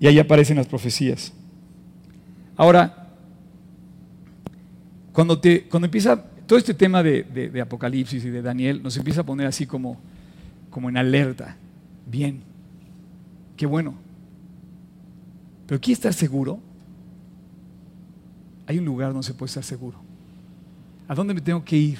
Y 0.00 0.06
ahí 0.06 0.18
aparecen 0.18 0.56
las 0.56 0.66
profecías. 0.66 1.34
Ahora, 2.56 3.10
cuando, 5.12 5.38
te, 5.38 5.64
cuando 5.64 5.84
empieza 5.84 6.16
todo 6.46 6.58
este 6.58 6.72
tema 6.72 7.02
de, 7.02 7.24
de, 7.24 7.60
Apocalipsis 7.60 8.24
y 8.24 8.30
de 8.30 8.40
Daniel, 8.40 8.82
nos 8.82 8.96
empieza 8.96 9.20
a 9.20 9.24
poner 9.24 9.46
así 9.46 9.66
como, 9.66 10.00
como 10.70 10.88
en 10.88 10.96
alerta. 10.96 11.58
Bien, 12.06 12.50
qué 13.62 13.66
bueno. 13.66 13.94
Pero 15.68 15.76
aquí 15.76 15.92
estar 15.92 16.12
seguro, 16.12 16.58
hay 18.66 18.80
un 18.80 18.84
lugar 18.84 19.12
donde 19.12 19.24
se 19.24 19.34
puede 19.34 19.50
estar 19.50 19.62
seguro. 19.62 19.98
¿A 21.06 21.14
dónde 21.14 21.32
me 21.32 21.40
tengo 21.40 21.64
que 21.64 21.76
ir? 21.76 21.98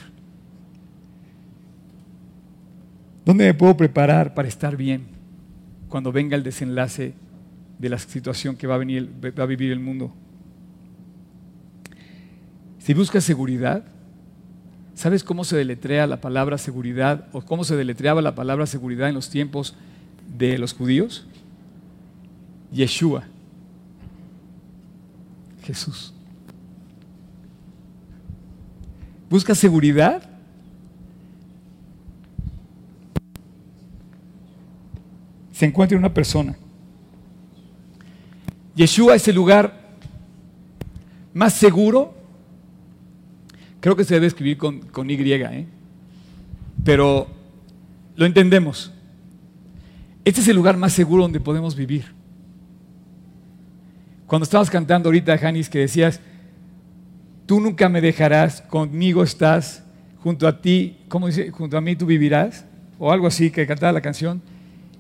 ¿Dónde 3.25 3.45
me 3.45 3.55
puedo 3.55 3.77
preparar 3.77 4.35
para 4.35 4.49
estar 4.49 4.77
bien 4.77 5.07
cuando 5.89 6.11
venga 6.11 6.35
el 6.35 6.43
desenlace 6.43 7.15
de 7.79 7.89
la 7.89 7.99
situación 8.01 8.57
que 8.57 8.67
va 8.67 8.75
a, 8.75 8.79
va 8.79 9.43
a 9.45 9.47
vivir 9.47 9.71
el 9.71 9.79
mundo? 9.79 10.13
Si 12.81 12.93
buscas 12.93 13.23
seguridad, 13.23 13.85
¿sabes 14.97 15.23
cómo 15.23 15.45
se 15.45 15.57
deletrea 15.57 16.09
la 16.09 16.21
palabra 16.21 16.59
seguridad 16.59 17.29
o 17.31 17.41
cómo 17.41 17.63
se 17.63 17.77
deletreaba 17.77 18.21
la 18.21 18.35
palabra 18.35 18.67
seguridad 18.67 19.09
en 19.09 19.15
los 19.15 19.31
tiempos 19.31 19.77
de 20.37 20.59
los 20.59 20.73
judíos? 20.75 21.25
Yeshua, 22.73 23.25
Jesús. 25.65 26.13
¿Buscas 29.29 29.59
seguridad? 29.59 30.29
Se 35.53 35.67
encuentra 35.67 35.97
una 35.97 36.13
persona. 36.13 36.57
Yeshua 38.75 39.15
es 39.15 39.29
el 39.29 39.37
lugar 39.37 39.81
más 41.35 41.55
seguro 41.55 42.23
Creo 43.83 43.97
que 43.97 44.05
se 44.05 44.15
debe 44.15 44.29
escribir 44.29 44.59
con, 44.59 45.11
Y, 45.11 45.33
¿eh? 45.33 45.67
pero 46.85 47.27
lo 48.15 48.27
entendemos. 48.27 48.93
Este 50.25 50.41
es 50.41 50.47
el 50.47 50.55
lugar 50.55 50.77
más 50.77 50.93
seguro 50.93 51.25
donde 51.25 51.41
podemos 51.41 51.75
vivir. 51.75 52.15
Cuando 54.33 54.45
estabas 54.45 54.71
cantando 54.71 55.11
ahorita, 55.11 55.37
Janis, 55.37 55.69
que 55.69 55.81
decías, 55.81 56.19
tú 57.45 57.61
nunca 57.61 57.91
me 57.91 58.01
dejarás, 58.01 58.63
conmigo 58.63 59.23
estás, 59.23 59.83
junto 60.23 60.49
a 60.49 60.63
ti, 60.63 60.97
¿cómo 61.09 61.27
dice? 61.27 61.51
Junto 61.51 61.77
a 61.77 61.83
mí 61.83 61.97
tú 61.97 62.07
vivirás, 62.07 62.65
o 62.99 63.13
algo 63.13 63.27
así 63.27 63.51
que 63.51 63.67
cantaba 63.67 63.93
la 63.93 64.01
canción. 64.01 64.41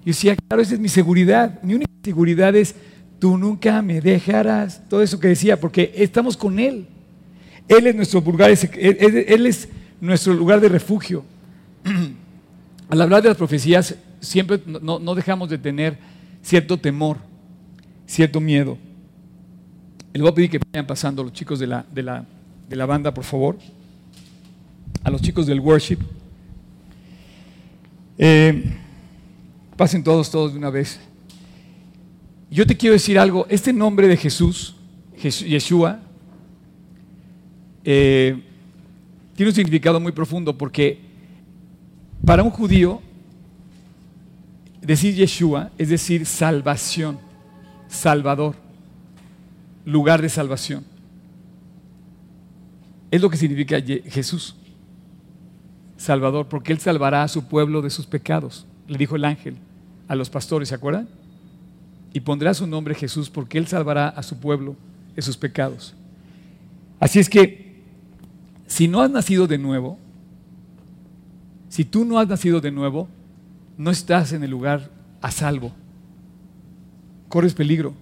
Y 0.05 0.11
decía, 0.11 0.37
claro, 0.37 0.61
esa 0.61 0.75
es 0.75 0.81
mi 0.81 0.91
seguridad. 0.91 1.63
Mi 1.63 1.73
única 1.73 1.91
seguridad 2.05 2.55
es, 2.55 2.75
tú 3.19 3.39
nunca 3.39 3.81
me 3.81 4.03
dejarás. 4.03 4.87
Todo 4.87 5.01
eso 5.01 5.19
que 5.19 5.29
decía, 5.29 5.59
porque 5.59 5.95
estamos 5.97 6.37
con 6.37 6.59
Él. 6.59 6.87
Él 7.69 7.87
es 7.87 7.95
nuestro 7.95 8.21
lugar, 8.21 8.51
él 8.51 9.47
es 9.47 9.67
nuestro 9.99 10.35
lugar 10.35 10.61
de 10.61 10.69
refugio. 10.69 11.25
Al 12.91 13.01
hablar 13.01 13.23
de 13.23 13.31
las 13.31 13.39
profecías, 13.39 13.95
siempre 14.21 14.61
no, 14.67 15.15
dejamos 15.15 15.49
de 15.49 15.57
tener 15.57 15.97
cierto 16.43 16.77
temor, 16.77 17.17
cierto 18.07 18.39
miedo. 18.39 18.77
Les 20.13 20.21
voy 20.21 20.31
a 20.31 20.35
pedir 20.35 20.51
que 20.51 20.61
vayan 20.73 20.87
pasando 20.87 21.23
los 21.25 21.33
chicos 21.33 21.59
de 21.59 21.67
la, 21.67 21.87
de 21.91 22.77
la, 22.77 22.87
banda, 22.87 23.15
por 23.15 23.25
favor. 23.25 23.57
A 25.03 25.11
los 25.11 25.23
chicos 25.23 25.47
del 25.47 25.59
worship. 25.59 25.99
Eh, 28.19 28.63
pasen 29.77 30.05
todos, 30.05 30.31
todos 30.31 30.53
de 30.53 30.59
una 30.59 30.69
vez. 30.69 31.01
Yo 32.51 32.67
te 32.67 32.77
quiero 32.77 32.93
decir 32.93 33.19
algo. 33.19 33.47
Este 33.49 33.73
nombre 33.73 34.07
de 34.07 34.19
Jesús, 34.19 34.77
Yeshua, 35.17 36.01
eh, 37.83 38.39
tiene 39.35 39.51
un 39.51 39.55
significado 39.55 39.99
muy 39.99 40.13
profundo 40.13 40.57
porque 40.57 41.01
para 42.25 42.43
un 42.43 42.51
judío 42.51 43.01
decir 44.83 45.15
Yeshua 45.15 45.71
es 45.79 45.89
decir 45.89 46.27
salvación, 46.27 47.19
salvador, 47.89 48.62
lugar 49.85 50.23
de 50.23 50.29
salvación. 50.29 50.85
Es 53.11 53.21
lo 53.21 53.29
que 53.29 53.37
significa 53.37 53.81
Jesús, 53.81 54.57
salvador, 55.97 56.49
porque 56.49 56.73
Él 56.73 56.79
salvará 56.79 57.23
a 57.23 57.29
su 57.29 57.45
pueblo 57.45 57.83
de 57.83 57.91
sus 57.91 58.07
pecados, 58.07 58.67
le 58.89 58.99
dijo 58.99 59.17
el 59.17 59.25
ángel 59.25 59.57
a 60.09 60.15
los 60.15 60.31
pastores, 60.31 60.69
¿se 60.71 60.75
acuerdan? 60.75 61.09
Y 62.13 62.21
pondrá 62.21 62.55
su 62.55 62.67
nombre 62.67 62.95
Jesús 62.95 63.31
porque 63.31 63.59
Él 63.59 63.67
salvará 63.67 64.09
a 64.09 64.23
su 64.23 64.39
pueblo 64.39 64.77
de 65.15 65.23
sus 65.23 65.37
pecados. 65.37 65.95
Así 67.01 67.19
es 67.19 67.29
que 67.29 67.83
si 68.67 68.89
no 68.89 69.01
has 69.01 69.11
nacido 69.11 69.47
de 69.47 69.59
nuevo, 69.59 69.99
si 71.69 71.85
tú 71.85 72.05
no 72.05 72.19
has 72.19 72.29
nacido 72.29 72.61
de 72.61 72.71
nuevo, 72.71 73.09
no 73.77 73.91
estás 73.91 74.33
en 74.33 74.45
el 74.45 74.51
lugar 74.51 74.91
a 75.21 75.31
salvo. 75.31 75.73
Corres 77.29 77.55
peligro. 77.55 77.95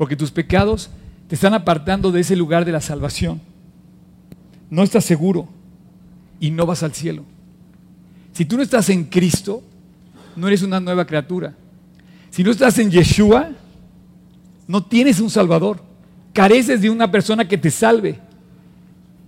Porque 0.00 0.16
tus 0.16 0.30
pecados 0.30 0.88
te 1.28 1.34
están 1.34 1.52
apartando 1.52 2.10
de 2.10 2.20
ese 2.20 2.34
lugar 2.34 2.64
de 2.64 2.72
la 2.72 2.80
salvación. 2.80 3.38
No 4.70 4.82
estás 4.82 5.04
seguro 5.04 5.46
y 6.40 6.50
no 6.50 6.64
vas 6.64 6.82
al 6.82 6.94
cielo. 6.94 7.22
Si 8.32 8.46
tú 8.46 8.56
no 8.56 8.62
estás 8.62 8.88
en 8.88 9.04
Cristo, 9.04 9.62
no 10.36 10.48
eres 10.48 10.62
una 10.62 10.80
nueva 10.80 11.04
criatura. 11.04 11.54
Si 12.30 12.42
no 12.42 12.50
estás 12.50 12.78
en 12.78 12.90
Yeshua, 12.90 13.50
no 14.66 14.82
tienes 14.82 15.20
un 15.20 15.28
Salvador. 15.28 15.82
Careces 16.32 16.80
de 16.80 16.88
una 16.88 17.10
persona 17.10 17.46
que 17.46 17.58
te 17.58 17.70
salve. 17.70 18.20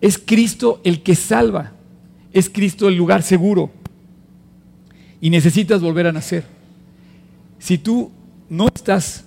Es 0.00 0.16
Cristo 0.16 0.80
el 0.84 1.02
que 1.02 1.14
salva. 1.14 1.72
Es 2.32 2.48
Cristo 2.48 2.88
el 2.88 2.96
lugar 2.96 3.22
seguro. 3.22 3.70
Y 5.20 5.28
necesitas 5.28 5.82
volver 5.82 6.06
a 6.06 6.12
nacer. 6.12 6.46
Si 7.58 7.76
tú 7.76 8.10
no 8.48 8.68
estás 8.68 9.26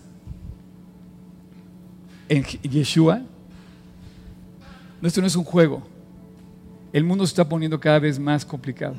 en 2.29 2.43
Yeshua, 2.43 3.21
esto 5.07 5.21
no 5.21 5.27
es 5.27 5.35
un 5.35 5.43
juego. 5.43 5.83
El 6.91 7.03
mundo 7.03 7.25
se 7.25 7.31
está 7.31 7.47
poniendo 7.47 7.79
cada 7.79 7.99
vez 7.99 8.17
más 8.17 8.45
complicado. 8.45 8.95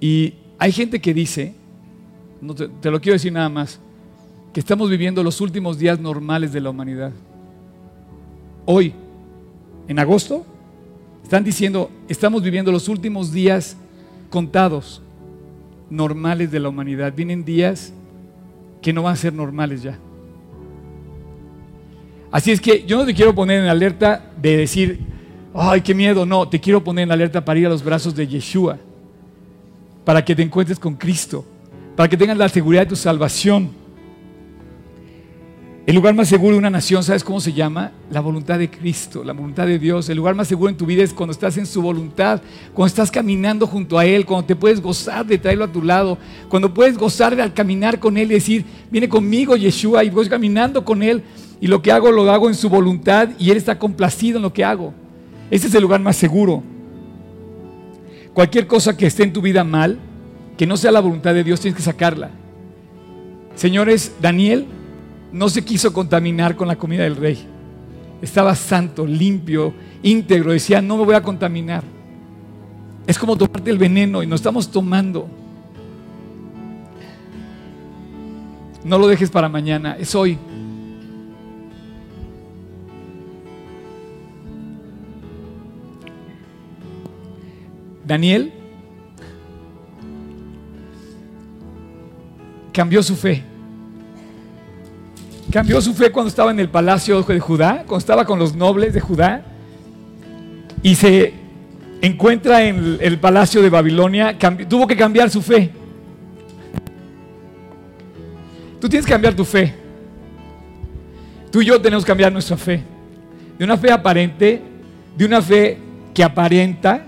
Y 0.00 0.34
hay 0.58 0.72
gente 0.72 1.00
que 1.00 1.12
dice, 1.12 1.54
no 2.40 2.54
te, 2.54 2.68
te, 2.68 2.90
lo 2.90 3.00
quiero 3.00 3.14
decir 3.14 3.32
nada 3.32 3.48
más, 3.48 3.80
que 4.52 4.60
estamos 4.60 4.90
viviendo 4.90 5.22
los 5.22 5.40
últimos 5.40 5.78
días 5.78 5.98
normales 5.98 6.52
de 6.52 6.60
la 6.60 6.70
humanidad. 6.70 7.12
Hoy, 8.66 8.94
en 9.88 9.98
agosto, 9.98 10.44
están 11.22 11.44
diciendo, 11.44 11.90
estamos 12.08 12.42
viviendo 12.42 12.72
los 12.72 12.88
últimos 12.88 13.32
días 13.32 13.76
contados, 14.30 15.02
normales 15.88 16.50
de 16.50 16.60
la 16.60 16.68
humanidad. 16.68 17.12
Vienen 17.14 17.44
días 17.44 17.92
que 18.80 18.92
no 18.92 19.02
van 19.02 19.14
a 19.14 19.16
ser 19.16 19.32
normales 19.32 19.82
ya. 19.82 19.98
Así 22.30 22.52
es 22.52 22.60
que 22.60 22.84
yo 22.86 22.96
no 22.96 23.04
te 23.04 23.14
quiero 23.14 23.34
poner 23.34 23.60
en 23.62 23.68
alerta 23.68 24.30
de 24.40 24.56
decir, 24.56 25.00
ay, 25.52 25.80
qué 25.80 25.94
miedo, 25.94 26.24
no, 26.24 26.48
te 26.48 26.60
quiero 26.60 26.82
poner 26.82 27.04
en 27.04 27.12
alerta 27.12 27.44
para 27.44 27.58
ir 27.58 27.66
a 27.66 27.70
los 27.70 27.82
brazos 27.82 28.14
de 28.14 28.26
Yeshua, 28.26 28.78
para 30.04 30.24
que 30.24 30.36
te 30.36 30.42
encuentres 30.42 30.78
con 30.78 30.94
Cristo, 30.94 31.44
para 31.96 32.08
que 32.08 32.16
tengas 32.16 32.36
la 32.36 32.48
seguridad 32.48 32.82
de 32.82 32.90
tu 32.90 32.96
salvación. 32.96 33.80
El 35.86 35.96
lugar 35.96 36.14
más 36.14 36.28
seguro 36.28 36.52
de 36.52 36.58
una 36.58 36.70
nación, 36.70 37.02
¿sabes 37.02 37.24
cómo 37.24 37.40
se 37.40 37.52
llama? 37.52 37.90
La 38.12 38.20
voluntad 38.20 38.60
de 38.60 38.70
Cristo, 38.70 39.24
la 39.24 39.32
voluntad 39.32 39.66
de 39.66 39.76
Dios. 39.76 40.08
El 40.08 40.18
lugar 40.18 40.36
más 40.36 40.46
seguro 40.46 40.70
en 40.70 40.76
tu 40.76 40.86
vida 40.86 41.02
es 41.02 41.12
cuando 41.12 41.32
estás 41.32 41.56
en 41.56 41.66
su 41.66 41.82
voluntad, 41.82 42.40
cuando 42.74 42.86
estás 42.86 43.10
caminando 43.10 43.66
junto 43.66 43.98
a 43.98 44.04
Él, 44.04 44.24
cuando 44.24 44.46
te 44.46 44.54
puedes 44.54 44.80
gozar 44.80 45.26
de 45.26 45.36
traerlo 45.36 45.64
a 45.64 45.72
tu 45.72 45.82
lado, 45.82 46.16
cuando 46.48 46.72
puedes 46.72 46.96
gozar 46.96 47.34
de 47.34 47.42
al 47.42 47.54
caminar 47.54 47.98
con 47.98 48.16
Él 48.16 48.30
y 48.30 48.34
decir, 48.34 48.64
viene 48.88 49.08
conmigo 49.08 49.56
Yeshua 49.56 50.04
y 50.04 50.10
voy 50.10 50.28
caminando 50.28 50.84
con 50.84 51.02
Él 51.02 51.24
y 51.60 51.66
lo 51.66 51.82
que 51.82 51.92
hago 51.92 52.10
lo 52.10 52.30
hago 52.30 52.48
en 52.48 52.54
su 52.54 52.68
voluntad 52.68 53.28
y 53.38 53.50
Él 53.50 53.56
está 53.56 53.78
complacido 53.78 54.38
en 54.38 54.42
lo 54.42 54.52
que 54.52 54.64
hago. 54.64 54.94
Ese 55.50 55.66
es 55.66 55.74
el 55.74 55.82
lugar 55.82 56.00
más 56.00 56.16
seguro. 56.16 56.62
Cualquier 58.32 58.66
cosa 58.66 58.96
que 58.96 59.06
esté 59.06 59.24
en 59.24 59.32
tu 59.32 59.42
vida 59.42 59.62
mal, 59.62 59.98
que 60.56 60.66
no 60.66 60.76
sea 60.76 60.90
la 60.90 61.00
voluntad 61.00 61.34
de 61.34 61.44
Dios, 61.44 61.60
tienes 61.60 61.76
que 61.76 61.82
sacarla. 61.82 62.30
Señores, 63.56 64.14
Daniel 64.22 64.66
no 65.32 65.48
se 65.48 65.62
quiso 65.62 65.92
contaminar 65.92 66.56
con 66.56 66.68
la 66.68 66.76
comida 66.76 67.02
del 67.02 67.16
rey. 67.16 67.38
Estaba 68.22 68.54
santo, 68.54 69.06
limpio, 69.06 69.74
íntegro. 70.02 70.52
Decía, 70.52 70.80
no 70.80 70.96
me 70.96 71.04
voy 71.04 71.14
a 71.14 71.22
contaminar. 71.22 71.82
Es 73.06 73.18
como 73.18 73.36
tomarte 73.36 73.70
el 73.70 73.78
veneno 73.78 74.22
y 74.22 74.26
nos 74.26 74.40
estamos 74.40 74.70
tomando. 74.70 75.28
No 78.84 78.98
lo 78.98 79.08
dejes 79.08 79.30
para 79.30 79.48
mañana, 79.48 79.96
es 79.98 80.14
hoy. 80.14 80.38
Daniel 88.10 88.52
cambió 92.72 93.04
su 93.04 93.14
fe. 93.14 93.44
Cambió 95.52 95.80
su 95.80 95.94
fe 95.94 96.10
cuando 96.10 96.28
estaba 96.28 96.50
en 96.50 96.58
el 96.58 96.68
palacio 96.68 97.22
de 97.22 97.38
Judá, 97.38 97.84
cuando 97.86 97.98
estaba 97.98 98.24
con 98.24 98.40
los 98.40 98.56
nobles 98.56 98.94
de 98.94 99.00
Judá, 99.00 99.44
y 100.82 100.96
se 100.96 101.34
encuentra 102.02 102.64
en 102.64 102.98
el 103.00 103.20
palacio 103.20 103.62
de 103.62 103.70
Babilonia, 103.70 104.36
tuvo 104.68 104.88
que 104.88 104.96
cambiar 104.96 105.30
su 105.30 105.40
fe. 105.40 105.70
Tú 108.80 108.88
tienes 108.88 109.06
que 109.06 109.12
cambiar 109.12 109.34
tu 109.34 109.44
fe. 109.44 109.72
Tú 111.52 111.62
y 111.62 111.66
yo 111.66 111.80
tenemos 111.80 112.04
que 112.04 112.08
cambiar 112.08 112.32
nuestra 112.32 112.56
fe. 112.56 112.82
De 113.56 113.64
una 113.64 113.76
fe 113.76 113.92
aparente, 113.92 114.60
de 115.16 115.24
una 115.24 115.40
fe 115.40 115.78
que 116.12 116.24
aparenta, 116.24 117.04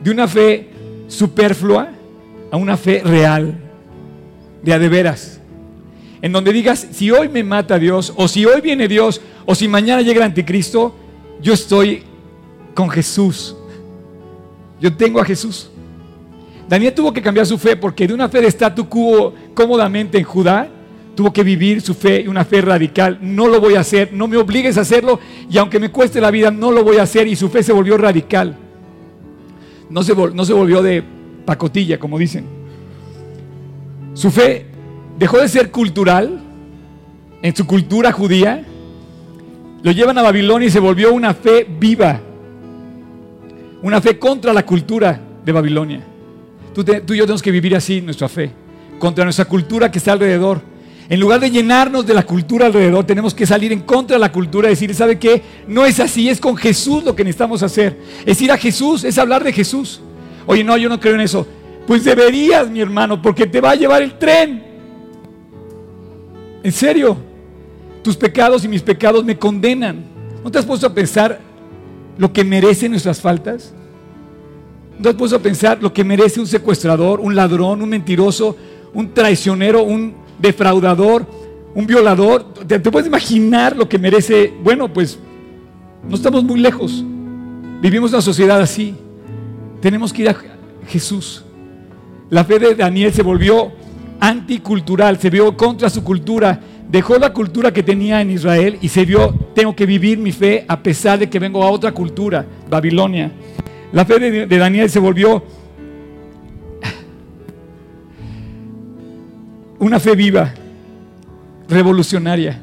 de 0.00 0.10
una 0.10 0.28
fe 0.28 0.68
superflua, 1.08 1.88
a 2.50 2.56
una 2.56 2.76
fe 2.76 3.02
real, 3.04 3.54
de 4.62 4.72
a 4.72 4.78
de 4.78 4.88
veras. 4.88 5.40
En 6.20 6.32
donde 6.32 6.52
digas, 6.52 6.88
si 6.90 7.10
hoy 7.10 7.28
me 7.28 7.44
mata 7.44 7.78
Dios, 7.78 8.12
o 8.16 8.26
si 8.26 8.44
hoy 8.44 8.60
viene 8.60 8.88
Dios, 8.88 9.20
o 9.46 9.54
si 9.54 9.68
mañana 9.68 10.02
llega 10.02 10.18
el 10.18 10.24
anticristo, 10.24 10.94
yo 11.40 11.54
estoy 11.54 12.02
con 12.74 12.90
Jesús. 12.90 13.56
Yo 14.80 14.94
tengo 14.96 15.20
a 15.20 15.24
Jesús. 15.24 15.70
Daniel 16.68 16.92
tuvo 16.92 17.12
que 17.12 17.22
cambiar 17.22 17.46
su 17.46 17.56
fe 17.56 17.76
porque 17.76 18.06
de 18.06 18.14
una 18.14 18.28
fe 18.28 18.40
de 18.40 18.48
statu 18.48 18.88
quo 18.88 19.32
cómodamente 19.54 20.18
en 20.18 20.24
Judá, 20.24 20.68
tuvo 21.14 21.32
que 21.32 21.42
vivir 21.42 21.80
su 21.80 21.94
fe, 21.94 22.28
una 22.28 22.44
fe 22.44 22.60
radical. 22.60 23.18
No 23.22 23.48
lo 23.48 23.60
voy 23.60 23.74
a 23.74 23.80
hacer, 23.80 24.12
no 24.12 24.28
me 24.28 24.36
obligues 24.36 24.76
a 24.76 24.82
hacerlo 24.82 25.18
y 25.50 25.56
aunque 25.58 25.80
me 25.80 25.90
cueste 25.90 26.20
la 26.20 26.30
vida, 26.30 26.50
no 26.50 26.70
lo 26.70 26.84
voy 26.84 26.98
a 26.98 27.02
hacer. 27.02 27.26
Y 27.26 27.36
su 27.36 27.48
fe 27.48 27.62
se 27.62 27.72
volvió 27.72 27.96
radical. 27.96 28.56
No 29.90 30.02
se, 30.02 30.12
volvió 30.12 30.82
de 30.82 31.02
pacotilla, 31.44 31.98
como 31.98 32.18
dicen. 32.18 32.44
Su 34.14 34.30
fe 34.30 34.66
dejó 35.18 35.38
de 35.38 35.48
ser 35.48 35.70
cultural 35.70 36.40
en 37.42 37.56
su 37.56 37.66
cultura 37.66 38.12
judía. 38.12 38.64
Lo 39.82 39.92
llevan 39.92 40.18
a 40.18 40.22
Babilonia 40.22 40.68
y 40.68 40.70
se 40.70 40.80
volvió 40.80 41.12
una 41.12 41.32
fe 41.34 41.66
viva. 41.68 42.20
Una 43.82 44.00
fe 44.00 44.18
contra 44.18 44.52
la 44.52 44.66
cultura 44.66 45.20
de 45.44 45.52
Babilonia. 45.52 46.02
Tú, 46.74 46.82
y 46.82 47.16
yo 47.16 47.24
tenemos 47.24 47.42
que 47.42 47.50
vivir 47.50 47.74
así 47.74 48.00
nuestra 48.00 48.28
fe, 48.28 48.50
contra 48.98 49.24
nuestra 49.24 49.46
cultura 49.46 49.90
que 49.90 49.98
está 49.98 50.12
alrededor. 50.12 50.60
En 51.10 51.20
lugar 51.20 51.40
de 51.40 51.50
llenarnos 51.50 52.06
de 52.06 52.12
la 52.12 52.22
cultura 52.22 52.66
alrededor, 52.66 53.04
tenemos 53.04 53.32
que 53.32 53.46
salir 53.46 53.72
en 53.72 53.80
contra 53.80 54.16
de 54.16 54.20
la 54.20 54.30
cultura 54.30 54.68
y 54.68 54.70
decir, 54.70 54.94
¿sabe 54.94 55.18
qué? 55.18 55.42
No 55.66 55.86
es 55.86 56.00
así, 56.00 56.28
es 56.28 56.38
con 56.38 56.54
Jesús 56.54 57.02
lo 57.02 57.16
que 57.16 57.24
necesitamos 57.24 57.62
hacer. 57.62 57.98
Es 58.26 58.42
ir 58.42 58.52
a 58.52 58.58
Jesús, 58.58 59.04
es 59.04 59.16
hablar 59.16 59.42
de 59.42 59.52
Jesús. 59.52 60.02
Oye, 60.46 60.62
no, 60.62 60.76
yo 60.76 60.90
no 60.90 61.00
creo 61.00 61.14
en 61.14 61.22
eso. 61.22 61.46
Pues 61.86 62.04
deberías, 62.04 62.68
mi 62.68 62.80
hermano, 62.80 63.22
porque 63.22 63.46
te 63.46 63.60
va 63.62 63.70
a 63.70 63.74
llevar 63.74 64.02
el 64.02 64.18
tren. 64.18 64.62
En 66.62 66.72
serio, 66.72 67.16
tus 68.02 68.14
pecados 68.14 68.62
y 68.64 68.68
mis 68.68 68.82
pecados 68.82 69.24
me 69.24 69.38
condenan. 69.38 70.04
¿No 70.44 70.50
te 70.50 70.58
has 70.58 70.66
puesto 70.66 70.86
a 70.86 70.92
pensar 70.92 71.40
lo 72.18 72.30
que 72.30 72.44
merecen 72.44 72.90
nuestras 72.90 73.18
faltas? 73.18 73.72
¿No 74.98 75.04
te 75.04 75.08
has 75.08 75.14
puesto 75.14 75.36
a 75.36 75.40
pensar 75.40 75.78
lo 75.80 75.90
que 75.90 76.04
merece 76.04 76.38
un 76.38 76.46
secuestrador, 76.46 77.18
un 77.20 77.34
ladrón, 77.34 77.80
un 77.80 77.88
mentiroso, 77.88 78.54
un 78.92 79.14
traicionero, 79.14 79.82
un 79.82 80.27
defraudador, 80.38 81.26
un 81.74 81.86
violador? 81.86 82.44
¿Te, 82.66 82.80
puedes 82.80 83.06
imaginar 83.06 83.76
lo 83.76 83.88
que 83.88 83.98
merece? 83.98 84.52
Bueno, 84.62 84.92
pues 84.92 85.18
no 86.08 86.14
estamos 86.14 86.44
muy 86.44 86.60
lejos. 86.60 87.04
Vivimos 87.80 88.12
una 88.12 88.22
sociedad 88.22 88.60
así. 88.60 88.94
Tenemos 89.80 90.12
que 90.12 90.22
ir 90.22 90.28
a 90.28 90.36
Jesús. 90.86 91.44
La 92.30 92.44
fe 92.44 92.58
de 92.58 92.74
Daniel 92.74 93.12
se 93.12 93.22
volvió 93.22 93.72
anticultural, 94.20 95.18
se 95.18 95.30
vio 95.30 95.56
contra 95.56 95.88
su 95.88 96.02
cultura, 96.02 96.60
dejó 96.88 97.18
la 97.18 97.32
cultura 97.32 97.72
que 97.72 97.82
tenía 97.82 98.20
en 98.20 98.30
Israel 98.30 98.78
y 98.80 98.88
se 98.88 99.04
vio, 99.04 99.34
tengo 99.54 99.74
que 99.74 99.86
vivir 99.86 100.18
mi 100.18 100.32
fe 100.32 100.64
a 100.68 100.82
pesar 100.82 101.18
de 101.18 101.28
que 101.28 101.38
vengo 101.38 101.62
a 101.62 101.70
otra 101.70 101.92
cultura, 101.92 102.44
Babilonia. 102.68 103.30
La 103.92 104.04
fe 104.04 104.18
de, 104.18 104.58
Daniel 104.58 104.90
se 104.90 104.98
volvió 104.98 105.42
una 109.78 110.00
fe 110.00 110.14
viva, 110.14 110.52
revolucionaria. 111.68 112.60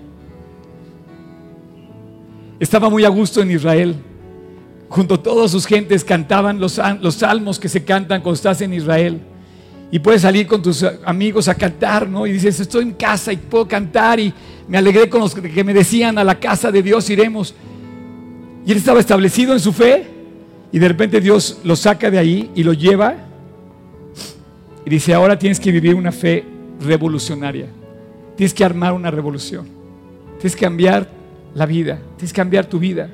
Estaba 2.60 2.90
muy 2.90 3.06
a 3.06 3.10
gusto 3.10 3.42
en 3.42 3.52
Israel. 3.52 3.96
Junto 4.90 5.16
a 5.16 5.24
todas 5.24 5.52
sus 5.52 5.66
gentes 5.66 6.04
cantaban 6.04 6.60
los, 6.60 6.80
salmos 7.14 7.60
que 7.60 7.70
se 7.70 7.84
cantan 7.84 8.22
cuando 8.22 8.36
estás 8.36 8.62
en 8.62 8.74
Israel. 8.74 9.20
Y 9.92 10.00
puedes 10.00 10.22
salir 10.22 10.48
con 10.48 10.62
tus 10.62 10.84
amigos 11.06 11.48
a 11.48 11.56
cantar, 11.56 12.08
¿no? 12.08 12.26
Y 12.26 12.34
dices, 12.34 12.60
estoy 12.60 12.84
en 12.84 12.94
casa 12.94 13.32
y 13.32 13.38
puedo 13.38 13.68
cantar 13.68 14.20
y 14.20 14.34
me 14.68 14.78
alegré 14.78 15.10
con 15.10 15.22
los 15.22 15.34
que 15.36 15.64
me 15.64 15.74
decían, 15.74 16.18
a 16.18 16.24
la 16.24 16.40
casa 16.40 16.72
de 16.72 16.82
Dios 16.82 17.10
iremos. 17.10 17.54
Y 18.66 18.72
él 18.72 18.78
estaba 18.78 19.00
establecido 19.00 19.54
en 19.54 19.60
su 19.60 19.72
fe 19.72 20.08
y 20.72 20.80
de 20.80 20.88
repente 20.88 21.22
Dios 21.22 21.60
lo 21.64 21.76
saca 21.76 22.10
de 22.10 22.18
ahí 22.18 22.52
y 22.56 22.64
lo 22.64 22.74
lleva 22.74 23.16
y 24.86 24.90
dice, 24.90 25.14
ahora 25.14 25.38
tienes 25.38 25.60
que 25.60 25.72
vivir 25.72 25.96
una 25.96 26.12
fe 26.12 26.55
revolucionaria. 26.82 27.68
Tienes 28.36 28.54
que 28.54 28.64
armar 28.64 28.94
una 28.94 29.12
revolución. 29.12 29.68
Tienes 30.38 30.56
que 30.56 30.62
cambiar 30.62 31.10
la 31.54 31.66
vida. 31.66 32.00
Tienes 32.18 32.34
que 32.34 32.38
cambiar 32.38 32.66
tu 32.66 32.80
vida. 32.80 33.10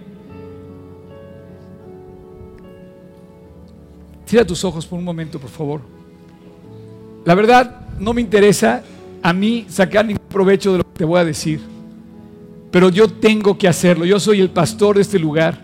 Cierra 4.26 4.46
tus 4.46 4.64
ojos 4.64 4.86
por 4.86 4.98
un 4.98 5.06
momento, 5.06 5.40
por 5.40 5.50
favor. 5.50 5.82
La 7.26 7.36
verdad, 7.36 7.88
no 8.00 8.14
me 8.14 8.22
interesa 8.22 8.84
a 9.22 9.34
mí 9.34 9.66
sacar 9.70 10.06
ningún 10.06 10.26
provecho 10.28 10.72
de 10.72 10.78
lo 10.80 10.84
que 10.84 11.00
te 11.00 11.06
voy 11.06 11.20
a 11.20 11.26
decir. 11.26 11.62
Pero 12.72 12.90
yo 12.90 13.08
tengo 13.08 13.58
que 13.58 13.68
hacerlo. 13.68 14.06
Yo 14.06 14.20
soy 14.20 14.40
el 14.40 14.50
pastor 14.50 14.96
de 14.96 15.02
este 15.02 15.20
lugar. 15.20 15.62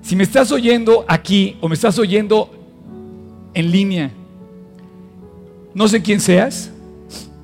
Si 0.00 0.16
me 0.16 0.24
estás 0.24 0.50
oyendo 0.50 1.04
aquí 1.06 1.56
o 1.60 1.68
me 1.68 1.74
estás 1.74 1.98
oyendo 1.98 2.50
en 3.54 3.70
línea, 3.70 4.10
no 5.74 5.86
sé 5.86 6.02
quién 6.02 6.20
seas, 6.20 6.72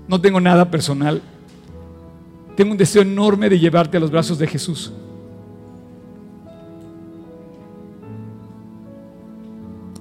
no 0.09 0.21
tengo 0.21 0.41
nada 0.41 0.71
personal. 0.71 1.21
Tengo 2.57 2.73
un 2.73 2.79
deseo 2.79 3.03
enorme 3.03 3.49
de 3.49 3.59
llevarte 3.59 3.99
a 3.99 4.01
los 4.01 4.11
brazos 4.11 4.39
de 4.39 4.47
Jesús. 4.47 4.93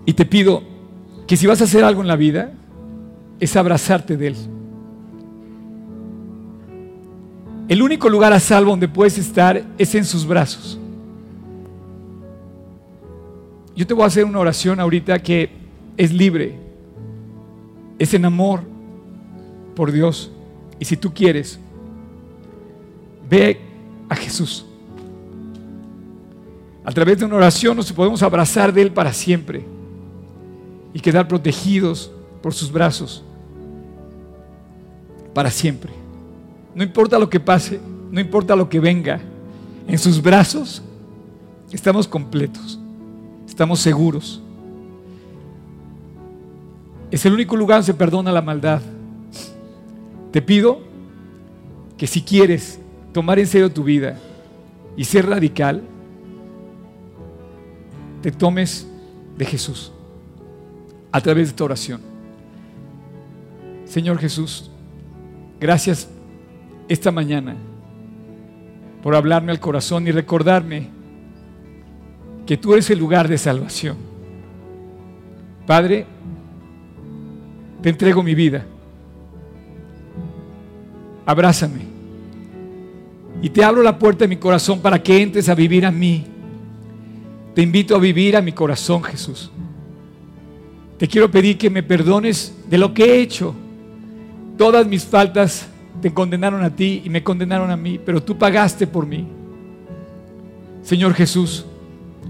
Y 0.05 0.13
te 0.13 0.25
pido 0.25 0.63
que 1.27 1.35
si 1.35 1.45
vas 1.45 1.59
a 1.59 1.65
hacer 1.65 1.83
algo 1.83 2.01
en 2.01 2.07
la 2.07 2.15
vida, 2.15 2.53
es 3.39 3.55
abrazarte 3.55 4.15
de 4.15 4.27
Él. 4.27 4.35
El 7.67 7.81
único 7.81 8.07
lugar 8.09 8.31
a 8.31 8.39
salvo 8.39 8.71
donde 8.71 8.87
puedes 8.87 9.17
estar 9.17 9.61
es 9.77 9.93
en 9.93 10.05
sus 10.05 10.25
brazos. 10.25 10.79
Yo 13.75 13.85
te 13.85 13.93
voy 13.93 14.03
a 14.03 14.07
hacer 14.07 14.23
una 14.23 14.39
oración 14.39 14.79
ahorita 14.79 15.19
que 15.19 15.49
es 15.97 16.13
libre, 16.13 16.55
es 17.99 18.13
en 18.13 18.23
amor 18.23 18.76
por 19.77 19.93
Dios. 19.93 20.29
Y 20.79 20.83
si 20.83 20.97
tú 20.97 21.13
quieres, 21.13 21.57
ve 23.29 23.61
a 24.09 24.15
Jesús. 24.15 24.65
A 26.83 26.91
través 26.91 27.19
de 27.19 27.25
una 27.25 27.35
oración 27.35 27.77
nos 27.77 27.91
podemos 27.93 28.21
abrazar 28.23 28.73
de 28.73 28.81
Él 28.81 28.91
para 28.91 29.13
siempre 29.13 29.63
y 30.93 30.99
quedar 30.99 31.27
protegidos 31.27 32.11
por 32.41 32.53
sus 32.53 32.71
brazos 32.71 33.23
para 35.33 35.51
siempre. 35.51 35.93
No 36.73 36.83
importa 36.83 37.19
lo 37.19 37.29
que 37.29 37.39
pase, 37.39 37.79
no 38.11 38.19
importa 38.19 38.55
lo 38.55 38.67
que 38.67 38.79
venga, 38.79 39.21
en 39.87 39.97
sus 39.99 40.21
brazos 40.21 40.81
estamos 41.71 42.07
completos 42.07 42.79
estamos 43.57 43.79
seguros. 43.79 44.39
Es 47.09 47.25
el 47.25 47.33
único 47.33 47.55
lugar 47.55 47.77
donde 47.77 47.87
se 47.87 47.93
perdona 47.95 48.31
la 48.31 48.43
maldad. 48.43 48.81
Te 50.37 50.41
pido 50.43 50.81
que 51.97 52.05
si 52.05 52.21
quieres 52.21 52.79
tomar 53.11 53.39
en 53.39 53.47
serio 53.47 53.71
tu 53.71 53.83
vida 53.83 54.19
y 54.95 55.03
ser 55.03 55.25
radical, 55.25 55.81
te 58.21 58.31
tomes 58.31 58.87
de 59.35 59.45
Jesús 59.45 59.91
a 61.11 61.19
través 61.21 61.47
de 61.47 61.55
tu 61.55 61.63
oración. 61.63 62.01
Señor 63.85 64.19
Jesús, 64.19 64.69
gracias 65.59 66.07
esta 66.87 67.11
mañana 67.11 67.55
por 69.01 69.15
hablarme 69.15 69.51
al 69.51 69.59
corazón 69.59 70.07
y 70.07 70.11
recordarme 70.11 70.89
que 72.45 72.57
tú 72.57 72.73
eres 72.73 72.91
el 72.91 72.99
lugar 72.99 73.27
de 73.27 73.39
salvación. 73.39 73.97
Padre, 75.65 76.05
te 77.81 77.89
entrego 77.89 78.21
mi 78.21 78.35
vida. 78.35 78.67
Abrázame. 81.27 81.81
Y 83.41 83.49
te 83.49 83.63
abro 83.63 83.83
la 83.83 83.99
puerta 83.99 84.23
de 84.23 84.29
mi 84.29 84.37
corazón 84.37 84.79
para 84.79 85.03
que 85.03 85.21
entres 85.21 85.49
a 85.49 85.55
vivir 85.55 85.85
a 85.85 85.91
mí. 85.91 86.25
Te 87.53 87.61
invito 87.61 87.95
a 87.95 87.99
vivir 87.99 88.37
a 88.37 88.41
mi 88.41 88.53
corazón, 88.53 89.03
Jesús. 89.03 89.51
Te 90.97 91.07
quiero 91.07 91.29
pedir 91.29 91.57
que 91.57 91.69
me 91.69 91.83
perdones 91.83 92.55
de 92.69 92.77
lo 92.77 92.93
que 92.93 93.03
he 93.03 93.21
hecho. 93.21 93.53
Todas 94.57 94.87
mis 94.87 95.03
faltas 95.03 95.67
te 96.01 96.13
condenaron 96.13 96.63
a 96.63 96.69
ti 96.69 97.01
y 97.03 97.09
me 97.09 97.21
condenaron 97.21 97.69
a 97.71 97.77
mí, 97.77 97.99
pero 98.03 98.23
tú 98.23 98.37
pagaste 98.37 98.87
por 98.87 99.05
mí. 99.05 99.27
Señor 100.81 101.13
Jesús, 101.13 101.65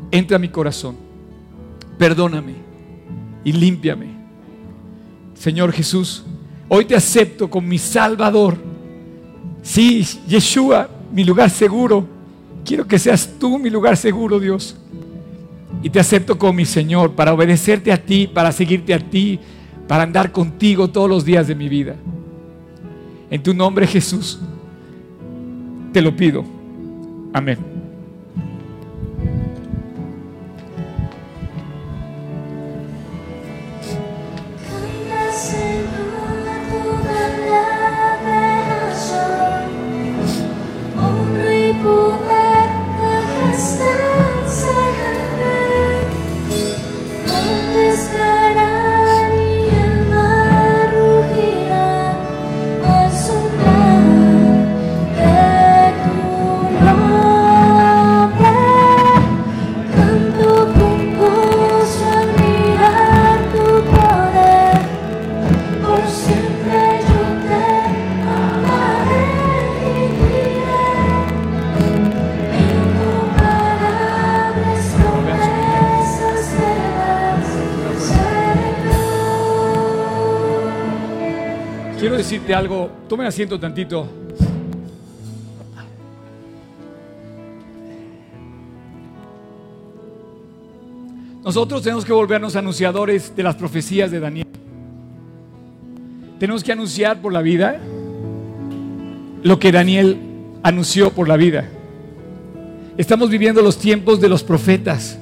entra 0.10 0.38
a 0.38 0.40
mi 0.40 0.50
corazón, 0.50 0.96
perdóname 2.00 2.56
y 3.44 3.52
límpiame. 3.52 4.08
Señor 5.36 5.72
Jesús, 5.72 6.26
hoy 6.68 6.86
te 6.86 6.96
acepto 6.96 7.48
como 7.48 7.68
mi 7.68 7.78
Salvador. 7.78 8.58
Sí, 9.68 10.02
Yeshua, 10.26 10.90
mi 11.12 11.26
lugar 11.26 11.50
seguro. 11.50 12.08
Quiero 12.64 12.88
que 12.88 12.98
seas 12.98 13.30
tú 13.38 13.60
mi 13.60 13.70
lugar 13.70 13.98
seguro, 13.98 14.40
Dios. 14.40 14.78
Y 15.84 15.90
te 15.90 16.00
acepto 16.00 16.38
como 16.38 16.54
mi 16.54 16.64
Señor 16.64 17.12
para 17.12 17.34
obedecerte 17.34 17.92
a 17.92 18.02
ti, 18.02 18.28
para 18.28 18.54
seguirte 18.54 18.94
a 18.94 19.00
ti, 19.00 19.38
para 19.86 20.04
andar 20.04 20.32
contigo 20.32 20.90
todos 20.90 21.10
los 21.10 21.26
días 21.26 21.50
de 21.50 21.56
mi 21.56 21.68
vida. 21.68 21.98
En 23.30 23.44
tu 23.44 23.54
nombre 23.54 23.86
Jesús, 23.86 24.40
te 25.92 26.02
lo 26.02 26.16
pido. 26.16 26.46
Amén. 27.34 27.77
Decirte 82.48 82.56
algo. 82.56 82.90
Tomen 83.10 83.28
asiento 83.28 83.60
tantito. 83.60 84.08
Nosotros 91.44 91.82
tenemos 91.82 92.04
que 92.04 92.14
volvernos 92.14 92.56
anunciadores 92.56 93.36
de 93.36 93.44
las 93.44 93.56
profecías 93.56 94.12
de 94.12 94.20
Daniel. 94.20 94.48
Tenemos 96.40 96.64
que 96.64 96.72
anunciar 96.72 97.22
por 97.22 97.32
la 97.34 97.42
vida 97.42 97.80
lo 99.44 99.58
que 99.58 99.72
Daniel 99.72 100.18
anunció 100.64 101.12
por 101.12 101.28
la 101.28 101.38
vida. 101.38 101.70
Estamos 102.98 103.30
viviendo 103.30 103.62
los 103.62 103.78
tiempos 103.78 104.20
de 104.20 104.28
los 104.28 104.44
profetas, 104.44 105.18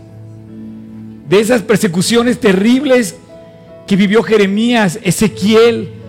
de 1.30 1.40
esas 1.40 1.62
persecuciones 1.62 2.40
terribles 2.40 3.16
que 3.86 3.96
vivió 3.96 4.24
Jeremías, 4.24 5.00
Ezequiel, 5.04 6.05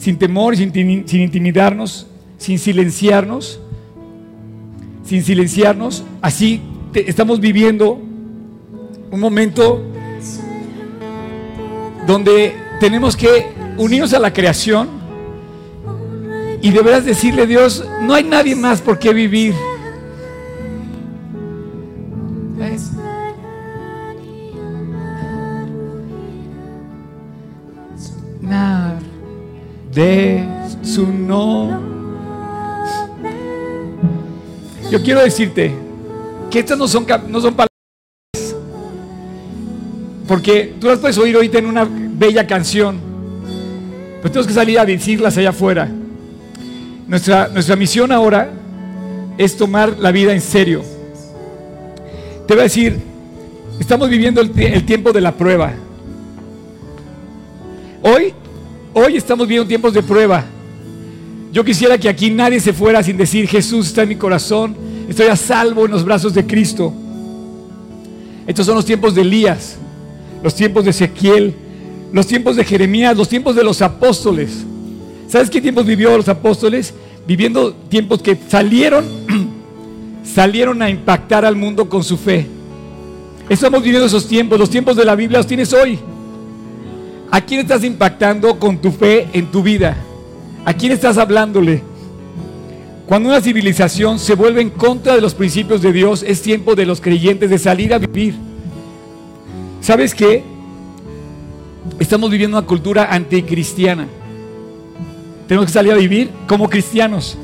sin 0.00 0.16
temor, 0.16 0.56
sin, 0.56 0.72
sin 0.72 1.20
intimidarnos, 1.20 2.06
sin 2.38 2.58
silenciarnos, 2.58 3.60
sin 5.04 5.22
silenciarnos. 5.22 6.02
Así 6.22 6.62
estamos 6.94 7.38
viviendo 7.38 8.00
un 9.10 9.20
momento 9.20 9.84
donde 12.06 12.54
tenemos 12.80 13.14
que 13.14 13.46
unirnos 13.76 14.14
a 14.14 14.18
la 14.18 14.32
creación 14.32 14.88
y 16.62 16.70
deberás 16.70 17.04
decirle 17.04 17.46
Dios, 17.46 17.84
no 18.02 18.14
hay 18.14 18.24
nadie 18.24 18.56
más 18.56 18.80
por 18.80 18.98
qué 18.98 19.12
vivir. 19.12 19.54
De 29.92 30.44
su 30.82 31.06
nombre. 31.06 31.78
Yo 34.90 35.02
quiero 35.02 35.22
decirte 35.22 35.72
que 36.50 36.58
estas 36.58 36.76
no 36.76 36.88
son, 36.88 37.06
no 37.28 37.40
son 37.40 37.54
palabras, 37.54 38.56
porque 40.26 40.74
tú 40.80 40.88
las 40.88 40.98
puedes 40.98 41.16
oír 41.18 41.36
ahorita 41.36 41.58
en 41.58 41.66
una 41.66 41.86
bella 41.88 42.46
canción, 42.46 42.98
pero 44.20 44.30
tenemos 44.30 44.46
que 44.46 44.54
salir 44.54 44.78
a 44.78 44.84
decirlas 44.84 45.36
allá 45.36 45.50
afuera. 45.50 45.88
Nuestra, 47.06 47.48
nuestra 47.48 47.76
misión 47.76 48.12
ahora 48.12 48.50
es 49.38 49.56
tomar 49.56 49.98
la 49.98 50.12
vida 50.12 50.32
en 50.32 50.40
serio. 50.40 50.82
Te 52.46 52.54
voy 52.54 52.60
a 52.60 52.64
decir, 52.64 52.98
estamos 53.78 54.08
viviendo 54.08 54.40
el, 54.40 54.52
el 54.58 54.84
tiempo 54.84 55.12
de 55.12 55.20
la 55.20 55.32
prueba. 55.32 55.72
Hoy 58.02 58.34
Hoy 58.92 59.16
estamos 59.16 59.46
viviendo 59.46 59.68
tiempos 59.68 59.94
de 59.94 60.02
prueba. 60.02 60.44
Yo 61.52 61.64
quisiera 61.64 61.96
que 61.96 62.08
aquí 62.08 62.30
nadie 62.30 62.58
se 62.60 62.72
fuera 62.72 63.02
sin 63.02 63.16
decir, 63.16 63.46
Jesús 63.46 63.88
está 63.88 64.02
en 64.02 64.08
mi 64.08 64.16
corazón, 64.16 64.76
estoy 65.08 65.26
a 65.26 65.36
salvo 65.36 65.84
en 65.84 65.92
los 65.92 66.04
brazos 66.04 66.34
de 66.34 66.44
Cristo. 66.44 66.92
Estos 68.46 68.66
son 68.66 68.74
los 68.74 68.84
tiempos 68.84 69.14
de 69.14 69.22
Elías, 69.22 69.76
los 70.42 70.54
tiempos 70.54 70.84
de 70.84 70.90
Ezequiel, 70.90 71.54
los 72.12 72.26
tiempos 72.26 72.56
de 72.56 72.64
Jeremías, 72.64 73.16
los 73.16 73.28
tiempos 73.28 73.54
de 73.54 73.62
los 73.62 73.80
apóstoles. 73.80 74.64
¿Sabes 75.28 75.50
qué 75.50 75.60
tiempos 75.60 75.86
vivió 75.86 76.16
los 76.16 76.28
apóstoles? 76.28 76.92
Viviendo 77.26 77.72
tiempos 77.72 78.20
que 78.20 78.36
salieron, 78.48 79.04
salieron 80.24 80.82
a 80.82 80.90
impactar 80.90 81.44
al 81.44 81.54
mundo 81.54 81.88
con 81.88 82.02
su 82.02 82.16
fe. 82.16 82.46
Estamos 83.48 83.82
viviendo 83.82 84.06
esos 84.06 84.26
tiempos, 84.26 84.58
los 84.58 84.70
tiempos 84.70 84.96
de 84.96 85.04
la 85.04 85.14
Biblia 85.14 85.38
los 85.38 85.46
tienes 85.46 85.72
hoy. 85.72 85.98
¿A 87.30 87.40
quién 87.40 87.60
estás 87.60 87.84
impactando 87.84 88.58
con 88.58 88.78
tu 88.78 88.90
fe 88.90 89.28
en 89.32 89.46
tu 89.52 89.62
vida? 89.62 89.96
¿A 90.64 90.74
quién 90.74 90.92
estás 90.92 91.16
hablándole? 91.16 91.82
Cuando 93.06 93.28
una 93.28 93.40
civilización 93.40 94.18
se 94.18 94.34
vuelve 94.34 94.60
en 94.62 94.70
contra 94.70 95.14
de 95.14 95.20
los 95.20 95.34
principios 95.34 95.80
de 95.80 95.92
Dios, 95.92 96.24
es 96.26 96.42
tiempo 96.42 96.74
de 96.74 96.86
los 96.86 97.00
creyentes 97.00 97.50
de 97.50 97.58
salir 97.58 97.94
a 97.94 97.98
vivir. 97.98 98.34
¿Sabes 99.80 100.14
qué? 100.14 100.42
Estamos 101.98 102.30
viviendo 102.30 102.58
una 102.58 102.66
cultura 102.66 103.12
anticristiana. 103.12 104.08
Tenemos 105.46 105.66
que 105.66 105.72
salir 105.72 105.92
a 105.92 105.96
vivir 105.96 106.30
como 106.46 106.68
cristianos. 106.68 107.36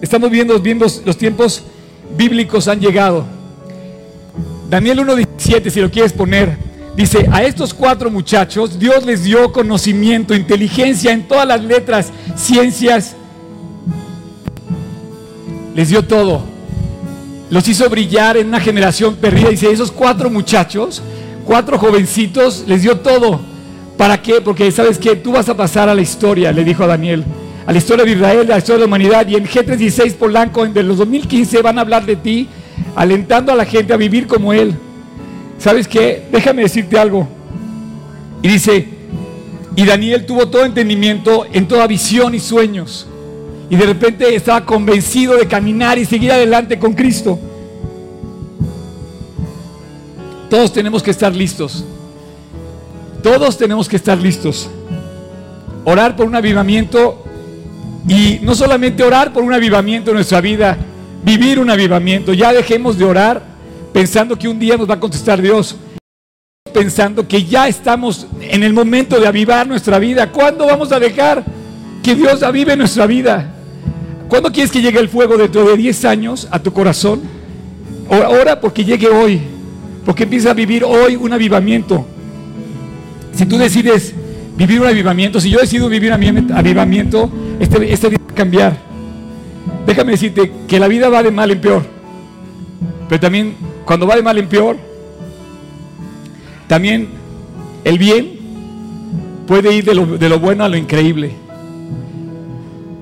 Estamos 0.00 0.30
viendo, 0.30 0.58
viendo 0.58 0.86
los 1.04 1.16
tiempos 1.16 1.62
bíblicos 2.16 2.66
han 2.68 2.80
llegado. 2.80 3.24
Daniel 4.70 5.00
1.17, 5.00 5.70
si 5.70 5.80
lo 5.80 5.90
quieres 5.90 6.12
poner. 6.12 6.69
Dice, 7.00 7.26
a 7.32 7.42
estos 7.42 7.72
cuatro 7.72 8.10
muchachos 8.10 8.78
Dios 8.78 9.06
les 9.06 9.24
dio 9.24 9.52
conocimiento, 9.52 10.34
inteligencia 10.34 11.12
en 11.12 11.26
todas 11.26 11.48
las 11.48 11.64
letras, 11.64 12.12
ciencias. 12.36 13.16
Les 15.74 15.88
dio 15.88 16.04
todo. 16.04 16.42
Los 17.48 17.66
hizo 17.68 17.88
brillar 17.88 18.36
en 18.36 18.48
una 18.48 18.60
generación 18.60 19.16
perdida. 19.16 19.48
Dice, 19.48 19.70
esos 19.70 19.90
cuatro 19.90 20.28
muchachos, 20.28 21.00
cuatro 21.46 21.78
jovencitos, 21.78 22.64
les 22.66 22.82
dio 22.82 22.98
todo. 22.98 23.40
¿Para 23.96 24.20
qué? 24.20 24.42
Porque 24.42 24.70
sabes 24.70 24.98
que 24.98 25.16
tú 25.16 25.32
vas 25.32 25.48
a 25.48 25.56
pasar 25.56 25.88
a 25.88 25.94
la 25.94 26.02
historia, 26.02 26.52
le 26.52 26.64
dijo 26.64 26.84
a 26.84 26.88
Daniel. 26.88 27.24
A 27.66 27.72
la 27.72 27.78
historia 27.78 28.04
de 28.04 28.12
Israel, 28.12 28.42
a 28.42 28.56
la 28.56 28.58
historia 28.58 28.74
de 28.74 28.80
la 28.80 28.86
humanidad. 28.88 29.26
Y 29.26 29.36
en 29.36 29.46
G36 29.46 30.16
Polanco, 30.16 30.66
en 30.66 30.86
los 30.86 30.98
2015, 30.98 31.62
van 31.62 31.78
a 31.78 31.80
hablar 31.80 32.04
de 32.04 32.16
ti, 32.16 32.46
alentando 32.94 33.52
a 33.52 33.54
la 33.54 33.64
gente 33.64 33.94
a 33.94 33.96
vivir 33.96 34.26
como 34.26 34.52
Él. 34.52 34.76
¿Sabes 35.60 35.86
qué? 35.86 36.26
Déjame 36.32 36.62
decirte 36.62 36.98
algo. 36.98 37.28
Y 38.42 38.48
dice, 38.48 38.88
y 39.76 39.84
Daniel 39.84 40.24
tuvo 40.24 40.48
todo 40.48 40.64
entendimiento 40.64 41.44
en 41.52 41.68
toda 41.68 41.86
visión 41.86 42.34
y 42.34 42.40
sueños. 42.40 43.06
Y 43.68 43.76
de 43.76 43.84
repente 43.84 44.34
estaba 44.34 44.64
convencido 44.64 45.36
de 45.36 45.46
caminar 45.46 45.98
y 45.98 46.06
seguir 46.06 46.32
adelante 46.32 46.78
con 46.78 46.94
Cristo. 46.94 47.38
Todos 50.48 50.72
tenemos 50.72 51.02
que 51.02 51.10
estar 51.10 51.36
listos. 51.36 51.84
Todos 53.22 53.58
tenemos 53.58 53.86
que 53.86 53.96
estar 53.96 54.16
listos. 54.16 54.70
Orar 55.84 56.16
por 56.16 56.26
un 56.26 56.36
avivamiento 56.36 57.22
y 58.08 58.38
no 58.40 58.54
solamente 58.54 59.04
orar 59.04 59.30
por 59.34 59.42
un 59.42 59.52
avivamiento 59.52 60.10
en 60.10 60.16
nuestra 60.16 60.40
vida, 60.40 60.78
vivir 61.22 61.58
un 61.58 61.68
avivamiento. 61.68 62.32
Ya 62.32 62.50
dejemos 62.50 62.96
de 62.96 63.04
orar 63.04 63.49
pensando 63.92 64.36
que 64.36 64.48
un 64.48 64.58
día 64.58 64.76
nos 64.76 64.88
va 64.88 64.94
a 64.94 65.00
contestar 65.00 65.40
Dios, 65.40 65.76
pensando 66.72 67.26
que 67.26 67.44
ya 67.44 67.68
estamos 67.68 68.26
en 68.40 68.62
el 68.62 68.72
momento 68.72 69.18
de 69.18 69.26
avivar 69.26 69.66
nuestra 69.66 69.98
vida. 69.98 70.30
¿Cuándo 70.30 70.66
vamos 70.66 70.92
a 70.92 71.00
dejar 71.00 71.44
que 72.02 72.14
Dios 72.14 72.42
avive 72.42 72.76
nuestra 72.76 73.06
vida? 73.06 73.54
¿Cuándo 74.28 74.52
quieres 74.52 74.70
que 74.70 74.80
llegue 74.80 75.00
el 75.00 75.08
fuego 75.08 75.36
dentro 75.36 75.64
de 75.64 75.76
10 75.76 76.04
años 76.04 76.48
a 76.50 76.60
tu 76.60 76.72
corazón? 76.72 77.20
Ahora 78.08 78.60
porque 78.60 78.84
llegue 78.84 79.08
hoy, 79.08 79.40
porque 80.04 80.24
empieza 80.24 80.50
a 80.50 80.54
vivir 80.54 80.84
hoy 80.84 81.16
un 81.16 81.32
avivamiento. 81.32 82.06
Si 83.34 83.46
tú 83.46 83.58
decides 83.58 84.14
vivir 84.56 84.80
un 84.80 84.86
avivamiento, 84.86 85.40
si 85.40 85.50
yo 85.50 85.58
decido 85.58 85.88
vivir 85.88 86.12
un 86.12 86.52
avivamiento, 86.52 87.30
este, 87.58 87.92
este 87.92 88.10
día 88.10 88.18
va 88.18 88.32
a 88.32 88.34
cambiar. 88.34 88.76
Déjame 89.86 90.12
decirte 90.12 90.52
que 90.68 90.78
la 90.78 90.88
vida 90.88 91.08
va 91.08 91.22
de 91.22 91.30
mal 91.30 91.50
en 91.50 91.60
peor, 91.60 91.82
pero 93.08 93.20
también 93.20 93.56
cuando 93.84 94.06
va 94.06 94.16
de 94.16 94.22
mal 94.22 94.38
en 94.38 94.48
peor, 94.48 94.76
también 96.68 97.08
El 97.82 97.98
bien 97.98 98.38
puede 99.48 99.74
ir 99.74 99.84
de 99.84 100.28
lo, 100.28 100.38
bueno 100.38 100.62
a 100.62 100.68
lo 100.68 100.76
increíble. 100.76 101.32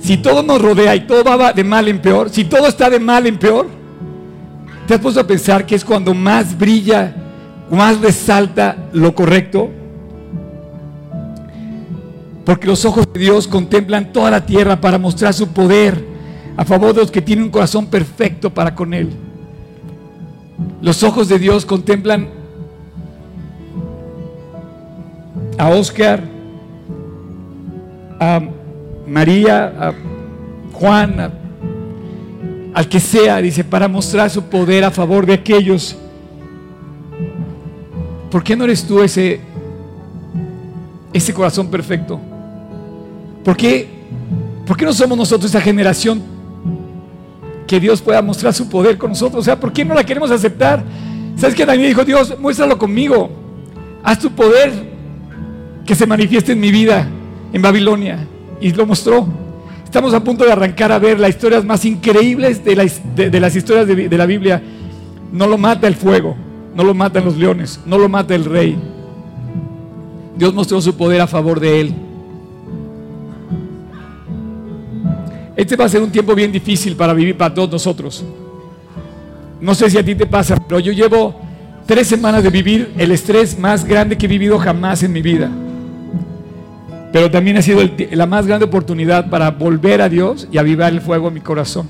Si 0.01 0.17
todo 0.17 0.43
nos 0.43 0.63
rodea 0.63 0.97
y 0.97 1.01
todo 1.07 1.23
va 1.25 1.53
de 1.53 1.65
mal 1.65 1.89
en 1.89 2.01
peor, 2.01 2.31
si 2.31 2.45
todo 2.45 2.67
está 2.69 2.89
de 2.89 2.99
mal 2.99 3.27
en 3.27 3.39
peor, 3.39 3.67
¿te 4.87 4.95
has 4.95 5.01
puesto 5.01 5.21
a 5.21 5.27
pensar 5.27 5.67
que 5.67 5.75
es 5.75 5.85
cuando 5.85 6.15
más 6.15 6.57
brilla, 6.57 7.15
más 7.71 8.01
resalta 8.01 8.89
lo 8.95 9.15
correcto? 9.15 9.69
Porque 12.47 12.67
los 12.67 12.83
ojos 12.87 13.07
de 13.13 13.21
Dios 13.21 13.47
contemplan 13.47 14.11
toda 14.11 14.31
la 14.31 14.47
tierra 14.47 14.81
para 14.81 14.97
mostrar 14.97 15.35
su 15.35 15.49
poder 15.49 16.03
a 16.57 16.65
favor 16.65 16.95
de 16.95 17.03
los 17.03 17.11
que 17.11 17.21
tienen 17.21 17.45
un 17.45 17.51
corazón 17.51 17.89
perfecto 17.89 18.49
para 18.49 18.75
con 18.75 18.95
Él. 18.95 19.28
Los 20.81 21.03
ojos 21.03 21.29
de 21.29 21.39
Dios 21.39 21.67
contemplan 21.67 22.29
a 25.59 25.69
Oscar, 25.71 26.23
a 28.21 28.41
María, 29.07 29.67
a 29.67 29.95
Juan, 30.73 31.33
al 32.75 32.89
que 32.89 33.01
sea, 33.01 33.39
dice, 33.39 33.65
para 33.65 33.89
mostrar 33.89 34.31
su 34.31 34.45
poder 34.45 34.85
a 34.85 34.91
favor 34.91 35.27
de 35.27 35.35
aquellos. 35.35 35.97
¿Por 38.31 38.45
qué 38.45 38.55
no 38.55 38.65
eres 38.65 38.85
tú 38.85 39.03
ese, 39.03 39.41
ese 41.13 41.35
corazón 41.35 41.69
perfecto? 41.69 42.21
¿Por 43.45 43.57
qué, 43.57 43.89
¿Por 44.67 44.77
qué 44.77 44.85
no 44.85 44.93
somos 44.93 45.19
nosotros 45.19 45.51
esa 45.51 45.61
generación 45.61 46.38
que 47.69 47.79
Dios 47.79 48.03
pueda 48.03 48.21
mostrar 48.21 48.53
su 48.53 48.69
poder 48.69 48.99
con 48.99 49.11
nosotros? 49.11 49.43
O 49.43 49.45
sea, 49.45 49.61
¿por 49.61 49.73
qué 49.73 49.85
no 49.85 49.95
la 49.95 50.05
queremos 50.05 50.33
aceptar? 50.33 50.83
¿Sabes 51.37 51.55
qué? 51.55 51.65
Daniel 51.65 51.91
dijo, 51.91 52.05
Dios, 52.05 52.37
muéstralo 52.41 52.77
conmigo. 52.77 53.31
Haz 54.03 54.19
tu 54.19 54.31
poder 54.33 54.73
que 55.87 55.95
se 55.95 56.07
manifieste 56.07 56.53
en 56.53 56.61
mi 56.61 56.73
vida 56.73 57.07
en 57.53 57.63
Babilonia. 57.63 58.27
Y 58.61 58.73
lo 58.73 58.87
mostró. 58.87 59.29
Estamos 59.85 60.13
a 60.15 60.25
punto 60.25 60.45
de 60.45 60.51
arrancar 60.53 60.91
a 60.91 60.99
ver 60.99 61.21
las 61.21 61.31
historias 61.31 61.65
más 61.65 61.85
increíbles 61.85 62.65
de, 62.65 62.75
las 62.75 63.57
historias 63.57 63.87
de 63.87 64.19
la 64.19 64.27
Biblia. 64.27 64.61
No 65.33 65.47
lo 65.47 65.59
mata 65.59 65.87
el 65.87 65.95
fuego, 65.95 66.37
no 66.75 66.83
lo 66.85 66.95
matan 66.95 67.25
los 67.25 67.37
leones, 67.37 67.81
no 67.87 67.99
lo 67.99 68.09
mata 68.09 68.35
el 68.35 68.45
rey. 68.45 68.77
Dios 70.37 70.55
mostró 70.55 70.81
su 70.81 70.97
poder 70.97 71.21
a 71.21 71.27
favor 71.27 71.61
de 71.61 71.81
él. 71.81 71.95
Este 75.59 75.75
va 75.75 75.87
a 75.87 75.89
ser 75.89 76.01
un 76.01 76.13
tiempo 76.13 76.37
bien 76.37 76.53
difícil 76.53 76.95
para 76.95 77.13
vivir 77.13 77.37
para 77.37 77.53
todos 77.53 77.69
nosotros. 77.69 78.25
No 79.61 79.75
sé 79.75 79.91
si 79.91 79.99
a 79.99 80.05
ti 80.05 80.15
te 80.15 80.25
pasa, 80.25 80.55
pero 80.55 80.79
yo 80.79 80.93
llevo 80.93 81.35
tres 81.85 82.07
semanas 82.07 82.45
de 82.45 82.51
vivir 82.51 82.93
el 82.97 83.11
estrés 83.11 83.59
más 83.59 83.85
grande 83.85 84.17
que 84.17 84.27
he 84.27 84.29
vivido 84.29 84.57
jamás 84.61 85.03
en 85.03 85.13
mi 85.13 85.21
vida. 85.21 85.51
Pero 87.13 87.29
también 87.29 87.57
ha 87.57 87.63
sido 87.63 87.81
la 88.13 88.27
más 88.27 88.47
grande 88.47 88.67
oportunidad 88.67 89.29
para 89.29 89.51
volver 89.51 90.01
a 90.01 90.09
Dios 90.09 90.47
y 90.53 90.59
avivar 90.59 90.93
el 90.93 91.01
fuego 91.01 91.27
en 91.27 91.35
mi 91.35 91.41
corazón. 91.41 91.89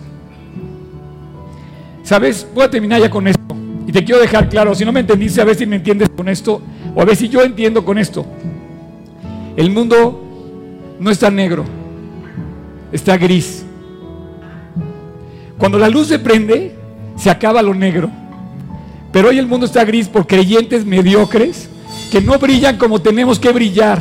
¿Sabes? 2.04 2.46
Voy 2.54 2.64
a 2.64 2.70
terminar 2.70 3.02
ya 3.02 3.10
con 3.10 3.28
esto. 3.28 3.54
Y 3.86 3.92
te 3.92 4.02
quiero 4.02 4.18
dejar 4.18 4.48
claro, 4.48 4.74
si 4.74 4.86
no 4.86 4.92
me 4.92 5.00
entendiste, 5.00 5.42
a 5.42 5.44
ver 5.44 5.56
si 5.56 5.66
me 5.66 5.76
entiendes 5.76 6.08
con 6.08 6.26
esto, 6.30 6.62
o 6.94 7.02
a 7.02 7.04
ver 7.04 7.16
si 7.16 7.28
yo 7.28 7.42
entiendo 7.42 7.84
con 7.84 7.98
esto. 7.98 8.24
El 9.58 9.70
mundo 9.70 10.24
no 10.98 11.10
está 11.10 11.30
negro 11.30 11.76
está 12.92 13.16
gris. 13.16 13.64
Cuando 15.58 15.78
la 15.78 15.88
luz 15.88 16.08
se 16.08 16.18
prende, 16.18 16.76
se 17.16 17.30
acaba 17.30 17.62
lo 17.62 17.74
negro. 17.74 18.10
Pero 19.12 19.28
hoy 19.28 19.38
el 19.38 19.46
mundo 19.46 19.66
está 19.66 19.84
gris 19.84 20.08
por 20.08 20.26
creyentes 20.26 20.84
mediocres 20.84 21.68
que 22.10 22.20
no 22.20 22.38
brillan 22.38 22.76
como 22.76 23.00
tenemos 23.00 23.38
que 23.38 23.50
brillar. 23.52 24.00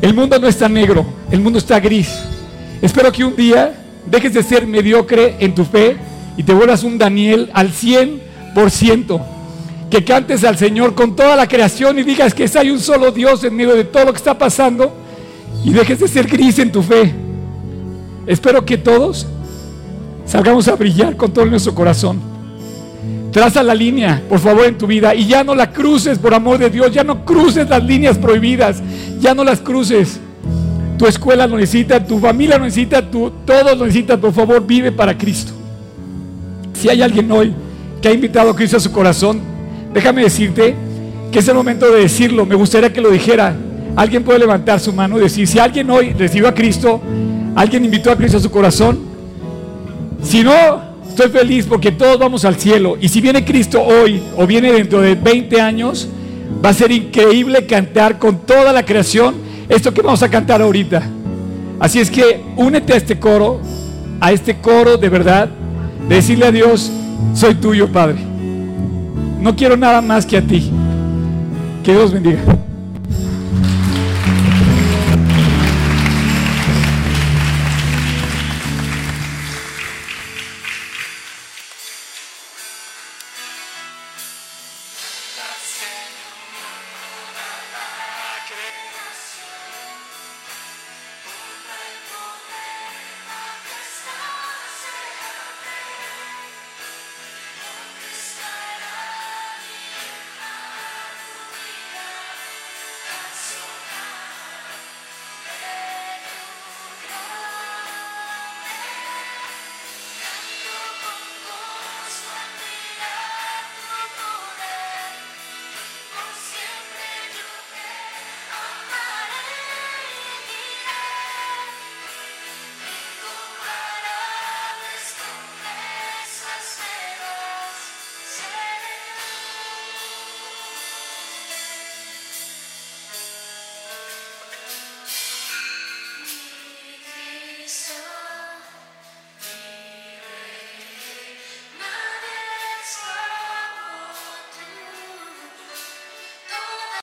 El 0.00 0.14
mundo 0.14 0.38
no 0.38 0.48
está 0.48 0.68
negro, 0.68 1.04
el 1.30 1.40
mundo 1.40 1.58
está 1.58 1.80
gris. 1.80 2.08
Espero 2.82 3.10
que 3.12 3.24
un 3.24 3.36
día 3.36 3.74
dejes 4.06 4.34
de 4.34 4.42
ser 4.42 4.66
mediocre 4.66 5.36
en 5.40 5.54
tu 5.54 5.64
fe 5.64 5.96
y 6.36 6.42
te 6.42 6.52
vuelvas 6.52 6.82
un 6.82 6.98
Daniel 6.98 7.50
al 7.52 7.72
100%. 7.72 9.22
Que 9.90 10.04
cantes 10.04 10.42
al 10.44 10.58
Señor 10.58 10.94
con 10.94 11.14
toda 11.14 11.36
la 11.36 11.46
creación 11.46 11.98
y 11.98 12.02
digas 12.02 12.34
que 12.34 12.50
hay 12.54 12.70
un 12.70 12.80
solo 12.80 13.12
Dios 13.12 13.44
en 13.44 13.54
medio 13.54 13.74
de 13.74 13.84
todo 13.84 14.06
lo 14.06 14.12
que 14.12 14.18
está 14.18 14.36
pasando 14.36 14.92
y 15.64 15.70
dejes 15.70 16.00
de 16.00 16.08
ser 16.08 16.26
gris 16.26 16.58
en 16.58 16.72
tu 16.72 16.82
fe. 16.82 17.23
Espero 18.26 18.64
que 18.64 18.78
todos 18.78 19.26
salgamos 20.26 20.66
a 20.68 20.76
brillar 20.76 21.16
con 21.16 21.32
todo 21.32 21.44
nuestro 21.46 21.74
corazón. 21.74 22.34
Traza 23.34 23.64
la 23.64 23.74
línea, 23.74 24.22
por 24.28 24.38
favor, 24.38 24.64
en 24.64 24.78
tu 24.78 24.86
vida 24.86 25.12
y 25.12 25.26
ya 25.26 25.42
no 25.42 25.56
la 25.56 25.72
cruces, 25.72 26.18
por 26.18 26.32
amor 26.32 26.58
de 26.58 26.70
Dios. 26.70 26.92
Ya 26.92 27.02
no 27.02 27.24
cruces 27.24 27.68
las 27.68 27.82
líneas 27.82 28.16
prohibidas. 28.16 28.80
Ya 29.20 29.34
no 29.34 29.42
las 29.42 29.60
cruces. 29.60 30.20
Tu 30.96 31.06
escuela 31.06 31.46
lo 31.46 31.56
necesita, 31.56 32.04
tu 32.04 32.20
familia 32.20 32.58
lo 32.58 32.64
necesita, 32.64 33.02
tu, 33.02 33.30
todos 33.44 33.76
lo 33.76 33.86
necesitan. 33.86 34.20
Por 34.20 34.32
favor, 34.32 34.64
vive 34.64 34.92
para 34.92 35.18
Cristo. 35.18 35.52
Si 36.74 36.88
hay 36.88 37.02
alguien 37.02 37.30
hoy 37.32 37.52
que 38.00 38.08
ha 38.08 38.12
invitado 38.12 38.50
a 38.50 38.54
Cristo 38.54 38.76
a 38.76 38.80
su 38.80 38.92
corazón, 38.92 39.40
déjame 39.92 40.22
decirte 40.22 40.76
que 41.32 41.40
es 41.40 41.48
el 41.48 41.56
momento 41.56 41.90
de 41.90 42.02
decirlo. 42.02 42.46
Me 42.46 42.54
gustaría 42.54 42.92
que 42.92 43.00
lo 43.00 43.10
dijera. 43.10 43.56
Alguien 43.96 44.22
puede 44.22 44.38
levantar 44.38 44.78
su 44.78 44.92
mano 44.92 45.18
y 45.18 45.22
decir, 45.22 45.48
si 45.48 45.58
alguien 45.58 45.90
hoy 45.90 46.12
recibió 46.12 46.48
a 46.48 46.54
Cristo, 46.54 47.00
¿Alguien 47.54 47.84
invitó 47.84 48.10
a 48.10 48.16
Cristo 48.16 48.38
a 48.38 48.40
su 48.40 48.50
corazón? 48.50 48.98
Si 50.22 50.42
no, 50.42 50.80
estoy 51.08 51.30
feliz 51.30 51.66
porque 51.66 51.92
todos 51.92 52.18
vamos 52.18 52.44
al 52.44 52.56
cielo. 52.56 52.96
Y 53.00 53.08
si 53.08 53.20
viene 53.20 53.44
Cristo 53.44 53.80
hoy 53.80 54.20
o 54.36 54.46
viene 54.46 54.72
dentro 54.72 55.00
de 55.00 55.14
20 55.14 55.60
años, 55.60 56.08
va 56.64 56.70
a 56.70 56.74
ser 56.74 56.90
increíble 56.90 57.66
cantar 57.66 58.18
con 58.18 58.38
toda 58.38 58.72
la 58.72 58.84
creación 58.84 59.36
esto 59.68 59.94
que 59.94 60.02
vamos 60.02 60.22
a 60.22 60.28
cantar 60.28 60.62
ahorita. 60.62 61.02
Así 61.78 62.00
es 62.00 62.10
que 62.10 62.42
únete 62.56 62.92
a 62.92 62.96
este 62.96 63.18
coro, 63.18 63.60
a 64.20 64.32
este 64.32 64.56
coro 64.56 64.96
de 64.96 65.08
verdad, 65.08 65.48
de 66.08 66.16
decirle 66.16 66.46
a 66.46 66.52
Dios, 66.52 66.90
soy 67.34 67.54
tuyo, 67.54 67.88
Padre. 67.88 68.16
No 69.40 69.54
quiero 69.54 69.76
nada 69.76 70.00
más 70.00 70.26
que 70.26 70.38
a 70.38 70.42
ti. 70.42 70.70
Que 71.84 71.92
Dios 71.92 72.12
bendiga. 72.12 72.40